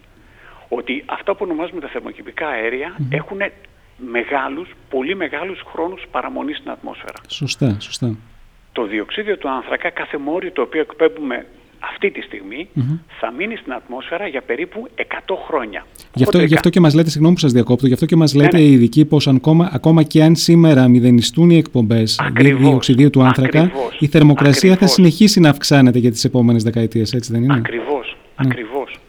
Ότι 0.70 1.04
αυτά 1.06 1.32
που 1.36 1.40
ονομάζουμε 1.42 1.82
τα 1.82 1.88
θερμοκηπικά 1.88 2.48
αέρια 2.48 2.96
έχουν 3.10 3.38
μεγάλους, 3.98 4.70
πολύ 4.90 5.16
μεγάλους 5.16 5.62
χρόνους 5.72 6.04
παραμονής 6.12 6.58
στην 6.58 6.72
ατμόσφαιρα. 6.72 7.20
Σωστά, 7.28 7.76
σωστά. 7.80 8.16
Το 8.72 8.86
διοξίδιο 8.86 9.38
του 9.38 9.50
άνθρακα, 9.50 9.90
κάθε 9.90 10.18
μόρι 10.18 10.52
το 10.52 10.62
οποίο 10.62 10.82
εκπέμπουμε 10.82 11.46
αυτή 11.80 12.12
τη 12.12 12.22
στιγμή, 12.22 12.68
Μμμ. 12.74 12.98
θα 13.20 13.32
μείνει 13.32 13.56
στην 13.56 13.74
ατμόσφαιρα 13.74 14.28
για 14.28 14.42
περίπου 14.42 14.88
100 14.96 15.04
χρόνια. 15.48 15.86
Γι' 16.14 16.24
αυτό, 16.24 16.38
Οπότε 16.38 16.44
γι' 16.44 16.54
αυτό 16.56 16.70
και 16.70 16.80
μας 16.80 16.94
λέτε, 16.94 17.10
συγγνώμη 17.10 17.34
που 17.34 17.40
σας 17.42 17.52
διακόπτω, 17.52 17.88
γι' 17.88 17.94
αυτό 17.94 18.06
και 18.06 18.16
μας 18.16 18.34
λέτε 18.34 18.58
ναι. 18.58 18.64
οι 18.64 18.72
ειδικοί 18.72 19.06
πως 19.06 19.28
ακόμα, 19.28 19.70
ακόμα 19.74 20.04
και 20.04 20.24
αν 20.24 20.36
σήμερα 20.36 20.88
μηδενιστούν 20.88 21.50
οι 21.50 21.58
εκπομπές 21.58 22.20
Ακριβώς, 22.20 22.62
διοξιδίου 22.70 23.10
του 23.10 23.22
άνθρακα, 23.24 23.62
ακριβώς, 23.62 23.98
η 24.00 24.08
θερμοκρασία 24.08 24.70
θα 24.70 24.74
ακριβώς. 24.74 24.94
συνεχίσει 24.94 25.40
να 25.40 25.50
αυξάνεται 25.50 26.00
για 26.00 26.12
τις 26.12 26.24
επόμενες 26.24 26.64
δεκαετίες, 26.64 27.14
έτσι 27.14 27.32
δεν 27.32 27.44
είναι; 27.44 27.54
Ακριβώς, 27.54 28.18
Ναι. 28.42 28.48
ακριβώς, 28.48 29.00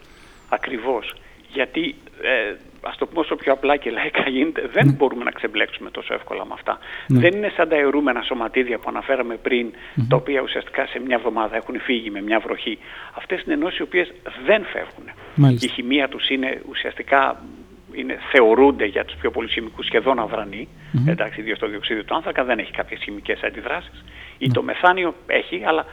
ακριβώς. 0.49 1.15
Γιατί, 1.53 1.95
ε, 2.21 2.55
ας 2.81 2.97
το 2.97 3.05
πούμε 3.05 3.19
όσο 3.19 3.35
πιο 3.35 3.53
απλά 3.53 3.77
και 3.77 3.89
λαϊκά 3.91 4.29
γίνεται, 4.29 4.69
δεν 4.73 4.93
μπορούμε 4.97 5.23
να 5.23 5.31
ξεμπλέξουμε 5.31 5.89
τόσο 5.91 6.13
εύκολα 6.13 6.45
με 6.45 6.53
αυτά. 6.53 6.79
Ναι. 7.07 7.19
Δεν 7.19 7.33
είναι 7.33 7.51
σαν 7.55 7.69
τα 7.69 7.75
αιρούμενα 7.75 8.21
σωματίδια 8.21 8.77
που 8.77 8.85
αναφέραμε 8.87 9.35
πριν, 9.35 9.73
τα 10.09 10.15
οποία 10.15 10.41
ουσιαστικά 10.41 10.85
σε 10.85 10.99
μια 10.99 11.15
εβδομάδα 11.15 11.55
έχουν 11.55 11.79
φύγει 11.79 12.09
με 12.09 12.21
μια 12.21 12.39
βροχή. 12.39 12.77
Αυτές 13.17 13.41
είναι 13.41 13.53
ενώσεις 13.53 13.79
οι 13.79 13.81
οποίες 13.81 14.13
δεν 14.45 14.65
φεύγουν. 14.65 15.05
Μάλιστα. 15.35 15.65
Η 15.65 15.69
χημεία 15.69 16.07
τους 16.07 16.29
είναι 16.29 16.61
ουσιαστικά 16.69 17.43
είναι, 17.93 18.17
θεωρούνται 18.31 18.85
για 18.85 19.05
τους 19.05 19.15
πιο 19.15 19.31
πολλούς 19.31 19.51
χημικούς 19.51 19.85
σχεδόν 19.85 20.19
αδρανοί. 20.19 20.67
Εντάξει, 21.07 21.39
ιδίως 21.39 21.59
το 21.59 21.67
διοξείδιο 21.67 22.03
του 22.03 22.15
άνθρακα 22.15 22.43
δεν 22.43 22.59
έχει 22.59 22.71
κάποιες 22.71 22.99
χημικές 23.03 23.41
αντιδράσεις. 23.43 24.03
Ή 24.37 24.51
το 24.51 24.63
μεθάνιο 24.63 25.15
έχει, 25.27 25.63
αλλά 25.65 25.85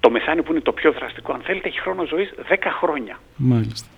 το 0.00 0.10
μεθάνιο 0.10 0.42
που 0.42 0.52
είναι 0.52 0.60
το 0.60 0.72
πιο 0.72 0.92
δραστικό, 0.92 1.32
αν 1.32 1.40
θέλετε, 1.40 1.68
έχει 1.68 1.80
χρόνο 1.80 2.04
ζωής 2.04 2.34
10 2.48 2.70
χρόνια. 2.80 3.18
Μάλιστα. 3.36 3.88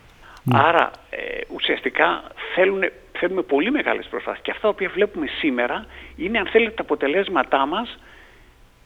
Άρα 0.53 0.90
ε, 1.11 1.16
ουσιαστικά 1.55 2.22
θέλουν, 2.55 2.80
θέλουμε 3.12 3.42
πολύ 3.42 3.70
μεγάλες 3.70 4.07
προσπάθειες. 4.11 4.42
Και 4.45 4.51
αυτά 4.51 4.62
τα 4.62 4.68
οποία 4.68 4.88
βλέπουμε 4.95 5.26
σήμερα 5.26 5.86
είναι, 6.16 6.38
αν 6.38 6.47
θέλετε, 6.47 6.74
τα 6.74 6.82
αποτελέσματά 6.82 7.66
μας 7.66 7.99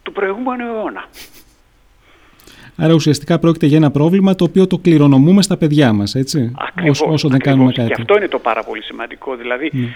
του 0.03 0.13
προηγούμενου 0.13 0.65
αιώνα. 0.75 1.05
Άρα 2.77 2.95
ουσιαστικά 2.95 3.39
πρόκειται 3.39 3.67
για 3.67 3.77
ένα 3.77 3.91
πρόβλημα 3.91 4.35
το 4.35 4.45
οποίο 4.45 4.67
το 4.67 4.79
κληρονομούμε 4.79 5.43
στα 5.43 5.57
παιδιά 5.57 5.93
μας, 5.93 6.15
έτσι, 6.15 6.53
Ακριβώς, 6.59 7.01
όσο, 7.01 7.13
όσο 7.13 7.29
δεν 7.29 7.37
ακριβώς. 7.37 7.59
κάνουμε 7.59 7.73
κάτι. 7.73 7.89
Και 7.89 8.01
αυτό 8.01 8.17
είναι 8.17 8.29
το 8.29 8.39
πάρα 8.39 8.63
πολύ 8.65 8.83
σημαντικό. 8.83 9.37
Δηλαδή, 9.37 9.71
Ναι. 9.73 9.89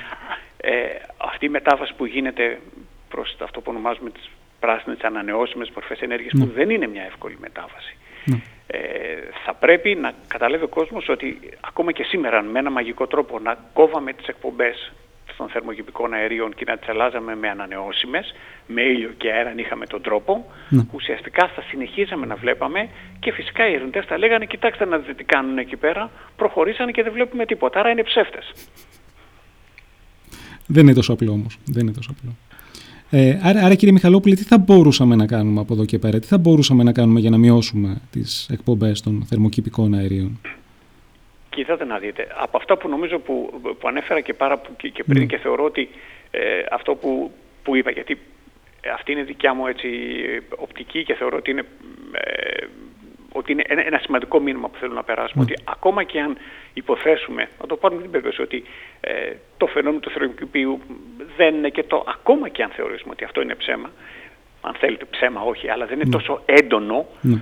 ε, 0.56 0.72
αυτή 1.16 1.46
η 1.46 1.48
μετάβαση 1.48 1.94
που 1.96 2.04
γίνεται 2.06 2.60
προς 3.08 3.36
αυτό 3.42 3.60
που 3.60 3.66
ονομάζουμε 3.70 4.10
τις 4.10 4.30
πράσινες 4.60 4.98
ανανεώσιμες 5.00 5.70
μορφές 5.74 6.00
ενέργειας, 6.00 6.32
που 6.38 6.50
δεν 6.54 6.70
είναι 6.70 6.86
μια 6.86 7.02
εύκολη 7.02 7.36
μετάβαση. 7.40 7.96
Ναι. 8.24 8.40
Ε, 8.74 8.78
θα 9.44 9.54
πρέπει 9.54 9.94
να 9.94 10.12
καταλάβει 10.28 10.64
ο 10.64 10.68
κόσμος 10.68 11.08
ότι 11.08 11.38
ακόμα 11.60 11.92
και 11.92 12.02
σήμερα 12.02 12.42
με 12.42 12.58
ένα 12.58 12.70
μαγικό 12.70 13.06
τρόπο 13.06 13.38
να 13.38 13.58
κόβαμε 13.72 14.12
τις 14.12 14.26
εκπομπές 14.26 14.92
των 15.36 15.48
θερμοκηπικών 15.48 16.12
αερίων 16.12 16.54
και 16.54 16.64
να 16.66 16.76
τις 16.76 16.88
αλλάζαμε 16.88 17.36
με 17.36 17.48
ανανεώσιμες, 17.48 18.34
με 18.66 18.82
ήλιο 18.82 19.10
και 19.16 19.30
αέρα 19.32 19.50
αν 19.50 19.58
είχαμε 19.58 19.86
τον 19.86 20.02
τρόπο, 20.02 20.46
Ναι. 20.68 20.82
ουσιαστικά 20.92 21.48
θα 21.48 21.62
συνεχίζαμε 21.68 22.26
να 22.26 22.34
βλέπαμε 22.34 22.88
και 23.20 23.32
φυσικά 23.32 23.68
οι 23.68 23.72
ερευνητές 23.72 24.04
θα 24.04 24.18
λέγανε 24.18 24.46
κοιτάξτε 24.46 24.84
να 24.84 24.98
δείτε 24.98 25.14
τι 25.14 25.24
κάνουν 25.24 25.58
εκεί 25.58 25.76
πέρα, 25.76 26.10
προχωρήσανε 26.36 26.90
και 26.90 27.02
δεν 27.02 27.12
βλέπουμε 27.12 27.46
τίποτα, 27.46 27.80
άρα 27.80 27.90
είναι 27.90 28.02
ψεύτες. 28.02 28.52
Δεν 30.66 30.82
είναι 30.84 30.94
τόσο 30.94 31.12
απλό 31.12 31.32
όμως. 31.32 31.58
Δεν 31.64 31.82
είναι 31.82 31.92
τόσο 31.92 32.10
απλό. 32.18 32.30
Ε, 33.14 33.38
άρα, 33.42 33.60
άρα 33.64 33.74
κύριε 33.74 33.92
Μιχαλόπουλε, 33.92 34.34
τι 34.34 34.42
θα 34.42 34.58
μπορούσαμε 34.58 35.16
να 35.16 35.26
κάνουμε 35.26 35.60
από 35.60 35.72
εδώ 35.74 35.84
και 35.84 35.98
πέρα, 35.98 36.18
τι 36.18 36.26
θα 36.26 36.38
μπορούσαμε 36.38 36.82
να 36.82 36.92
κάνουμε 36.92 37.20
για 37.20 37.30
να 37.30 37.38
μειώσουμε 37.38 38.00
τις 38.10 38.48
εκπομπές 38.52 39.00
των 39.00 39.24
θερμοκηπικών 39.28 39.94
αερίων; 39.94 40.40
Κοιτάτε 41.50 41.84
να 41.84 41.98
δείτε, 41.98 42.26
από 42.38 42.56
αυτά 42.56 42.76
που 42.76 42.88
νομίζω 42.88 43.18
που, 43.18 43.60
που 43.62 43.88
ανέφερα 43.88 44.20
και, 44.20 44.34
πάρα, 44.34 44.60
και, 44.76 44.88
και 44.88 45.04
πριν 45.04 45.20
Ναι. 45.20 45.26
και 45.26 45.36
θεωρώ 45.38 45.64
ότι 45.64 45.88
ε, 46.30 46.40
αυτό 46.70 46.94
που, 46.94 47.30
που 47.62 47.76
είπα, 47.76 47.90
γιατί 47.90 48.18
αυτή 48.94 49.12
είναι 49.12 49.22
δικιά 49.22 49.54
μου 49.54 49.66
έτσι, 49.66 49.88
οπτική 50.58 51.04
και 51.04 51.14
θεωρώ 51.14 51.36
ότι 51.36 51.50
είναι, 51.50 51.64
ε, 52.12 52.66
ότι 53.32 53.52
είναι 53.52 53.62
ένα, 53.66 53.86
ένα 53.86 53.98
σημαντικό 53.98 54.40
μήνυμα 54.40 54.68
που 54.68 54.78
θέλω 54.78 54.94
να 54.94 55.02
περάσουμε, 55.02 55.44
Ναι. 55.44 55.52
ότι 55.52 55.62
ακόμα 55.64 56.02
και 56.02 56.20
αν 56.20 56.36
υποθέσουμε, 56.74 57.48
να 57.60 57.66
το 57.66 57.76
πάρουμε 57.76 58.02
την 58.02 58.10
περίπτωση 58.10 58.42
ότι 58.42 58.64
ε, 59.00 59.32
το 59.56 59.66
φαινόμενο 59.66 60.00
του 60.00 60.10
θερμοκηπίου 60.10 60.80
δεν 61.36 61.54
είναι 61.54 61.68
και 61.68 61.82
το, 61.82 62.04
ακόμα 62.08 62.48
και 62.48 62.62
αν 62.62 62.70
θεωρήσουμε 62.70 63.12
ότι 63.12 63.24
αυτό 63.24 63.40
είναι 63.40 63.54
ψέμα, 63.54 63.90
αν 64.60 64.74
θέλετε 64.74 65.04
ψέμα 65.04 65.40
όχι, 65.40 65.68
αλλά 65.70 65.86
δεν 65.86 66.00
είναι 66.00 66.10
τόσο 66.10 66.42
έντονο, 66.44 67.06
Ναι. 67.20 67.40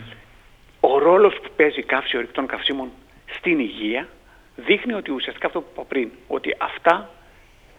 ο 0.80 0.98
ρόλος 0.98 1.34
που 1.34 1.50
παίζει 1.56 1.80
η 1.80 1.82
καύση 1.82 2.16
ορυκτών 2.16 2.46
καυσίμων 2.46 2.90
στην 3.36 3.58
υγεία 3.58 4.08
δείχνει 4.56 4.92
ότι 4.92 5.10
ουσιαστικά 5.10 5.46
αυτό 5.46 5.60
που 5.60 5.68
είπα 5.72 5.82
πριν, 5.84 6.10
ότι 6.26 6.54
αυτά 6.58 7.10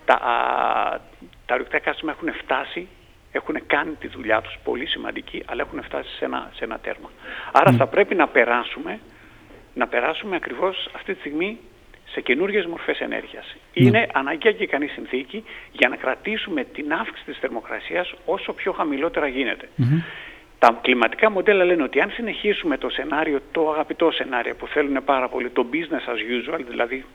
τα, 0.06 0.14
α, 0.14 1.00
τα 1.46 1.54
ορυκτά 1.56 1.80
καύσιμα 1.80 2.12
έχουν 2.12 2.34
φτάσει, 2.34 2.88
έχουν 3.32 3.58
κάνει 3.68 3.92
τη 4.00 4.08
δουλειά 4.08 4.42
τους 4.42 4.58
πολύ 4.64 4.86
σημαντική, 4.86 5.44
αλλά 5.46 5.62
έχουν 5.62 5.84
φτάσει 5.84 6.16
σε 6.16 6.26
ένα, 6.26 6.52
σε 6.54 6.64
ένα 6.64 6.80
τέρμα. 6.80 7.10
Άρα 7.52 7.72
θα 7.72 7.88
πρέπει 7.88 8.16
να 8.16 8.28
περάσουμε, 8.28 9.00
να 9.74 9.88
περάσουμε 9.88 10.36
ακριβώς 10.36 10.90
αυτή 10.96 11.14
τη 11.14 11.20
στιγμή 11.20 11.58
σε 12.12 12.22
καινούργιες 12.22 12.66
μορφές 12.66 13.00
ενέργειας. 13.00 13.56
Είναι 13.74 14.08
αναγκαία 14.14 14.52
και 14.52 14.64
ικανή 14.64 14.88
συνθήκη 14.88 15.44
για 15.72 15.90
να 15.90 15.96
κρατήσουμε 15.96 16.64
την 16.64 16.94
αύξηση 16.94 17.26
της 17.26 17.38
θερμοκρασίας 17.38 18.14
όσο 18.26 18.54
πιο 18.54 18.72
χαμηλότερα 18.72 19.28
γίνεται. 19.28 19.70
Τα 20.60 20.80
κλιματικά 20.82 21.30
μοντέλα 21.32 21.64
λένε 21.64 21.84
ότι 21.84 22.02
αν 22.02 22.10
συνεχίσουμε 22.12 22.78
το 22.78 22.90
σενάριο, 22.90 23.40
το 23.52 23.72
αγαπητό 23.72 24.12
σενάριο 24.12 24.56
που 24.56 24.68
θέλουν 24.68 25.04
πάρα 25.06 25.30
πολύ, 25.30 25.50
το 25.50 25.66
business 25.74 26.10
as 26.14 26.50
usual, 26.56 26.60
δηλαδή 26.70 27.06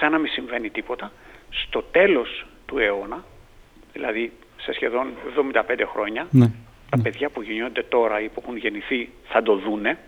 σαν 0.00 0.10
να 0.12 0.18
μην 0.18 0.30
συμβαίνει 0.32 0.70
τίποτα, 0.70 1.12
στο 1.50 1.82
τέλος 1.82 2.46
του 2.66 2.78
αιώνα, 2.78 3.24
δηλαδή 3.92 4.32
σε 4.60 4.72
σχεδόν 4.72 5.06
75 5.52 5.62
χρόνια, 5.92 6.26
Ναι. 6.30 6.50
τα 6.90 6.98
παιδιά 7.02 7.28
που 7.30 7.42
γεννιόνται 7.42 7.82
τώρα 7.82 8.20
ή 8.20 8.28
που 8.28 8.40
έχουν 8.44 8.56
γεννηθεί 8.56 9.08
θα 9.28 9.42
το 9.42 9.56
δουνε 9.56 9.98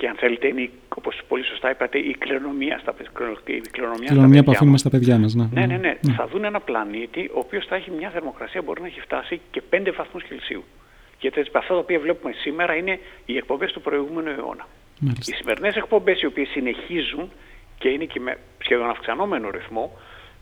και 0.00 0.08
αν 0.08 0.16
θέλετε 0.16 0.46
είναι, 0.46 0.60
η- 0.60 0.70
όπως 0.96 1.20
πολύ 1.28 1.44
σωστά 1.44 1.70
είπατε, 1.70 1.98
η 1.98 2.14
κληρονομία 2.18 2.78
στα, 2.78 2.92
παιδιά- 2.92 3.10
η 3.44 3.60
κληρονομιά 3.60 3.96
στα 3.96 4.06
Κληρονομιά 4.06 4.38
που 4.42 4.44
παιδιά 4.44 4.52
αφήνουμε 4.52 4.70
μας. 4.70 4.80
στα 4.80 4.90
παιδιά 4.90 5.18
μας. 5.18 5.34
Ναι, 5.34 5.48
Ναι, 5.52 5.66
ναι, 5.66 5.76
ναι. 5.76 6.12
Θα 6.16 6.26
δουν 6.28 6.44
ένα 6.44 6.60
πλανήτη 6.60 7.30
ο 7.34 7.38
οποίος 7.38 7.66
θα 7.66 7.74
έχει 7.76 7.90
μια 7.90 8.10
θερμοκρασία 8.10 8.62
μπορεί 8.62 8.80
να 8.80 8.86
έχει 8.86 9.00
φτάσει 9.00 9.40
και 9.50 9.62
5 9.70 9.92
βαθμούς 9.96 10.22
Κελσίου. 10.22 10.64
Γιατί 11.20 11.40
αυτά 11.40 11.60
τα 11.74 11.76
οποία 11.76 11.98
βλέπουμε 12.00 12.32
σήμερα 12.32 12.74
είναι 12.74 12.98
οι 13.26 13.36
εκπομπές 13.36 13.72
του 13.72 13.80
προηγούμενου 13.80 14.28
αιώνα. 14.30 14.66
Μάλιστα. 15.00 15.34
Οι 15.34 15.36
σημερινές 15.38 15.76
εκπομπές 15.76 16.20
οι 16.22 16.26
οποίες 16.26 16.48
συνεχίζουν 16.48 17.30
και 17.78 17.88
είναι 17.88 18.04
και 18.04 18.20
με 18.20 18.36
σχεδόν 18.64 18.90
αυξανόμενο 18.90 19.50
ρυθμό, 19.50 19.98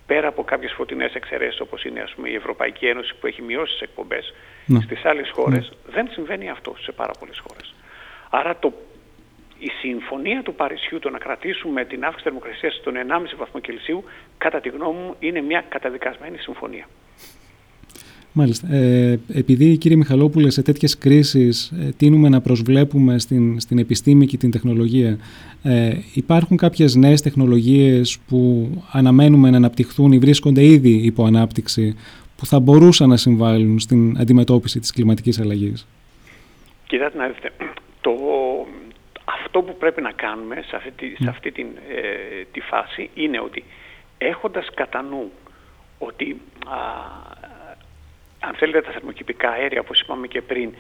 πέρα 0.07 0.29
από 0.29 0.43
κάποιες 0.45 0.73
φωτεινές 0.73 1.15
εξαιρέσεις 1.15 1.61
όπως 1.61 1.85
είναι 1.85 2.01
ας 2.01 2.13
πούμε, 2.15 2.29
η 2.29 2.35
Ευρωπαϊκή 2.35 2.87
Ένωση 2.87 3.15
που 3.21 3.27
έχει 3.27 3.43
μειώσει 3.43 3.73
τις 3.73 3.81
εκπομπές, 3.81 4.35
Ναι. 4.67 4.81
στις 4.81 5.05
άλλες 5.05 5.31
χώρες 5.35 5.73
δεν 5.91 6.09
συμβαίνει 6.11 6.51
αυτό 6.51 6.75
σε 6.81 6.93
πάρα 6.93 7.13
πολλές 7.19 7.39
χώρες. 7.49 7.75
Άρα 8.31 8.57
το, 8.59 8.73
η 9.59 9.69
συμφωνία 9.81 10.43
του 10.43 10.55
Παρισιού 10.55 10.99
το 10.99 11.11
να 11.11 11.19
κρατήσουμε 11.19 11.85
την 11.85 12.05
αύξηση 12.05 12.23
θερμοκρασίας 12.25 12.75
στον 12.75 12.95
1,5 12.95 12.99
βαθμό 13.37 13.61
Κελσίου 13.61 14.05
κατά 14.39 14.61
τη 14.61 14.69
γνώμη 14.69 14.99
μου 14.99 15.15
είναι 15.19 15.41
μια 15.41 15.65
καταδικασμένη 15.69 16.39
συμφωνία. 16.39 16.87
Μάλιστα. 18.33 18.75
Ε, 18.75 19.21
επειδή 19.35 19.77
κύριε 19.77 19.97
Μιχαλόπουλε 19.97 20.51
σε 20.51 20.63
τέτοιες 20.63 20.99
κρίσεις 20.99 21.73
ε, 21.81 21.91
τείνουμε 21.97 22.29
να 22.29 22.41
προσβλέπουμε 22.41 23.19
στην, 23.19 23.61
στην 23.61 23.79
επιστήμη 23.79 24.27
και 24.27 24.37
την 24.37 24.51
τεχνολογία 24.51 25.19
ε, 25.63 25.93
υπάρχουν 26.15 26.57
κάποιες 26.57 26.95
νέες 26.95 27.23
τεχνολογίες 27.23 28.19
που 28.29 28.71
αναμένουμε 28.93 29.51
να 29.51 29.57
αναπτυχθούν 29.57 30.13
ή 30.13 30.19
βρίσκονται 30.19 30.65
ήδη 30.65 30.91
υπό 30.91 31.25
ανάπτυξη 31.25 31.97
που 32.37 32.47
θα 32.47 32.61
μπορούσαν 32.61 33.09
να 33.09 33.17
συμβάλλουν 33.17 33.79
στην 33.79 34.19
αντιμετώπιση 34.19 34.81
της 34.81 34.93
κλιματικής 34.93 35.41
αλλαγής; 35.41 35.87
Κοιτάτε 36.87 37.19
να 37.19 37.27
δείτε, 37.27 37.53
το, 38.01 38.11
αυτό 39.35 39.62
που 39.62 39.76
πρέπει 39.76 40.03
να 40.03 40.12
κάνουμε 40.12 40.62
σε 40.66 40.76
αυτή, 40.76 40.91
τη, 40.91 41.14
σε 41.22 41.29
αυτή 41.29 41.53
την, 41.53 41.66
ε, 41.89 42.45
τη 42.53 42.61
φάση 42.61 43.11
είναι 43.14 43.41
ότι 43.41 43.64
έχοντας 44.18 44.66
κατά 44.74 45.03
νου 45.03 45.33
ότι 45.99 46.41
α, 46.66 46.76
αν 48.41 48.55
θέλετε 48.55 48.81
τα 48.81 48.91
θερμοκηπικά 48.91 49.51
αέρια 49.51 49.81
όπως 49.81 50.01
είπαμε 50.01 50.26
και 50.26 50.43
πριν 50.43 50.74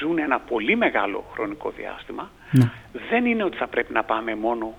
ζουν 0.00 0.18
ένα 0.18 0.38
πολύ 0.40 0.76
μεγάλο 0.76 1.24
χρονικό 1.32 1.70
διάστημα 1.76 2.30
Ναι. 2.50 2.70
δεν 3.08 3.26
είναι 3.26 3.44
ότι 3.44 3.56
θα 3.56 3.66
πρέπει 3.66 3.92
να 3.92 4.02
πάμε 4.04 4.34
μόνο 4.34 4.74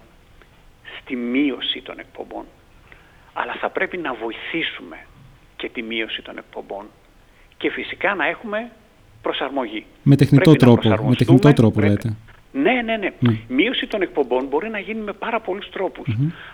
στη 1.01 1.15
μείωση 1.15 1.81
των 1.81 1.99
εκπομπών 1.99 2.45
αλλά 3.33 3.53
θα 3.53 3.69
πρέπει 3.69 3.97
να 3.97 4.13
βοηθήσουμε 4.13 4.97
και 5.55 5.69
τη 5.69 5.81
μείωση 5.81 6.21
των 6.21 6.37
εκπομπών 6.37 6.85
και 7.57 7.69
φυσικά 7.71 8.15
να 8.15 8.27
έχουμε 8.27 8.71
προσαρμογή. 9.21 9.85
Με 10.03 10.15
τεχνητό 10.15 10.43
Πρέπει 10.49 10.57
να 10.63 10.65
τρόπο, 10.71 10.75
με 10.75 10.89
προσαρμοστούμε, 10.89 11.15
τεχνητό 11.39 11.61
τρόπο 11.61 11.75
πρέπει- 11.79 12.03
λέτε. 12.05 12.15
Ναι, 12.55 12.71
ναι, 12.71 12.97
ναι. 12.97 13.09
Ναι. 13.19 13.37
Μείωση 13.47 13.87
των 13.87 14.01
εκπομπών 14.01 14.45
μπορεί 14.45 14.69
να 14.69 14.79
γίνει 14.79 15.01
με 15.01 15.13
πάρα 15.13 15.39
πολλούς 15.39 15.69
τρόπους. 15.69 16.07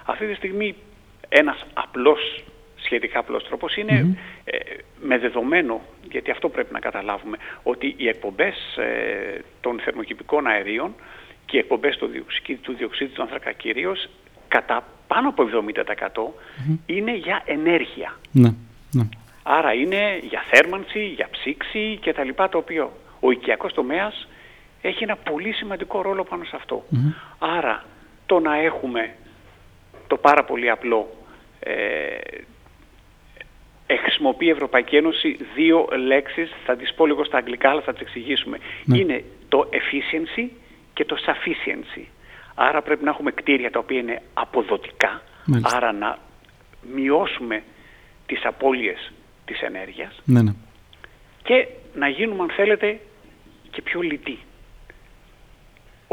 Αυτή 0.05 0.25
τη 0.27 0.33
στιγμή 0.33 0.75
ένας 1.29 1.65
απλός, 1.73 2.43
σχετικά 2.75 3.19
απλός 3.19 3.43
τρόπος 3.43 3.75
είναι 3.75 4.17
ε, 4.43 4.57
με 5.01 5.17
δεδομένο, 5.17 5.81
γιατί 6.11 6.31
αυτό 6.31 6.49
πρέπει 6.49 6.73
να 6.73 6.79
καταλάβουμε, 6.79 7.37
ότι 7.63 7.93
οι 7.97 8.07
εκπομπές 8.07 8.77
ε, 8.77 9.41
των 9.61 9.79
θερμοκηπικών 9.79 10.47
αερίων 10.47 10.95
και 11.45 11.57
οι 11.57 11.59
εκπομπές 11.59 11.97
του, 11.97 12.07
διοξι- 12.07 12.57
του 12.61 12.73
διοξίδιου 12.73 13.13
του 13.15 13.21
άνθρακα 13.21 13.51
κυρίως 13.51 14.09
κατά 14.47 14.83
πάνω 15.07 15.29
από 15.29 15.43
70% 15.43 16.85
είναι 16.85 17.15
για 17.15 17.41
ενέργεια. 17.45 18.19
Ναι, 18.31 18.49
ναι. 18.91 19.03
Άρα 19.43 19.73
είναι 19.73 20.19
για 20.29 20.43
θέρμανση, 20.51 21.05
για 21.05 21.27
ψήξη 21.31 21.97
και 22.01 22.13
τα 22.13 22.23
λοιπά 22.23 22.49
το 22.49 22.57
οποίο 22.57 22.91
ο 23.19 23.31
οικιακός 23.31 23.73
τομέας 23.73 24.27
έχει 24.81 25.03
ένα 25.03 25.15
πολύ 25.15 25.51
σημαντικό 25.51 26.01
ρόλο 26.01 26.23
πάνω 26.23 26.43
σε 26.43 26.55
αυτό. 26.55 26.83
Άρα 27.39 27.83
το 28.25 28.39
να 28.39 28.55
έχουμε 28.55 29.15
το 30.07 30.17
πάρα 30.17 30.43
πολύ 30.43 30.69
απλό 30.69 31.09
ε, 31.59 31.73
ε, 33.85 33.95
χρησιμοποιεί 33.95 34.45
η 34.45 34.49
Ευρωπαϊκή 34.49 34.95
Ένωση 34.95 35.37
δύο 35.55 35.87
λέξεις, 36.05 36.51
θα 36.65 36.75
τις 36.75 36.93
πω 36.93 37.05
λίγο 37.05 37.23
στα 37.23 37.37
αγγλικά 37.37 37.69
αλλά 37.69 37.81
θα 37.81 37.91
τις 37.91 38.01
εξηγήσουμε. 38.01 38.57
Είναι 38.93 39.23
το 39.49 39.69
efficiency 39.71 40.47
και 40.93 41.05
το 41.05 41.15
sufficiency. 41.25 42.03
Άρα 42.55 42.81
πρέπει 42.81 43.03
να 43.03 43.09
έχουμε 43.09 43.31
κτίρια 43.31 43.71
τα 43.71 43.79
οποία 43.79 43.99
είναι 43.99 44.21
αποδοτικά, 44.33 45.21
Μάλιστα. 45.45 45.77
άρα 45.77 45.91
να 45.91 46.17
μειώσουμε 46.95 47.63
τις 48.25 48.45
απώλειες 48.45 49.11
της 49.45 49.61
ενέργειας 49.61 50.21
ναι, 50.25 50.41
ναι. 50.41 50.53
και 51.43 51.67
να 51.95 52.07
γίνουμε 52.07 52.41
αν 52.41 52.49
θέλετε 52.49 52.99
και 53.71 53.81
πιο 53.81 54.01
λιτοί. 54.01 54.39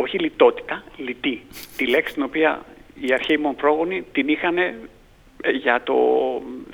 Όχι 0.03 0.18
λιτότητα, 0.18 0.82
λιτή. 0.96 1.42
Τη 1.76 1.86
λέξη 1.86 2.14
την 2.14 2.22
οποία 2.22 2.62
οι 3.01 3.12
αρχαίοι 3.12 3.36
μου 3.36 3.55
πρόγονοι 3.55 4.05
την 4.12 4.28
είχαν 4.28 4.57
ε, 4.59 4.74
για 5.62 5.82
το, 5.82 5.94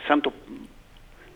σαν 0.06 0.20
το, 0.20 0.32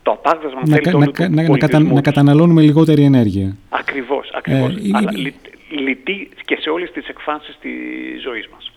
το 0.03 0.11
απάγδασμα 0.11 0.59
αν 0.59 0.69
Να, 0.69 0.75
θέλετε, 0.75 0.89
κα- 0.89 0.95
όλου 0.95 1.05
να, 1.05 1.11
του 1.11 1.11
κα- 1.21 1.29
να, 1.29 1.41
να, 1.41 1.47
πολιτισμού 1.47 1.77
κατα- 1.79 1.93
να 1.95 2.01
τους. 2.01 2.13
καταναλώνουμε 2.13 2.61
λιγότερη 2.61 3.03
ενέργεια. 3.03 3.55
Ακριβώς, 3.69 4.29
ακριβώς. 4.33 4.75
Ε, 4.75 4.79
η- 4.81 4.91
Αλλά 4.93 5.11
η- 5.13 5.17
λι, 5.17 5.33
λιτή 5.69 6.29
και 6.45 6.57
σε 6.61 6.69
όλες 6.69 6.91
τις 6.91 7.07
εκφάνσεις 7.07 7.57
της 7.61 8.21
ζωής 8.21 8.47
μας. 8.47 8.71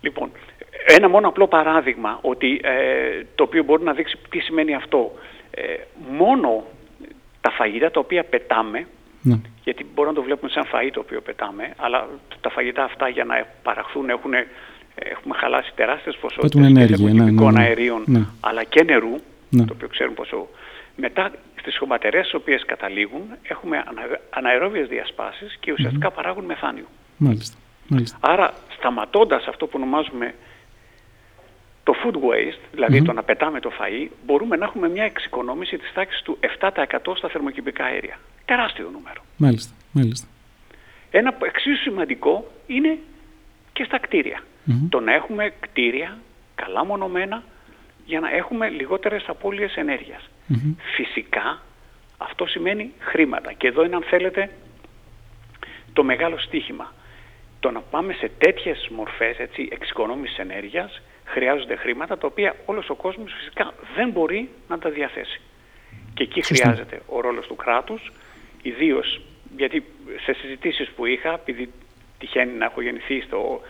Λοιπόν, 0.00 0.30
ένα 0.86 1.08
μόνο 1.08 1.28
απλό 1.28 1.46
παράδειγμα 1.46 2.18
ότι, 2.22 2.60
ε, 2.62 3.24
το 3.34 3.42
οποίο 3.42 3.64
μπορεί 3.64 3.82
να 3.82 3.92
δείξει 3.92 4.16
τι 4.30 4.38
σημαίνει 4.38 4.74
αυτό. 4.74 5.12
Ε, 5.50 5.62
μόνο 6.18 6.64
τα 7.40 7.50
φαγητά 7.50 7.90
τα 7.90 8.00
οποία 8.00 8.24
πετάμε, 8.24 8.86
Ναι. 9.28 9.36
γιατί 9.64 9.86
μπορούμε 9.94 10.14
να 10.14 10.20
το 10.20 10.26
βλέπουμε 10.26 10.50
σαν 10.50 10.64
φαΐ 10.72 10.90
το 10.92 11.00
οποίο 11.00 11.20
πετάμε, 11.20 11.72
αλλά 11.76 12.08
τα 12.40 12.50
φαγητά 12.50 12.84
αυτά 12.84 13.08
για 13.08 13.24
να 13.24 13.46
παραχθούν 13.62 14.08
έχουν, 14.08 14.32
έχουμε 14.94 15.34
χαλάσει 15.36 15.72
τεράστιες 15.74 16.16
ποσότητες 16.16 16.50
Πετούν 16.50 16.64
ενέργεια, 16.76 16.96
και 16.96 17.02
ναι, 17.02 17.08
ναι, 17.08 17.14
θερμοκηπικών 17.16 17.52
ναι. 17.54 17.62
αερίων, 17.62 18.02
Ναι. 18.06 18.22
αλλά 18.40 18.64
και 18.64 18.82
νερού, 18.84 19.14
Ναι. 19.50 19.64
το 19.64 19.72
οποίο 19.74 19.88
ξέρουμε 19.88 20.14
πόσο. 20.14 20.48
Μετά 20.96 21.30
στις 21.60 21.78
χωματερές 21.78 22.26
στις 22.26 22.34
οποίες 22.40 22.64
καταλήγουν 22.64 23.22
έχουμε 23.42 23.76
ανα, 23.86 24.02
αναερόβιες 24.30 24.88
διασπάσεις 24.88 25.56
και 25.60 25.72
ουσιαστικά 25.72 26.10
παράγουν 26.10 26.44
μεθάνιο. 26.44 26.86
Μάλιστα. 27.16 27.56
Μάλιστα. 27.88 28.16
Άρα 28.20 28.52
σταματώντας 28.78 29.46
αυτό 29.46 29.66
που 29.66 29.72
ονομάζουμε 29.76 30.34
το 31.86 31.94
food 32.02 32.14
waste, 32.14 32.60
δηλαδη 32.72 33.02
το 33.02 33.12
να 33.12 33.22
πετάμε 33.22 33.60
το 33.60 33.70
φαΐ, 33.78 34.08
μπορούμε 34.26 34.56
να 34.56 34.64
έχουμε 34.64 34.88
μια 34.88 35.04
εξοικονόμηση 35.04 35.78
της 35.78 35.92
τάξης 35.92 36.22
του 36.22 36.38
7% 36.60 36.70
στα 37.16 37.28
θερμοκηπικά 37.28 37.84
αέρια. 37.84 38.18
Τεράστιο 38.44 38.90
νούμερο. 38.92 39.22
Μάλιστα, 39.36 39.74
μάλιστα. 39.92 40.26
Ένα 41.10 41.36
εξίσου 41.42 41.82
σημαντικό 41.82 42.50
είναι 42.66 42.98
και 43.72 43.84
στα 43.84 43.98
κτίρια. 43.98 44.42
Το 44.88 45.00
να 45.00 45.14
έχουμε 45.14 45.52
κτίρια 45.60 46.18
καλά 46.54 46.84
μονομένα 46.84 47.42
για 48.04 48.20
να 48.20 48.30
έχουμε 48.30 48.68
λιγότερες 48.68 49.24
απώλειες 49.26 49.76
Φυσικά 50.94 51.60
αυτό 52.16 52.46
σημαίνει 52.46 52.92
χρήματα. 52.98 53.52
Και 53.52 53.66
εδώ 53.66 53.84
είναι 53.84 53.96
αν 53.96 54.02
θέλετε 54.02 54.50
το 55.92 56.04
μεγάλο 56.04 56.38
στίχημα. 56.38 56.92
Το 57.60 57.70
να 57.70 57.80
πάμε 57.80 58.12
σε 58.12 58.30
τέτοιες 58.38 58.88
μορφές 58.96 59.38
έτσι, 59.38 59.68
εξοικονόμησης 59.72 60.38
ενέργειας 60.38 61.02
χρειάζονται 61.26 61.76
χρήματα 61.76 62.18
τα 62.18 62.26
οποία 62.26 62.56
όλος 62.64 62.90
ο 62.90 62.94
κόσμος 62.94 63.32
φυσικά 63.38 63.74
δεν 63.96 64.10
μπορεί 64.10 64.48
να 64.68 64.78
τα 64.78 64.90
διαθέσει. 64.90 65.40
Και 66.14 66.22
εκεί 66.22 66.42
χρειάζεται 66.42 67.00
ο 67.06 67.20
ρόλος 67.20 67.46
του 67.46 67.56
κράτους, 67.56 68.12
ιδίως 68.62 69.20
γιατί 69.56 69.84
σε 70.24 70.32
συζητήσεις 70.32 70.88
που 70.88 71.06
είχα, 71.06 71.32
επειδή 71.32 71.72
τυχαίνει 72.18 72.52
να 72.52 72.64
έχω 72.64 72.80
γεννηθεί 72.80 73.20
στο 73.20 73.60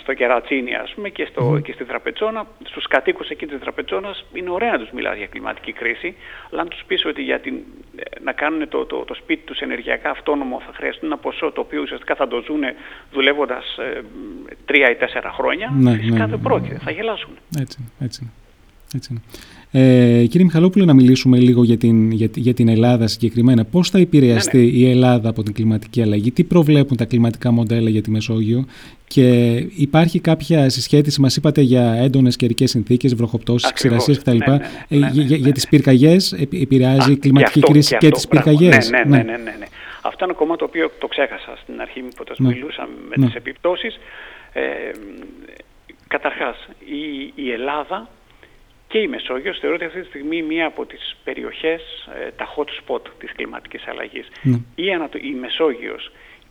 στο 0.00 0.14
Κερατσίνι 0.14 0.74
ας 0.74 0.92
πούμε 0.94 1.08
και, 1.08 1.24
στο, 1.30 1.60
και 1.64 1.72
στη 1.72 1.84
Τραπετσόνα, 1.84 2.46
στους 2.64 2.86
κατοίκους 2.86 3.28
εκεί 3.28 3.46
της 3.46 3.60
Τραπετσόνας 3.60 4.24
είναι 4.32 4.50
ωραία 4.50 4.70
να 4.70 4.78
τους 4.78 4.90
μιλάς 4.90 5.16
για 5.16 5.26
κλιματική 5.26 5.72
κρίση, 5.72 6.14
αλλά 6.50 6.60
αν 6.60 6.68
τους 6.68 6.82
πεις 6.86 7.04
ότι 7.04 7.22
για 7.22 7.40
την, 7.40 7.54
ε, 7.96 8.02
να 8.22 8.32
κάνουν 8.32 8.68
το, 8.68 8.86
το, 8.86 9.04
το 9.04 9.14
σπίτι 9.14 9.42
τους 9.44 9.58
ενεργειακά 9.58 10.10
αυτόνομο 10.10 10.62
θα 10.66 10.72
χρειαστούν 10.74 11.08
ένα 11.08 11.18
ποσό 11.18 11.52
το 11.52 11.60
οποίο 11.60 11.80
ουσιαστικά 11.82 12.14
θα 12.14 12.28
το 12.28 12.42
ζουν 12.46 12.62
δουλεύοντας 13.12 13.76
ε, 13.78 14.00
τρία 14.64 14.90
ή 14.90 14.94
τέσσερα 14.94 15.30
χρόνια, 15.32 15.72
ναι, 15.76 15.96
φυσικά 15.96 16.14
ναι, 16.14 16.26
δεν 16.26 16.30
ναι, 16.30 16.48
πρόκειται, 16.48 16.78
θα 16.78 16.90
γελάσουν. 16.90 17.38
Έτσι, 17.60 17.92
έτσι. 18.00 18.32
έτσι 18.94 19.08
είναι. 19.12 19.22
Ε, 19.72 20.24
κύριε 20.28 20.44
Μιχαλόπουλο, 20.44 20.84
να 20.84 20.94
μιλήσουμε 20.94 21.38
λίγο 21.38 21.64
για 21.64 21.76
την, 21.76 22.10
για, 22.10 22.28
για 22.34 22.54
την 22.54 22.68
Ελλάδα 22.68 23.06
συγκεκριμένα. 23.06 23.64
Πώς 23.64 23.90
θα 23.90 23.98
επηρεαστεί 23.98 24.56
ναι, 24.56 24.62
ναι. 24.62 24.68
η 24.70 24.90
Ελλάδα 24.90 25.28
από 25.28 25.42
την 25.42 25.52
κλιματική 25.52 26.02
αλλαγή, 26.02 26.30
τι 26.30 26.44
προβλέπουν 26.44 26.96
τα 26.96 27.04
κλιματικά 27.04 27.50
μοντέλα 27.50 27.90
για 27.90 28.02
τη 28.02 28.10
Μεσόγειο; 28.10 28.64
Και 29.06 29.54
υπάρχει 29.76 30.20
κάποια 30.20 30.68
συσχέτιση, 30.68 31.20
μας 31.20 31.36
είπατε 31.36 31.60
για 31.60 31.92
έντονες 31.92 32.36
καιρικές 32.36 32.70
συνθήκες, 32.70 33.14
βροχοπτώσεις, 33.14 33.72
ξηρασίες 33.72 34.18
κτλ. 34.18 34.36
Ναι, 34.36 34.46
ναι, 34.46 34.56
ναι, 34.88 35.06
ε, 35.06 35.10
για, 35.10 35.36
για 35.36 35.52
τις 35.52 35.68
πυρκαγιές 35.68 36.32
επηρεάζει 36.32 37.12
η 37.12 37.16
κλιματική 37.16 37.60
κρίση 37.60 37.96
και, 37.96 38.06
και 38.06 38.12
τις 38.12 38.28
πυρκαγιές. 38.28 38.90
Ναι, 38.90 38.98
ναι, 38.98 39.16
ναι, 39.16 39.22
ναι, 39.22 39.36
ναι, 39.36 39.66
Αυτό 40.02 40.24
είναι 40.24 40.34
ακόμα 40.36 40.56
το 40.56 40.64
οποίο 40.64 40.90
το 40.98 41.06
ξέχασα 41.06 41.58
στην 41.62 41.80
αρχή 41.80 42.00
που 42.16 42.24
το 42.24 42.34
μιλούσα 42.38 42.88
με 43.08 43.26
τις 43.26 43.34
επιπτώσεις. 43.34 43.98
Ε, 44.52 44.60
καταρχάς, 46.08 46.68
η, 46.78 47.32
η 47.34 47.50
Ελλάδα 47.50 48.08
και 48.90 48.98
η 48.98 49.08
Μεσόγειος 49.08 49.58
θεωρείται 49.58 49.84
αυτή 49.84 50.00
τη 50.00 50.06
στιγμή 50.06 50.42
μία 50.42 50.66
από 50.66 50.86
τις 50.86 51.16
περιοχές, 51.24 51.82
ε, 52.26 52.30
τα 52.36 52.46
hot 52.54 52.70
spot 52.80 53.02
της 53.18 53.32
κλιματικής 53.32 53.86
αλλαγής. 53.86 54.26
Ναι. 54.42 54.58
Η, 54.74 54.84
η 55.30 55.34
Μεσόγειος 55.40 56.10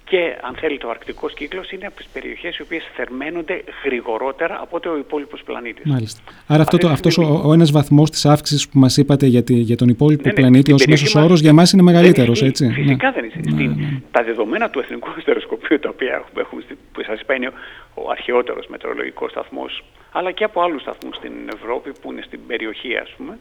και 0.09 0.37
αν 0.41 0.55
θέλει 0.55 0.77
το 0.77 0.89
αρκτικός 0.89 1.33
κύκλος 1.33 1.71
είναι 1.71 1.85
από 1.85 1.95
τις 1.95 2.07
περιοχές 2.13 2.57
οι 2.57 2.61
οποίες 2.61 2.83
θερμαίνονται 2.95 3.63
γρηγορότερα 3.85 4.59
από 4.61 4.79
το 4.79 4.97
υπόλοιπος 4.97 5.43
πλανήτης. 5.43 5.85
Μάλιστα. 5.85 6.21
Άρα 6.47 6.61
αυτό 6.61 6.77
το, 6.77 6.87
αυτός 6.87 7.17
ο, 7.17 7.41
ο 7.45 7.53
ένας 7.53 7.71
βαθμός 7.71 8.09
της 8.09 8.25
αύξησης 8.25 8.69
που 8.69 8.79
μας 8.79 8.97
είπατε 8.97 9.25
για, 9.25 9.43
τη, 9.43 9.53
για 9.53 9.77
τον 9.77 9.89
υπόλοιπο 9.89 10.21
ναι, 10.25 10.29
ναι, 10.29 10.35
πλανήτη 10.35 10.73
ως 10.73 10.85
μέσος 10.85 11.15
όρος 11.15 11.39
για 11.39 11.53
μας 11.53 11.71
είναι 11.71 11.81
μεγαλύτερος, 11.81 12.41
έτσι. 12.41 12.65
Ναι. 12.65 12.73
Φυσικά 12.73 13.11
δεν 13.11 13.23
είναι. 13.25 13.63
Ναι, 13.63 14.01
τα 14.11 14.23
δεδομένα 14.23 14.69
του 14.69 14.79
Εθνικού 14.79 15.09
Αστεροσκοπείου 15.17 15.79
τα 15.79 15.89
οποία 15.89 16.13
έχουμε, 16.13 16.41
έχουμε 16.41 16.61
που 16.91 17.03
σας 17.03 17.21
είπα 17.21 17.35
είναι 17.35 17.51
ο 17.93 18.09
αρχαιότερος 18.09 18.67
μετεωρολογικός 18.67 19.31
σταθμός 19.31 19.83
αλλά 20.11 20.31
και 20.31 20.43
από 20.43 20.61
άλλους 20.61 20.81
σταθμούς 20.81 21.15
στην 21.15 21.33
Ευρώπη 21.53 21.91
που 22.01 22.11
είναι 22.11 22.21
στην 22.21 22.39
περιοχή 22.47 22.97
ας 22.97 23.09
πούμε 23.17 23.37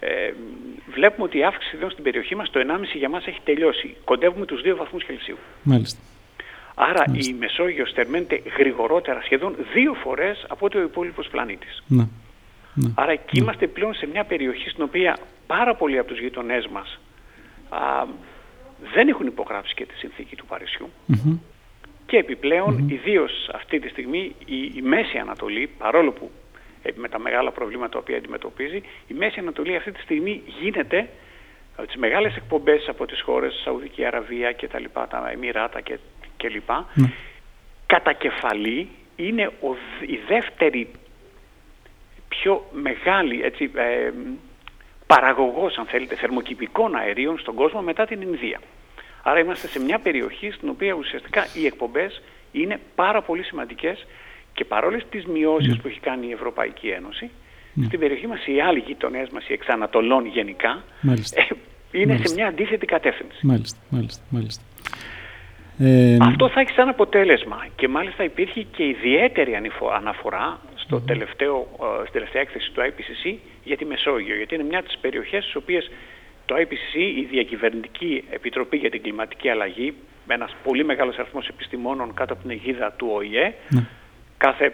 ε, 0.00 0.32
βλέπουμε 0.92 1.24
ότι 1.24 1.38
η 1.38 1.44
αύξηση 1.44 1.76
εδώ 1.76 1.90
στην 1.90 2.04
περιοχή 2.04 2.34
μας 2.34 2.50
το 2.50 2.60
1,5 2.60 2.82
για 2.94 3.08
μας 3.08 3.26
έχει 3.26 3.40
τελειώσει. 3.44 3.96
Κοντεύουμε 4.04 4.46
τους 4.46 4.60
2 4.64 4.74
βαθμούς 4.76 5.04
Κελσίου. 5.04 5.38
Μάλιστα. 5.62 6.00
Άρα 6.74 7.04
η 7.12 7.32
Μεσόγειος 7.32 7.92
θερμαίνεται 7.92 8.42
γρηγορότερα, 8.58 9.20
σχεδόν 9.22 9.56
δύο 9.74 9.94
φορές 9.94 10.44
από 10.48 10.66
ότι 10.66 10.76
ο 10.76 10.82
υπόλοιπος 10.82 11.28
πλανήτης. 11.28 11.82
Ναι. 11.86 12.08
Ναι. 12.74 12.90
Άρα 12.94 13.12
εκεί 13.12 13.36
ναι. 13.36 13.42
είμαστε 13.42 13.66
πλέον 13.66 13.94
σε 13.94 14.06
μια 14.06 14.24
περιοχή 14.24 14.68
στην 14.68 14.82
οποία 14.82 15.18
πάρα 15.46 15.74
πολλοί 15.74 15.98
από 15.98 16.08
τους 16.08 16.18
γειτονές 16.18 16.66
μας 16.66 16.98
α, 17.68 17.78
δεν 18.94 19.08
έχουν 19.08 19.26
υπογράψει 19.26 19.74
και 19.74 19.86
τη 19.86 19.94
συνθήκη 19.94 20.36
του 20.36 20.46
παρισιου 20.46 20.90
και 22.08 22.16
επιπλέον, 22.16 22.74
mm-hmm. 22.76 22.92
ιδίως 22.92 23.50
αυτή 23.54 23.78
τη 23.78 23.88
στιγμή, 23.88 24.34
η, 24.46 24.72
η 24.76 24.82
Μέση 24.82 25.18
Ανατολή, 25.18 25.70
παρόλο 25.78 26.12
που 26.12 26.30
ε, 26.82 26.90
με 26.94 27.08
τα 27.08 27.18
μεγάλα 27.18 27.50
προβλήματα 27.50 27.92
τα 27.92 27.98
οποία 27.98 28.16
αντιμετωπίζει, 28.16 28.82
η 29.06 29.14
Μέση 29.14 29.40
Ανατολή 29.40 29.76
αυτή 29.76 29.92
τη 29.92 30.00
στιγμή 30.00 30.42
γίνεται 30.60 31.08
από 31.76 31.86
τις 31.86 31.96
μεγάλες 31.96 32.36
εκπομπές 32.36 32.88
από 32.88 33.06
τις 33.06 33.20
χώρες 33.20 33.60
Σαουδική 33.64 34.04
Αραβία 34.04 34.52
και 34.52 34.68
τα 34.68 34.80
λοιπά, 34.80 35.08
τα 35.08 35.30
Εμμυράτα 35.32 35.80
και, 35.80 35.98
και 36.36 36.48
λοιπά, 36.48 36.86
ναι. 36.94 37.12
κατά 37.86 38.12
κεφαλή 38.12 38.88
είναι 39.16 39.46
ο, 39.46 39.74
η 40.06 40.18
δεύτερη 40.28 40.90
πιο 42.28 42.64
μεγάλη 42.72 43.42
έτσι, 43.42 43.70
ε, 43.74 44.12
παραγωγός, 45.06 45.78
αν 45.78 45.86
θέλετε, 45.86 46.14
θερμοκηπικών 46.14 46.94
αερίων 46.94 47.38
στον 47.38 47.54
κόσμο 47.54 47.80
μετά 47.82 48.06
την 48.06 48.20
Ινδία. 48.20 48.60
Άρα 49.22 49.38
είμαστε 49.40 49.68
σε 49.68 49.80
μια 49.80 49.98
περιοχή 49.98 50.50
στην 50.50 50.68
οποία 50.68 50.92
ουσιαστικά 50.92 51.46
οι 51.54 51.66
εκπομπές 51.66 52.22
είναι 52.52 52.80
πάρα 52.94 53.22
πολύ 53.22 53.42
σημαντικές 53.42 54.06
και 54.52 54.64
παρόλες 54.64 55.06
τις 55.10 55.24
μειώσεις 55.26 55.68
ναι. 55.68 55.76
που 55.76 55.88
έχει 55.88 56.00
κάνει 56.00 56.26
η 56.26 56.32
Ευρωπαϊκή 56.32 56.88
Ένωση, 56.88 57.30
ναι. 57.74 57.84
στην 57.84 57.98
περιοχή 57.98 58.26
μας 58.26 58.46
οι 58.46 58.60
άλλοι 58.60 58.78
γειτονές 58.86 59.28
μας, 59.28 59.48
οι 59.48 59.52
εξανατολών 59.52 60.26
γενικά, 60.26 60.82
ε, 61.34 61.42
είναι 62.00 62.20
σε 62.24 62.34
μια 62.34 62.46
αντίθετη 62.46 62.86
κατεύθυνση. 62.86 63.46
Μάλιστα, 63.46 63.78
μάλιστα, 63.90 64.22
μάλιστα. 64.28 64.62
Ε, 65.78 66.16
Αυτό 66.20 66.48
θα 66.48 66.60
έχει 66.60 66.70
σαν 66.70 66.88
αποτέλεσμα 66.88 67.66
και 67.76 67.88
μάλιστα 67.88 68.24
υπήρχε 68.24 68.62
και 68.62 68.84
ιδιαίτερη 68.84 69.52
αναφορά 69.96 70.60
στο 70.74 71.00
τελευταίο, 71.00 71.56
ε, 71.56 72.02
στη 72.02 72.12
τελευταία 72.12 72.42
έκθεση 72.42 72.70
του 72.72 72.80
IPCC 72.80 73.34
για 73.64 73.76
τη 73.76 73.84
Μεσόγειο, 73.84 74.36
γιατί 74.36 74.54
είναι 74.54 74.64
μια 74.64 74.78
από 74.78 74.88
τις 74.88 74.98
περιοχές 74.98 75.42
στις 75.42 75.54
οποίες 75.54 75.90
το 76.48 76.54
IPCC, 76.58 76.94
η 77.16 77.24
Διακυβερνητική 77.30 78.24
Επιτροπή 78.30 78.76
για 78.76 78.90
την 78.90 79.02
Κλιματική 79.02 79.48
Αλλαγή, 79.48 79.94
με 80.26 80.34
ένας 80.34 80.56
πολύ 80.62 80.84
μεγάλος 80.84 81.18
αριθμός 81.18 81.48
επιστημόνων 81.48 82.14
κάτω 82.14 82.32
από 82.32 82.42
την 82.42 82.50
αιγίδα 82.50 82.92
του 82.92 83.08
ΟΗΕ, 83.10 83.54
ναι. 83.68 83.86
κάθε 84.38 84.72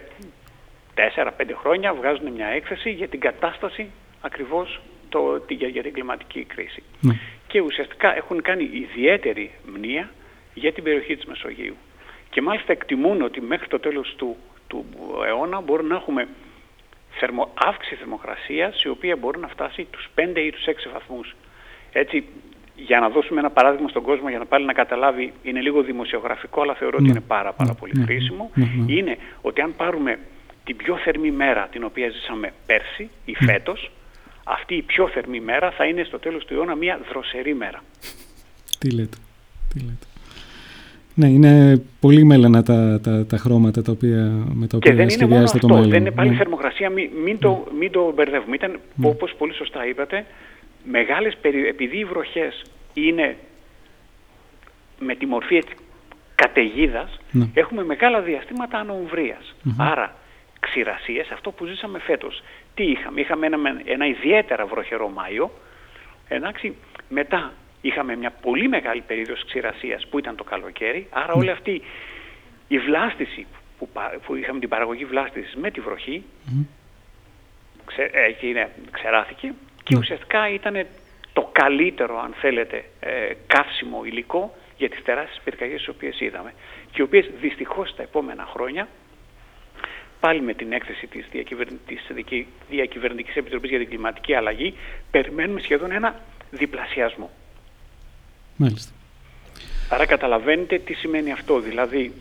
4-5 0.95 1.29
χρόνια 1.61 1.93
βγάζουν 1.93 2.31
μια 2.31 2.47
έκθεση 2.47 2.89
για 2.89 3.07
την 3.07 3.19
κατάσταση 3.19 3.89
ακριβώς 4.21 4.81
το, 5.09 5.43
για, 5.47 5.67
για 5.67 5.81
την 5.81 5.93
κλιματική 5.93 6.43
κρίση. 6.43 6.83
Ναι. 7.01 7.13
Και 7.47 7.59
ουσιαστικά 7.61 8.15
έχουν 8.15 8.41
κάνει 8.41 8.69
ιδιαίτερη 8.73 9.51
μνήα 9.65 10.09
για 10.53 10.73
την 10.73 10.83
περιοχή 10.83 11.15
της 11.15 11.25
Μεσογείου. 11.25 11.75
Και 12.29 12.41
μάλιστα 12.41 12.71
εκτιμούν 12.71 13.21
ότι 13.21 13.41
μέχρι 13.41 13.67
το 13.67 13.79
τέλος 13.79 14.13
του, 14.17 14.37
του 14.67 14.85
αιώνα 15.27 15.61
μπορούμε 15.61 15.89
να 15.89 15.95
έχουμε 15.95 16.27
θερμο, 17.19 17.51
αύξηση 17.53 17.95
θερμοκρασίας 17.95 18.83
η 18.83 18.89
οποία 18.89 19.15
μπορεί 19.15 19.39
να 19.39 19.47
φτάσει 19.47 19.87
τους 19.91 20.09
5 20.15 20.37
ή 20.45 20.51
τους 20.51 20.65
6 20.65 20.89
βαθμούς. 20.93 21.35
Έτσι, 21.97 22.23
για 22.75 22.99
να 22.99 23.09
δώσουμε 23.09 23.39
ένα 23.39 23.49
παράδειγμα 23.49 23.89
στον 23.89 24.03
κόσμο 24.03 24.29
για 24.29 24.37
να 24.37 24.45
πάλι 24.45 24.65
να 24.65 24.73
καταλάβει, 24.73 25.33
είναι 25.43 25.61
λίγο 25.61 25.81
δημοσιογραφικό 25.81 26.61
αλλά 26.61 26.73
θεωρώ 26.73 26.95
ότι 26.95 27.05
ναι. 27.05 27.11
είναι 27.11 27.25
πάρα 27.27 27.51
πάρα 27.53 27.69
ναι. 27.69 27.79
πολύ 27.79 27.91
ναι. 27.95 28.03
χρήσιμο, 28.03 28.51
είναι 28.87 29.17
ότι 29.41 29.61
αν 29.61 29.73
πάρουμε 29.77 30.19
την 30.63 30.75
πιο 30.75 30.97
θερμή 30.97 31.31
μέρα 31.31 31.67
την 31.71 31.83
οποία 31.83 32.09
ζήσαμε 32.09 32.53
πέρσι 32.65 33.09
ή 33.25 33.35
φέτος, 33.35 33.91
αυτή 34.43 34.75
η 34.75 34.81
πιο 34.81 35.07
θερμή 35.07 35.39
μέρα 35.39 35.71
θα 35.71 35.85
είναι 35.85 36.03
στο 36.03 36.19
τέλος 36.19 36.45
του 36.45 36.53
αιώνα 36.53 36.75
μια 36.75 36.99
δροσερή 37.09 37.55
μέρα. 37.55 37.83
Τι 38.79 38.89
λέτε, 38.89 39.17
τι 39.73 39.79
λέτε. 39.79 40.05
Ναι, 41.13 41.27
είναι 41.27 41.81
πολύ 41.99 42.23
μέλανα 42.23 42.63
τα, 42.63 42.99
τα, 43.03 43.25
τα 43.25 43.37
χρώματα 43.37 43.81
τα 43.81 43.91
οποία, 43.91 44.47
με 44.53 44.67
τα 44.67 44.77
οποία 44.77 45.09
σχεδιάζεται 45.09 45.59
το 45.59 45.67
μέλλον. 45.67 45.89
Δεν 45.89 46.01
είναι 46.01 46.11
πάλι 46.11 46.29
ναι. 46.29 46.35
θερμοκρασία, 46.35 46.89
μην, 46.89 47.09
μην, 47.23 47.39
το, 47.39 47.67
μην 47.79 47.91
το 47.91 48.11
μπερδεύουμε. 48.15 48.55
Ήταν, 48.55 48.79
ναι. 48.95 49.07
όπως 49.07 49.35
πολύ 49.37 49.53
σωστά 49.53 49.87
είπατε, 49.87 50.25
μεγάλες 50.85 51.37
περι... 51.41 51.67
επειδή 51.67 51.97
οι 51.97 52.05
βροχές 52.05 52.61
είναι 52.93 53.37
με 54.99 55.15
τη 55.15 55.25
μορφή 55.25 55.55
έτσι, 55.55 55.75
καταιγίδας, 56.35 57.19
ναι. 57.31 57.49
έχουμε 57.53 57.83
μεγάλα 57.83 58.21
διαστήματα 58.21 58.77
Άρα, 59.77 60.15
ξηρασίες, 60.59 61.29
αυτό 61.29 61.51
που 61.51 61.65
ζήσαμε 61.65 61.99
φέτος. 61.99 62.43
Τι 62.73 62.83
είχαμε, 62.83 63.21
είχαμε 63.21 63.45
ένα, 63.45 63.57
ένα 63.85 64.05
ιδιαίτερα 64.05 64.65
βροχερό 64.65 65.09
Μάιο, 65.09 65.51
εντάξει, 66.27 66.75
μετά 67.09 67.53
είχαμε 67.81 68.15
μια 68.15 68.31
πολύ 68.41 68.67
μεγάλη 68.67 69.01
περίοδος 69.01 69.45
ξηρασίας 69.45 70.07
που 70.07 70.19
ήταν 70.19 70.35
το 70.35 70.43
καλοκαίρι, 70.43 71.07
άρα 71.09 71.33
όλη 71.33 71.49
αυτή 71.49 71.81
η 72.67 72.79
βλάστηση 72.79 73.45
που, 73.77 73.89
που 74.25 74.35
είχαμε 74.35 74.59
την 74.59 74.69
παραγωγή 74.69 75.05
βλάστησης 75.05 75.55
με 75.55 75.71
τη 75.71 75.79
βροχή, 75.79 76.23
ξε, 77.85 78.03
ε, 78.03 78.67
ξεράθηκε 78.91 79.53
και 79.85 79.93
ναι. 79.93 79.99
ουσιαστικά 79.99 80.49
ήταν 80.49 80.85
το 81.33 81.49
καλύτερο, 81.51 82.19
αν 82.19 82.33
θέλετε, 82.39 82.85
ε, 82.99 83.33
καύσιμο 83.47 84.05
υλικό 84.05 84.55
για 84.77 84.89
τις 84.89 85.03
τεράστιες 85.03 85.41
πυρκαγιές 85.43 85.79
τις 85.79 85.87
οποίες 85.87 86.19
είδαμε 86.19 86.53
και 86.91 87.01
οι 87.01 87.01
οποίες 87.01 87.29
δυστυχώς 87.41 87.95
τα 87.95 88.03
επόμενα 88.03 88.45
χρόνια 88.53 88.87
πάλι 90.19 90.41
με 90.41 90.53
την 90.53 90.71
έκθεση 90.71 91.07
της, 91.07 91.25
Διακυβερν... 91.31 91.79
της 91.87 92.07
Διακυβερνητικής 92.69 93.35
Επιτροπής 93.35 93.69
για 93.69 93.79
την 93.79 93.89
Κλιματική 93.89 94.33
Αλλαγή 94.33 94.73
περιμένουμε 95.11 95.59
σχεδόν 95.59 95.91
ένα 95.91 96.19
διπλασιασμό. 96.51 97.29
Μάλιστα. 98.55 98.91
Άρα 99.89 100.05
καταλαβαίνετε 100.05 100.79
τι 100.79 100.93
σημαίνει 100.93 101.31
αυτό, 101.31 101.59
δηλαδή 101.59 102.13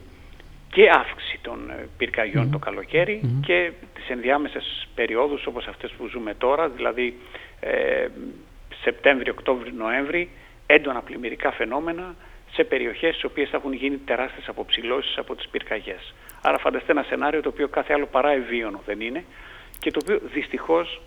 και 0.74 0.90
αύξηση 0.90 1.38
των 1.42 1.70
ε, 1.70 1.88
πυρκαγιων 1.96 2.50
το 2.50 2.58
καλοκαιρι 2.58 3.40
και 3.46 3.72
τις 3.94 4.08
ενδιάμεσες 4.08 4.88
περιόδους 4.94 5.46
όπως 5.46 5.66
αυτές 5.66 5.90
που 5.90 6.06
ζούμε 6.06 6.34
τώρα, 6.34 6.68
δηλαδή 6.68 7.20
ε, 7.64 8.08
Σεπτέμβριο, 8.82 9.32
Οκτώβριο, 9.36 9.72
Νοέμβρη, 9.76 10.30
έντονα 10.66 11.00
πλημμυρικά 11.00 11.52
φαινόμενα 11.52 12.14
σε 12.52 12.64
περιοχές 12.64 13.10
στις 13.10 13.24
οποίες 13.24 13.52
έχουν 13.52 13.72
γίνει 13.72 13.96
τεράστιες 13.96 14.48
αποψηλώσεις 14.48 15.18
από 15.18 15.34
τις 15.34 15.48
πυρκαγιές. 15.48 16.14
Άρα 16.42 16.58
φανταστείτε 16.58 16.92
ένα 16.92 17.02
σενάριο 17.02 17.40
το 17.42 17.48
οποίο 17.48 17.68
κάθε 17.68 17.92
άλλο 17.92 18.06
παρά 18.06 18.30
ευίωνο 18.30 18.80
δεν 18.86 19.00
είναι 19.00 19.24
και 19.78 19.90
το 19.90 19.98
οποίο 20.02 20.20
δυστυχώς 20.32 21.00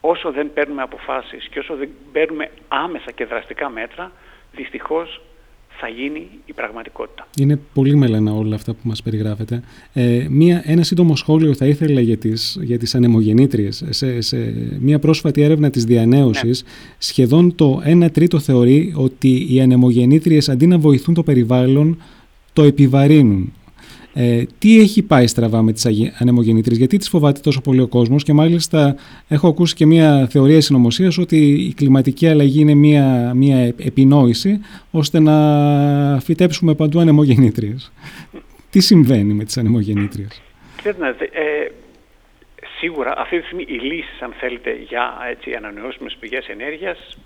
όσο 0.00 0.32
δεν 0.32 0.52
παίρνουμε 0.52 0.82
αποφάσεις 0.82 1.48
και 1.48 1.58
όσο 1.58 1.76
δεν 1.76 1.90
παίρνουμε 2.12 2.50
άμεσα 2.68 3.10
και 3.10 3.24
δραστικά 3.24 3.68
μέτρα, 3.68 4.12
δυστυχώς 4.52 5.20
θα 5.84 5.90
γίνει 5.90 6.28
η 6.44 6.52
πραγματικότητα. 6.52 7.26
Είναι 7.40 7.58
πολύ 7.72 7.96
μελανά 7.96 8.32
όλα 8.32 8.54
αυτά 8.54 8.72
που 8.72 8.80
μας 8.82 9.02
περιγράφετε. 9.02 9.62
Ε, 9.92 10.26
μία, 10.30 10.62
ένα 10.64 10.82
σύντομο 10.82 11.16
σχόλιο 11.16 11.54
θα 11.54 11.66
ήθελα 11.66 12.00
για 12.00 12.16
τις, 12.16 12.58
για 12.60 12.78
τις 12.78 12.94
ανεμογεννήτριες. 12.94 13.84
Σε, 13.88 14.20
σε 14.20 14.54
μία 14.80 14.98
πρόσφατη 14.98 15.42
έρευνα 15.42 15.70
της 15.70 15.84
διανέωσης, 15.84 16.62
ναι. 16.62 16.70
σχεδόν 16.98 17.54
το 17.54 17.82
1 17.86 18.06
τρίτο 18.12 18.38
θεωρεί 18.38 18.92
ότι 18.96 19.54
οι 19.54 19.60
ανεμογεννήτριες 19.60 20.48
αντί 20.48 20.66
να 20.66 20.78
βοηθούν 20.78 21.14
το 21.14 21.22
περιβάλλον, 21.22 22.02
το 22.52 22.62
επιβαρύνουν. 22.62 23.52
Ε, 24.16 24.42
τι 24.58 24.80
έχει 24.80 25.02
πάει 25.02 25.26
στραβά 25.26 25.62
με 25.62 25.72
τις 25.72 25.86
ανεμογεννήτριες, 26.18 26.78
γιατί 26.78 26.96
τις 26.96 27.08
φοβάται 27.08 27.40
τόσο 27.40 27.60
πολύ 27.60 27.80
ο 27.80 27.86
κόσμος; 27.86 28.22
Και 28.22 28.32
μάλιστα 28.32 28.96
έχω 29.28 29.48
ακούσει 29.48 29.74
και 29.74 29.86
μια 29.86 30.26
θεωρία 30.30 30.60
συνωμοσίας 30.60 31.18
ότι 31.18 31.36
η 31.52 31.74
κλιματική 31.74 32.28
αλλαγή 32.28 32.60
είναι 32.60 32.74
μια, 32.74 33.32
μια 33.34 33.64
επινόηση 33.66 34.60
ώστε 34.90 35.20
να 35.20 36.20
φυτέψουμε 36.20 36.74
παντού 36.74 37.00
ανεμογεννήτριες. 37.00 37.92
τι 38.70 38.80
συμβαίνει 38.80 39.34
με 39.34 39.44
τις 39.44 39.56
ανεμογεννήτριες; 39.56 40.42
Ξέρετε, 40.76 41.24
ε, 41.32 41.70
σίγουρα 42.78 43.14
αυτή 43.16 43.40
τη 43.40 43.44
στιγμή 43.44 43.64
οι 43.68 43.78
λύσεις 43.78 44.20
αν 44.20 44.32
θέλετε 44.40 44.76
για 44.88 45.16
έτσι, 45.30 45.52
ανανεώσιμες 45.52 46.16
πηγές 46.20 46.46
ενέργειας 46.46 47.18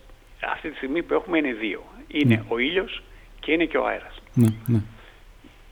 αυτή 0.53 0.71
τη 0.71 0.77
στιγμή 0.77 1.03
που 1.03 1.15
έχουμε 1.15 1.39
είναι 1.39 1.53
δύο. 1.53 1.83
Είναι 2.09 2.35
ναι. 2.35 2.43
ο 2.49 2.59
ήλιος 2.59 3.03
και 3.41 3.53
είναι 3.53 3.65
και 3.65 3.77
ο 3.77 3.87
αέρας. 3.87 4.15
Ναι, 4.35 4.49
ναι. 4.67 4.81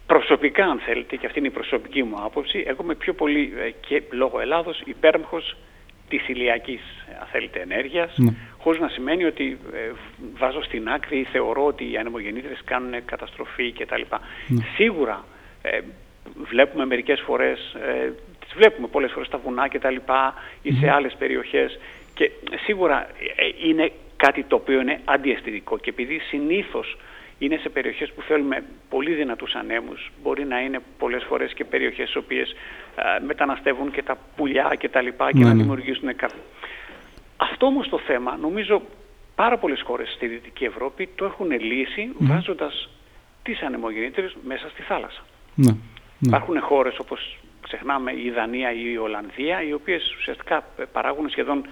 Προσωπικά, 0.06 0.64
αν 0.64 0.78
θέλετε, 0.78 1.16
και 1.16 1.26
αυτή 1.26 1.38
είναι 1.38 1.48
η 1.48 1.50
προσωπική 1.50 2.02
μου 2.02 2.16
άποψη, 2.24 2.64
εγώ 2.66 2.82
είμαι 2.82 2.94
πιο 2.94 3.12
πολύ 3.14 3.52
ε, 3.58 3.70
και 3.70 4.02
λόγω 4.10 4.40
Ελλάδος 4.40 4.80
υπέρμαχος 4.84 5.56
της 6.08 6.28
ηλιακής, 6.28 6.80
αν 7.20 7.26
θέλετε, 7.32 7.60
ενέργειας, 7.60 8.14
ναι. 8.16 8.34
χωρίς 8.58 8.80
να 8.80 8.88
σημαίνει 8.88 9.24
ότι 9.24 9.58
ε, 9.74 9.90
βάζω 10.38 10.62
στην 10.62 10.88
άκρη 10.88 11.18
ή 11.18 11.24
θεωρώ 11.24 11.66
ότι 11.66 11.90
οι 11.90 11.96
ανεμογεννήτρες 11.96 12.60
κάνουν 12.64 13.04
καταστροφή 13.04 13.72
κτλ. 13.72 14.02
Ναι. 14.46 14.64
Σίγουρα 14.74 15.24
ε, 15.62 15.80
βλέπουμε 16.50 16.86
μερικές 16.86 17.20
φορές, 17.20 17.76
ε, 18.04 18.12
τις 18.40 18.54
βλέπουμε 18.54 18.86
πολλές 18.88 19.12
φορές 19.12 19.26
στα 19.26 19.38
βουνά 19.38 19.68
κτλ. 19.68 19.96
ή 20.62 20.72
σε 20.72 20.90
άλλες 20.90 21.16
περιοχές 21.18 21.78
και 22.14 22.30
σίγουρα 22.64 23.06
είναι 23.64 23.92
κάτι 24.16 24.42
το 24.42 24.56
οποίο 24.56 24.80
είναι 24.80 25.00
αντιαισθητικό 25.04 25.78
και 25.78 25.90
επειδή 25.90 26.18
συνήθως 26.18 26.96
είναι 27.38 27.56
σε 27.56 27.68
περιοχές 27.68 28.12
που 28.12 28.22
θέλουμε 28.22 28.64
πολύ 28.88 29.14
δυνατούς 29.14 29.54
ανέμους. 29.54 30.12
Μπορεί 30.22 30.44
να 30.44 30.60
είναι 30.60 30.80
πολλές 30.98 31.24
φορές 31.28 31.52
και 31.52 31.64
περιοχές 31.64 32.08
στις 32.08 32.22
οποίες 32.22 32.54
μεταναστεύουν 33.26 33.90
και 33.90 34.02
τα 34.02 34.18
πουλιά 34.36 34.74
και 34.78 34.88
τα 34.88 35.00
λοιπά 35.00 35.32
και 35.32 35.44
να 35.44 35.54
ναι. 35.54 35.62
δημιουργήσουν 35.62 36.16
κάτι. 36.16 36.34
Αυτό 37.36 37.66
όμως 37.66 37.88
το 37.88 37.98
θέμα 37.98 38.36
νομίζω 38.36 38.82
πάρα 39.34 39.58
πολλές 39.58 39.82
χώρες 39.82 40.12
στη 40.14 40.26
Δυτική 40.26 40.64
Ευρώπη 40.64 41.08
το 41.14 41.24
έχουν 41.24 41.50
λύσει 41.50 42.12
mm. 42.12 42.16
βάζοντας 42.18 42.88
τις 43.42 43.62
ανεμογεννήτρες 43.62 44.36
μέσα 44.44 44.68
στη 44.68 44.82
θάλασσα. 44.82 45.24
Ναι. 45.54 45.70
Ναι. 45.70 45.78
Υπάρχουν 46.18 46.60
χώρες 46.60 46.98
όπως 46.98 47.38
ξεχνάμε 47.62 48.12
η 48.12 48.30
Δανία 48.30 48.72
ή 48.72 48.92
η 48.92 48.96
Ολλανδία 48.96 49.62
οι 49.62 49.72
οποίες 49.72 50.14
ουσιαστικά 50.18 50.64
παράγουν 50.92 51.30
σχεδόν 51.30 51.66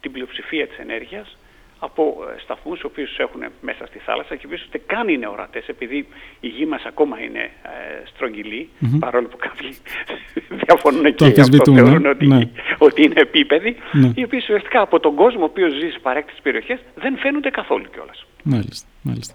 την 0.00 0.12
πλειοψηφία 0.12 0.66
της 0.66 0.78
ενέργειας 0.78 1.36
από 1.78 2.16
ε, 2.36 2.40
σταθμούς 2.40 2.80
οι 2.80 2.86
οποίους 2.86 3.18
έχουν 3.18 3.42
μέσα 3.60 3.86
στη 3.86 3.98
θάλασσα 3.98 4.36
και 4.36 4.46
οποίους 4.46 4.64
ούτε 4.66 4.78
καν 4.86 5.08
είναι 5.08 5.26
ορατές 5.26 5.66
επειδή 5.66 6.08
η 6.40 6.48
γη 6.48 6.66
μας 6.66 6.82
ακόμα 6.84 7.20
είναι 7.20 7.40
ε, 7.40 8.06
στρογγυλη 8.14 8.68
παρόλο 8.98 9.28
που 9.28 9.36
κάποιοι 9.36 9.76
διαφωνούν 10.64 11.14
και 11.14 11.40
αυτό 11.40 11.72
θεωρούν 11.74 12.06
ότι, 12.06 12.26
ναι. 12.26 12.50
ότι 12.78 13.02
είναι 13.02 13.20
επίπεδοι 13.20 13.76
ναι. 13.92 14.12
οι 14.14 14.24
οποίοι 14.24 14.38
ουσιαστικά 14.42 14.80
από 14.80 15.00
τον 15.00 15.14
κόσμο 15.14 15.40
ο 15.40 15.44
οποίος 15.44 15.72
ζει 15.72 15.88
στις 15.88 16.00
παρέκτητες 16.00 16.40
περιοχές 16.42 16.80
δεν 16.94 17.18
φαίνονται 17.18 17.50
καθόλου 17.50 17.84
κιόλας. 17.92 18.26
Μάλιστα, 18.42 18.88
μάλιστα. 19.02 19.34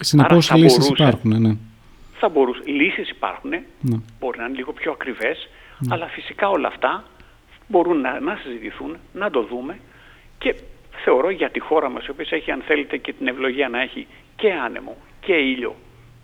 Συνεπώς 0.00 0.52
λύσεις 0.54 0.88
υπάρχουν, 0.88 1.40
ναι. 1.40 1.56
Θα 2.18 2.28
μπορούσε. 2.28 2.60
Λύσεις 2.64 3.10
υπάρχουν, 3.10 3.50
ναι. 3.50 3.96
μπορεί 4.20 4.38
να 4.38 4.44
είναι 4.44 4.56
λίγο 4.56 4.72
πιο 4.72 4.92
ακριβές, 4.92 5.48
ναι. 5.78 5.94
αλλά 5.94 6.06
φυσικά 6.06 6.48
όλα 6.48 6.68
αυτά 6.68 7.04
μπορούν 7.68 8.00
να, 8.00 8.20
να 8.20 8.38
συζητηθούν, 8.42 8.96
να 9.12 9.30
το 9.30 9.42
δούμε 9.42 9.78
και 10.38 10.54
θεωρώ 11.06 11.30
για 11.30 11.50
τη 11.50 11.60
χώρα 11.60 11.88
μας, 11.88 12.06
η 12.06 12.10
οποία 12.10 12.26
έχει 12.30 12.50
αν 12.50 12.62
θέλετε 12.66 12.96
και 12.96 13.12
την 13.12 13.26
ευλογία 13.26 13.68
να 13.68 13.80
έχει 13.80 14.06
και 14.36 14.52
άνεμο 14.52 14.96
και 15.20 15.32
ήλιο 15.32 15.74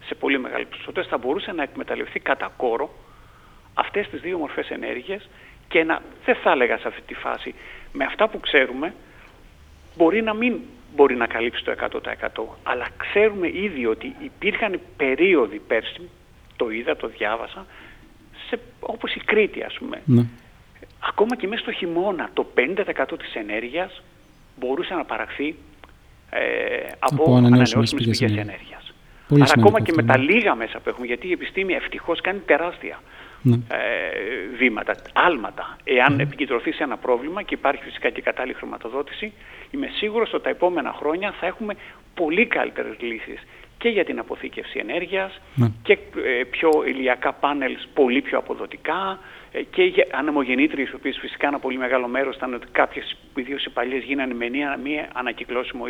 σε 0.04 0.14
πολύ 0.14 0.38
μεγάλη 0.38 0.64
ποσότητα, 0.64 1.06
θα 1.08 1.18
μπορούσε 1.18 1.52
να 1.52 1.62
εκμεταλλευτεί 1.62 2.20
κατά 2.20 2.52
κόρο 2.56 2.90
αυτές 3.74 4.08
τις 4.08 4.20
δύο 4.20 4.38
μορφές 4.38 4.70
ενέργειας 4.70 5.28
και 5.68 5.84
να, 5.84 6.02
δεν 6.24 6.34
θα 6.34 6.50
έλεγα 6.50 6.78
σε 6.78 6.88
αυτή 6.88 7.02
τη 7.06 7.14
φάση, 7.14 7.54
με 7.92 8.04
αυτά 8.04 8.28
που 8.28 8.40
ξέρουμε, 8.40 8.94
μπορεί 9.96 10.22
να 10.22 10.34
μην 10.34 10.60
μπορεί 10.94 11.16
να 11.16 11.26
καλύψει 11.26 11.64
το 11.64 11.74
100% 12.32 12.42
αλλά 12.62 12.86
ξέρουμε 12.96 13.48
ήδη 13.48 13.86
ότι 13.86 14.16
υπήρχαν 14.18 14.80
περίοδοι 14.96 15.58
πέρσι, 15.66 16.10
το 16.56 16.70
είδα, 16.70 16.96
το 16.96 17.08
διάβασα, 17.08 17.66
σε, 18.48 18.58
όπως 18.80 19.14
η 19.14 19.20
Κρήτη 19.20 19.62
ας 19.62 19.74
πούμε. 19.78 20.02
Ναι. 20.04 20.22
Ακόμα 21.08 21.36
και 21.36 21.48
μέσα 21.48 21.62
στο 21.62 21.72
χειμώνα 21.72 22.30
το 22.32 22.46
50% 22.54 23.18
της 23.18 23.34
ενέργειας 23.34 24.02
μπορούσε 24.62 24.94
να 24.94 25.04
παραχθεί 25.04 25.54
ε, 26.30 26.40
από, 26.98 27.22
από 27.22 27.34
ανανεώσιμες 27.34 27.94
πηγές 27.94 28.20
ενέργειας. 28.20 28.94
Άρα 29.30 29.52
ακόμα 29.58 29.80
και 29.80 29.92
με 29.96 30.02
τα 30.02 30.18
λίγα 30.18 30.54
μέσα 30.54 30.80
που 30.80 30.88
έχουμε, 30.88 31.06
γιατί 31.06 31.28
η 31.28 31.32
επιστήμη 31.32 31.72
ευτυχώς 31.72 32.20
κάνει 32.20 32.38
τεράστια 32.38 33.00
ναι. 33.42 33.54
ε, 33.54 34.56
βήματα, 34.56 34.96
άλματα. 35.12 35.76
Εάν 35.84 36.14
ναι. 36.14 36.22
επικεντρωθεί 36.22 36.72
σε 36.72 36.82
ένα 36.82 36.96
πρόβλημα 36.96 37.42
και 37.42 37.54
υπάρχει 37.54 37.82
φυσικά 37.82 38.10
και 38.10 38.20
κατάλληλη 38.20 38.54
χρηματοδότηση, 38.54 39.32
είμαι 39.70 39.88
σίγουρος 39.92 40.32
ότι 40.32 40.42
τα 40.42 40.50
επόμενα 40.50 40.92
χρόνια 40.92 41.34
θα 41.40 41.46
έχουμε 41.46 41.74
πολύ 42.14 42.46
καλύτερες 42.46 42.96
λύσεις 43.00 43.40
και 43.78 43.88
για 43.88 44.04
την 44.04 44.18
αποθήκευση 44.18 44.78
ενέργειας 44.78 45.40
ναι. 45.54 45.70
και 45.82 45.92
ε, 45.92 46.44
πιο 46.50 46.70
ηλιακά 46.86 47.32
πάνελς 47.32 47.88
πολύ 47.94 48.20
πιο 48.20 48.38
αποδοτικά, 48.38 49.18
ε, 49.18 49.41
και 49.70 49.82
για 49.82 50.06
ανεμογεννήτριες, 50.12 50.88
οι 50.88 50.94
οποίες 50.94 51.18
φυσικά 51.20 51.46
ένα 51.46 51.58
πολύ 51.58 51.78
μεγάλο 51.78 52.08
μέρος 52.08 52.36
ήταν 52.36 52.54
ότι 52.54 52.66
κάποιες, 52.72 53.16
ιδίως 53.34 53.64
οι 53.64 53.70
παλιές, 53.70 54.02
γίνανε 54.02 54.34
με 54.34 54.48
μία 54.48 55.08
ανακυκλώσιμο 55.12 55.84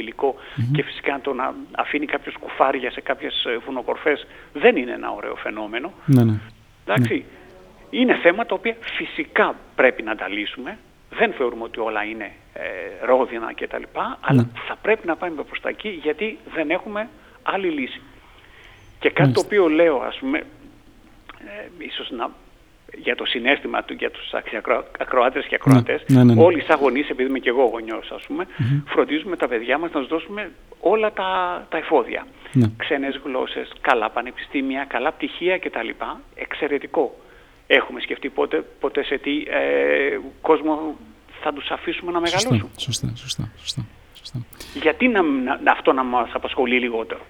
και 0.73 0.83
φυσικά 0.83 1.21
το 1.23 1.33
να 1.33 1.55
αφήνει 1.71 2.07
κάποιος 2.07 2.37
κουφάρια 2.37 2.91
σε 2.91 3.01
κάποιες 3.01 3.45
ε, 3.45 3.57
βουνοκορφές 3.57 4.27
δεν 4.53 4.77
είναι 4.77 4.93
ένα 4.93 5.11
ωραίο 5.11 5.35
φαινόμενο. 5.35 5.93
Ναι, 6.07 6.25
ναι. 6.25 6.39
Εντάξει, 6.87 7.15
ναι. 7.15 7.99
είναι 7.99 8.15
θέματα 8.15 8.49
τα 8.49 8.55
οποία 8.55 8.77
φυσικά 8.81 9.55
πρέπει 9.75 10.03
να 10.03 10.17
τα 10.17 10.29
λύσουμε. 10.29 10.79
Δεν 11.11 11.33
θεωρούμε 11.33 11.63
ότι 11.63 11.81
όλα 11.81 12.05
είναι 12.05 12.33
ε, 12.53 13.07
ρόδινα 13.07 13.55
κτλ. 13.55 13.83
Αλλά 14.21 14.43
ναι. 14.43 14.49
θα 14.67 14.77
πρέπει 14.83 15.07
να 15.07 15.17
πάμε 15.17 15.43
προς 15.43 15.61
τα 15.61 15.69
εκεί 15.69 15.89
γιατί 15.89 16.39
δεν 16.55 16.71
έχουμε 16.71 17.09
άλλη 17.43 17.69
λύση. 17.69 18.01
Και 18.99 19.11
κάτι 19.11 19.33
το 19.33 19.41
οποίο 19.41 19.69
λέω, 19.69 19.97
ας 20.01 20.17
πούμε, 20.19 20.39
ε, 20.39 20.45
ίσως 21.79 22.11
να 22.11 22.31
για 22.99 23.15
το 23.15 23.25
συνέστημα 23.25 23.83
του, 23.83 23.93
για 23.93 24.11
τους 24.11 24.33
ακροάτες 24.99 25.47
και 25.47 25.55
ακροατές, 25.55 26.03
ναι, 26.07 26.25
ναι, 26.25 26.35
ναι. 26.35 26.43
όλοι 26.43 26.63
σαν 26.63 26.79
γονείς, 26.79 27.09
επειδή 27.09 27.29
είμαι 27.29 27.39
και 27.39 27.49
εγώ 27.49 27.65
γονιός 27.65 28.11
ας 28.11 28.23
πούμε, 28.27 28.47
φροντίζουμε 28.87 29.37
τα 29.37 29.49
παιδιά 29.49 29.79
μας 29.79 29.91
να 29.93 30.01
τους 30.01 30.09
δώσουμε 30.09 30.51
όλα 30.81 31.13
τα, 31.13 31.31
τα 31.71 31.77
εφόδια. 31.77 32.27
Ναι. 32.53 32.71
Ξένες 32.77 33.21
γλώσσες, 33.25 33.73
καλά 33.81 34.11
πανεπιστήμια, 34.11 34.85
καλά 34.89 35.13
πτυχία 35.13 35.59
κτλ. 35.59 35.89
Εξαιρετικό. 36.35 37.17
Έχουμε 37.67 38.01
σκεφτεί 38.01 38.29
πότε, 38.29 38.65
ποτέ 38.81 39.05
σε 39.05 39.19
τι 39.19 39.37
ε, 39.39 40.19
κόσμο 40.41 40.97
θα 41.43 41.53
τους 41.53 41.71
αφήσουμε 41.71 42.13
να 42.13 42.21
μεγαλώσουν. 42.21 42.71
Σωστά, 42.77 43.13
σωστά, 43.17 43.51
σωστά. 43.57 43.87
σωστά. 44.15 44.39
Γιατί 44.75 45.09
να, 45.09 45.23
να, 45.63 45.73
αυτό 45.73 45.93
να 45.93 46.03
μας 46.03 46.31
απασχολεί 46.33 46.79
λιγότερο; 46.79 47.21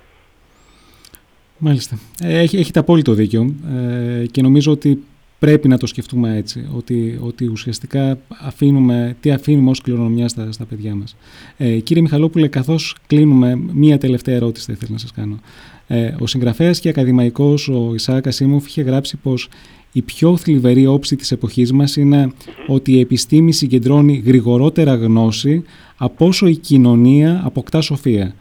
Μάλιστα. 1.59 1.99
Ε, 2.23 2.39
έχει, 2.39 2.57
έχετε 2.57 2.79
απόλυτο 2.79 3.13
δίκιο 3.13 3.55
ε, 3.73 4.27
και 4.27 4.43
νομίζω 4.43 4.73
ότι 4.73 5.05
πρέπει 5.43 5.69
να 5.69 5.79
το 5.79 5.87
σκεφτούμε 5.87 6.37
έτσι, 6.37 6.69
ότι, 6.75 7.19
ότι 7.23 7.47
ουσιαστικά 7.47 8.19
αφήνουμε, 8.41 9.17
τι 9.21 9.31
αφήνουμε 9.31 9.71
ως 9.71 9.81
κληρονομιά 9.81 10.29
στα, 10.29 10.53
στα 10.53 10.65
παιδιά 10.65 10.95
μας. 10.95 11.17
Ε, 11.57 11.79
κύριε 11.79 12.03
Μιχαλόπουλε, 12.03 12.49
καθώς 12.49 12.97
κλείνουμε, 13.07 13.59
μία 13.73 13.99
τελευταία 13.99 14.35
ερώτηση 14.35 14.67
θα 14.67 14.73
ήθελα 14.73 14.91
να 14.93 14.99
σας 14.99 15.13
κάνω. 15.13 15.41
Ε, 15.87 16.15
ο 16.21 16.27
συγγραφέας 16.27 16.81
και 16.81 16.89
ακαδημαϊκός 16.89 17.69
ο 17.69 17.95
Ισάκα 17.95 18.31
Σίμοφ 18.31 18.67
είχε 18.67 18.83
γράψει 18.83 19.17
πως 19.17 19.49
η 19.93 20.03
πιο 20.03 20.37
θλιβερή 20.37 20.87
όψη 20.87 21.17
της 21.17 21.33
εποχής 21.33 21.73
μας 21.73 21.97
είναι 21.97 22.33
ότι 22.67 22.93
η 22.93 23.01
επιστήμη 23.01 23.53
συγκεντρώνει 23.53 24.23
γρηγορότερα 24.27 24.95
γνώση 24.95 25.63
από 25.97 26.27
όσο 26.27 26.47
η 26.47 26.57
κοινωνία 26.57 27.41
αποκτά 27.45 27.81
σοφία. 27.81 28.35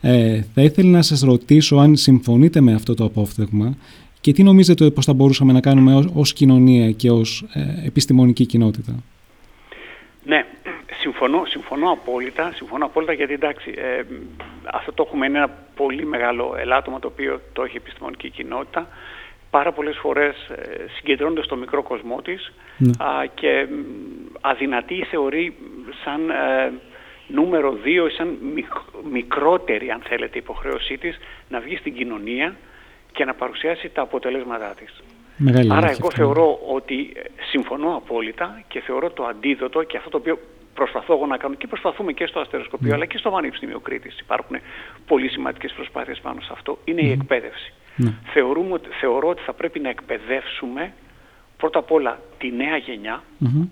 Ε, 0.00 0.40
θα 0.54 0.62
ήθελα 0.62 0.90
να 0.90 1.02
σας 1.02 1.20
ρωτήσω 1.20 1.76
αν 1.76 1.96
συμφωνείτε 1.96 2.60
με 2.60 2.74
αυτό 2.74 2.94
το 2.94 3.04
απόφθεγμα 3.04 3.76
και 4.26 4.32
τι 4.32 4.42
νομίζετε 4.42 4.90
πως 4.90 5.04
θα 5.04 5.14
μπορούσαμε 5.14 5.52
να 5.52 5.60
κάνουμε 5.60 5.94
ως, 5.94 6.10
ως 6.14 6.32
κοινωνία 6.32 6.90
και 6.90 7.10
ως 7.10 7.44
ε, 7.52 7.86
επιστημονική 7.86 8.46
κοινότητα; 8.46 8.92
Ναι, 10.24 10.46
συμφωνώ, 11.00 11.42
συμφωνώ 11.44 11.90
απόλυτα, 11.90 12.52
συμφωνώ 12.54 12.84
απόλυτα 12.84 13.12
γιατί 13.12 13.32
εντάξει, 13.32 13.74
ε, 13.76 14.02
αυτό 14.64 14.92
το 14.92 15.04
έχουμε 15.06 15.26
είναι 15.26 15.38
ένα 15.38 15.48
πολύ 15.76 16.06
μεγάλο 16.06 16.54
ελάττωμα 16.58 16.98
το 16.98 17.08
οποίο 17.12 17.40
το 17.52 17.62
έχει 17.62 17.74
η 17.74 17.80
επιστημονική 17.82 18.30
κοινότητα. 18.30 18.88
Πάρα 19.50 19.72
πολλές 19.72 19.96
φορές 19.96 20.34
ε, 20.48 20.84
συγκεντρώνονται 20.96 21.42
στο 21.42 21.56
μικρό 21.56 21.82
κοσμό 21.82 22.22
της 22.22 22.52
ναι. 22.76 22.90
και 23.34 23.66
αδυνατή 24.40 25.04
θεωρεί 25.10 25.56
σαν 26.04 26.30
ε, 26.30 26.72
νούμερο 27.26 27.72
δύο 27.72 28.06
ή 28.06 28.10
σαν 28.10 28.38
μικρότερη 29.12 29.90
αν 29.90 30.00
θέλετε 30.08 30.38
υποχρέωσή 30.38 30.98
της 30.98 31.16
να 31.48 31.60
βγει 31.60 31.76
στην 31.76 31.94
κοινωνία 31.94 32.56
και 33.16 33.24
να 33.24 33.34
παρουσιάσει 33.34 33.88
τα 33.88 34.02
αποτελέσματά 34.02 34.74
της. 34.78 35.02
Μεγάλη 35.36 35.72
Άρα 35.72 35.90
εγώ 35.90 36.10
θεωρώ 36.10 36.58
ότι 36.76 37.12
ε, 37.14 37.20
συμφωνώ 37.50 37.96
απόλυτα 37.96 38.62
και 38.68 38.80
θεωρώ 38.80 39.10
το 39.10 39.24
αντίδοτο 39.24 39.82
και 39.82 39.96
αυτό 39.96 40.10
το 40.10 40.16
οποίο 40.16 40.38
προσπαθώ 40.74 41.14
εγώ 41.14 41.26
να 41.26 41.36
κάνω 41.36 41.54
και 41.54 41.66
προσπαθούμε 41.66 42.12
και 42.12 42.26
στο 42.26 42.40
αστεροσκοπείο 42.40 42.88
ναι. 42.88 42.94
αλλά 42.94 43.06
και 43.06 43.18
στο 43.18 43.30
Πανεπιστήμιο 43.30 43.80
Κρήτης 43.80 44.18
υπάρχουν 44.18 44.56
πολύ 45.06 45.28
σημαντικές 45.28 45.72
προσπάθειες 45.72 46.18
πάνω 46.20 46.40
σε 46.40 46.50
αυτό 46.52 46.78
είναι 46.84 47.00
η 47.00 47.10
εκπαίδευση. 47.10 47.72
Ναι. 47.96 48.12
Θεωρούμε, 48.32 48.80
θεωρώ 49.00 49.28
ότι 49.28 49.42
θα 49.42 49.52
πρέπει 49.52 49.80
να 49.80 49.88
εκπαιδεύσουμε 49.88 50.92
πρώτα 51.56 51.78
απ' 51.78 51.92
όλα 51.92 52.20
τη 52.38 52.52
νέα 52.52 52.76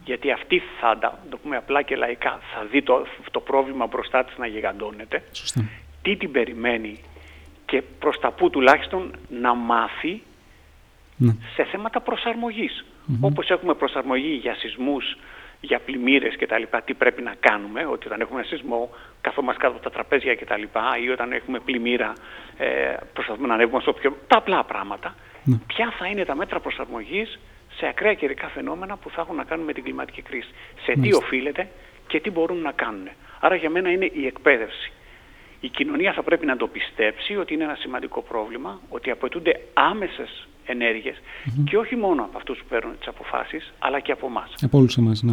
γιατί 0.05 0.30
αυτή 0.30 0.62
θα, 0.80 0.99
το 1.30 1.36
πούμε 1.36 1.57
απλά 1.57 1.82
και 1.82 1.97
λαϊκά, 1.97 2.40
θα 2.55 2.66
δει 2.70 2.82
το, 2.82 3.07
το 3.30 3.40
πρόβλημα 3.40 3.86
μπροστά 3.86 4.24
της 4.24 4.36
να 4.38 4.47
γιγαντώνεται. 4.47 5.22
Τι 6.03 6.16
την 6.16 6.30
περιμένει 6.32 7.01
και 7.66 7.82
προς 7.98 8.18
τα 8.18 8.30
που 8.30 8.50
τουλάχιστον 8.50 9.16
να 9.28 9.54
μάθει 9.54 10.22
ναι. 11.16 11.36
σε 11.54 11.64
θέματα 11.64 12.00
προσαρμογής. 12.00 12.84
Mm-hmm. 12.84 13.18
Όπως 13.20 13.50
έχουμε 13.50 13.74
προσαρμογή 13.74 14.32
για 14.32 14.54
σεισμούς, 14.54 15.16
για 15.60 15.78
πλημμύρες 15.78 16.36
κτλ. 16.36 16.62
Τι 16.84 16.94
πρέπει 16.94 17.22
να 17.22 17.34
κάνουμε, 17.40 17.86
ότι 17.86 18.06
όταν 18.06 18.20
έχουμε 18.20 18.40
ένα 18.40 18.48
σεισμό 18.48 18.90
καθόμαστε 19.20 19.60
κάτω 19.60 19.74
από 19.74 19.84
τα 19.84 19.90
τραπέζια 19.90 20.34
κτλ. 20.34 20.62
ή 21.04 21.08
όταν 21.10 21.32
έχουμε 21.32 21.60
πλημμύρα 21.60 22.12
ε, 22.56 22.94
προσπαθούμε 23.12 23.46
να 23.46 23.54
ανέβουμε 23.54 23.80
στο 23.80 23.92
πιο... 23.92 24.16
Τα 24.26 24.36
απλά 24.36 24.64
πράγματα. 24.64 25.14
Ναι. 25.44 25.56
Ποια 25.66 25.94
θα 25.98 26.06
είναι 26.06 26.24
τα 26.24 26.34
μέτρα 26.34 26.60
προσαρμογής 26.60 27.38
σε 27.76 27.86
ακραία 27.86 28.14
καιρικά 28.14 28.48
φαινόμενα 28.48 28.96
που 28.96 29.10
θα 29.10 29.20
έχουν 29.20 29.36
να 29.36 29.44
κάνουν 29.44 29.64
με 29.64 29.72
την 29.72 29.82
κλιματική 29.84 30.22
κρίση. 30.22 30.48
Σε 30.82 30.92
τι 31.00 31.14
οφείλεται 31.14 31.68
και 32.06 32.20
τι 32.20 32.30
μπορούν 32.30 32.60
να 32.60 32.72
κάνουν. 32.72 33.08
Άρα 33.40 33.54
για 33.54 33.70
μένα 33.70 33.90
είναι 33.90 34.10
η 34.12 34.26
εκπαίδευση. 34.26 34.92
Η 35.66 35.68
κοινωνία 35.68 36.12
θα 36.12 36.22
πρέπει 36.22 36.46
να 36.46 36.56
το 36.56 36.66
πιστέψει 36.66 37.36
ότι 37.36 37.54
είναι 37.54 37.64
ένα 37.64 37.74
σημαντικό 37.74 38.22
πρόβλημα, 38.22 38.80
ότι 38.88 39.10
απαιτούνται 39.10 39.60
άμεσες 39.74 40.48
και 41.64 41.76
όχι 41.76 41.96
μόνο 41.96 42.22
από 42.22 42.36
αυτούς 42.36 42.58
που 42.58 42.64
παίρνουν 42.68 42.98
τις 42.98 43.08
αποφάσεις, 43.08 43.72
αλλά 43.78 44.00
και 44.00 44.12
από 44.12 44.26
εμάς. 44.26 44.54
Από 44.62 44.78
όλους 44.78 44.96
εμάς, 44.96 45.22
ναι. 45.22 45.32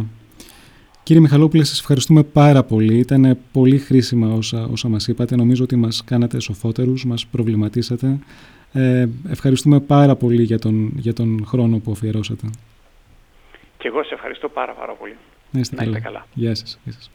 Κύριε 1.02 1.22
Μιχαλόπουλε, 1.22 1.64
σας 1.64 1.78
ευχαριστούμε 1.80 2.22
πάρα 2.22 2.62
πολύ. 2.62 2.98
Ήταν 2.98 3.38
πολύ 3.52 3.78
χρήσιμα 3.78 4.34
όσα, 4.34 4.68
όσα 4.72 4.88
μας 4.88 5.08
είπατε. 5.08 5.36
Νομίζω 5.36 5.64
ότι 5.64 5.76
μας 5.76 6.04
κάνατε 6.04 6.40
σοφότερους, 6.40 7.04
μας 7.04 7.26
προβληματίσατε. 7.26 8.18
Ε, 8.72 9.08
ευχαριστούμε 9.30 9.80
πάρα 9.80 10.16
πολύ 10.16 10.42
για 10.42 10.58
τον, 10.58 10.92
για 10.96 11.12
τον 11.12 11.44
χρόνο 11.46 11.78
που 11.78 11.90
αφιερώσατε. 11.90 12.50
Και 13.78 13.88
εγώ 13.88 14.04
σε 14.04 14.14
ευχαριστώ 14.14 14.48
πάρα 14.48 14.72
πάρα 14.72 14.92
πολύ. 14.92 15.16
Να 15.50 15.60
είστε, 15.60 16.00
καλά. 16.02 16.26
Γεια 16.34 16.54
σας. 16.54 16.78
Γεια 16.84 16.92
σας. 16.92 17.10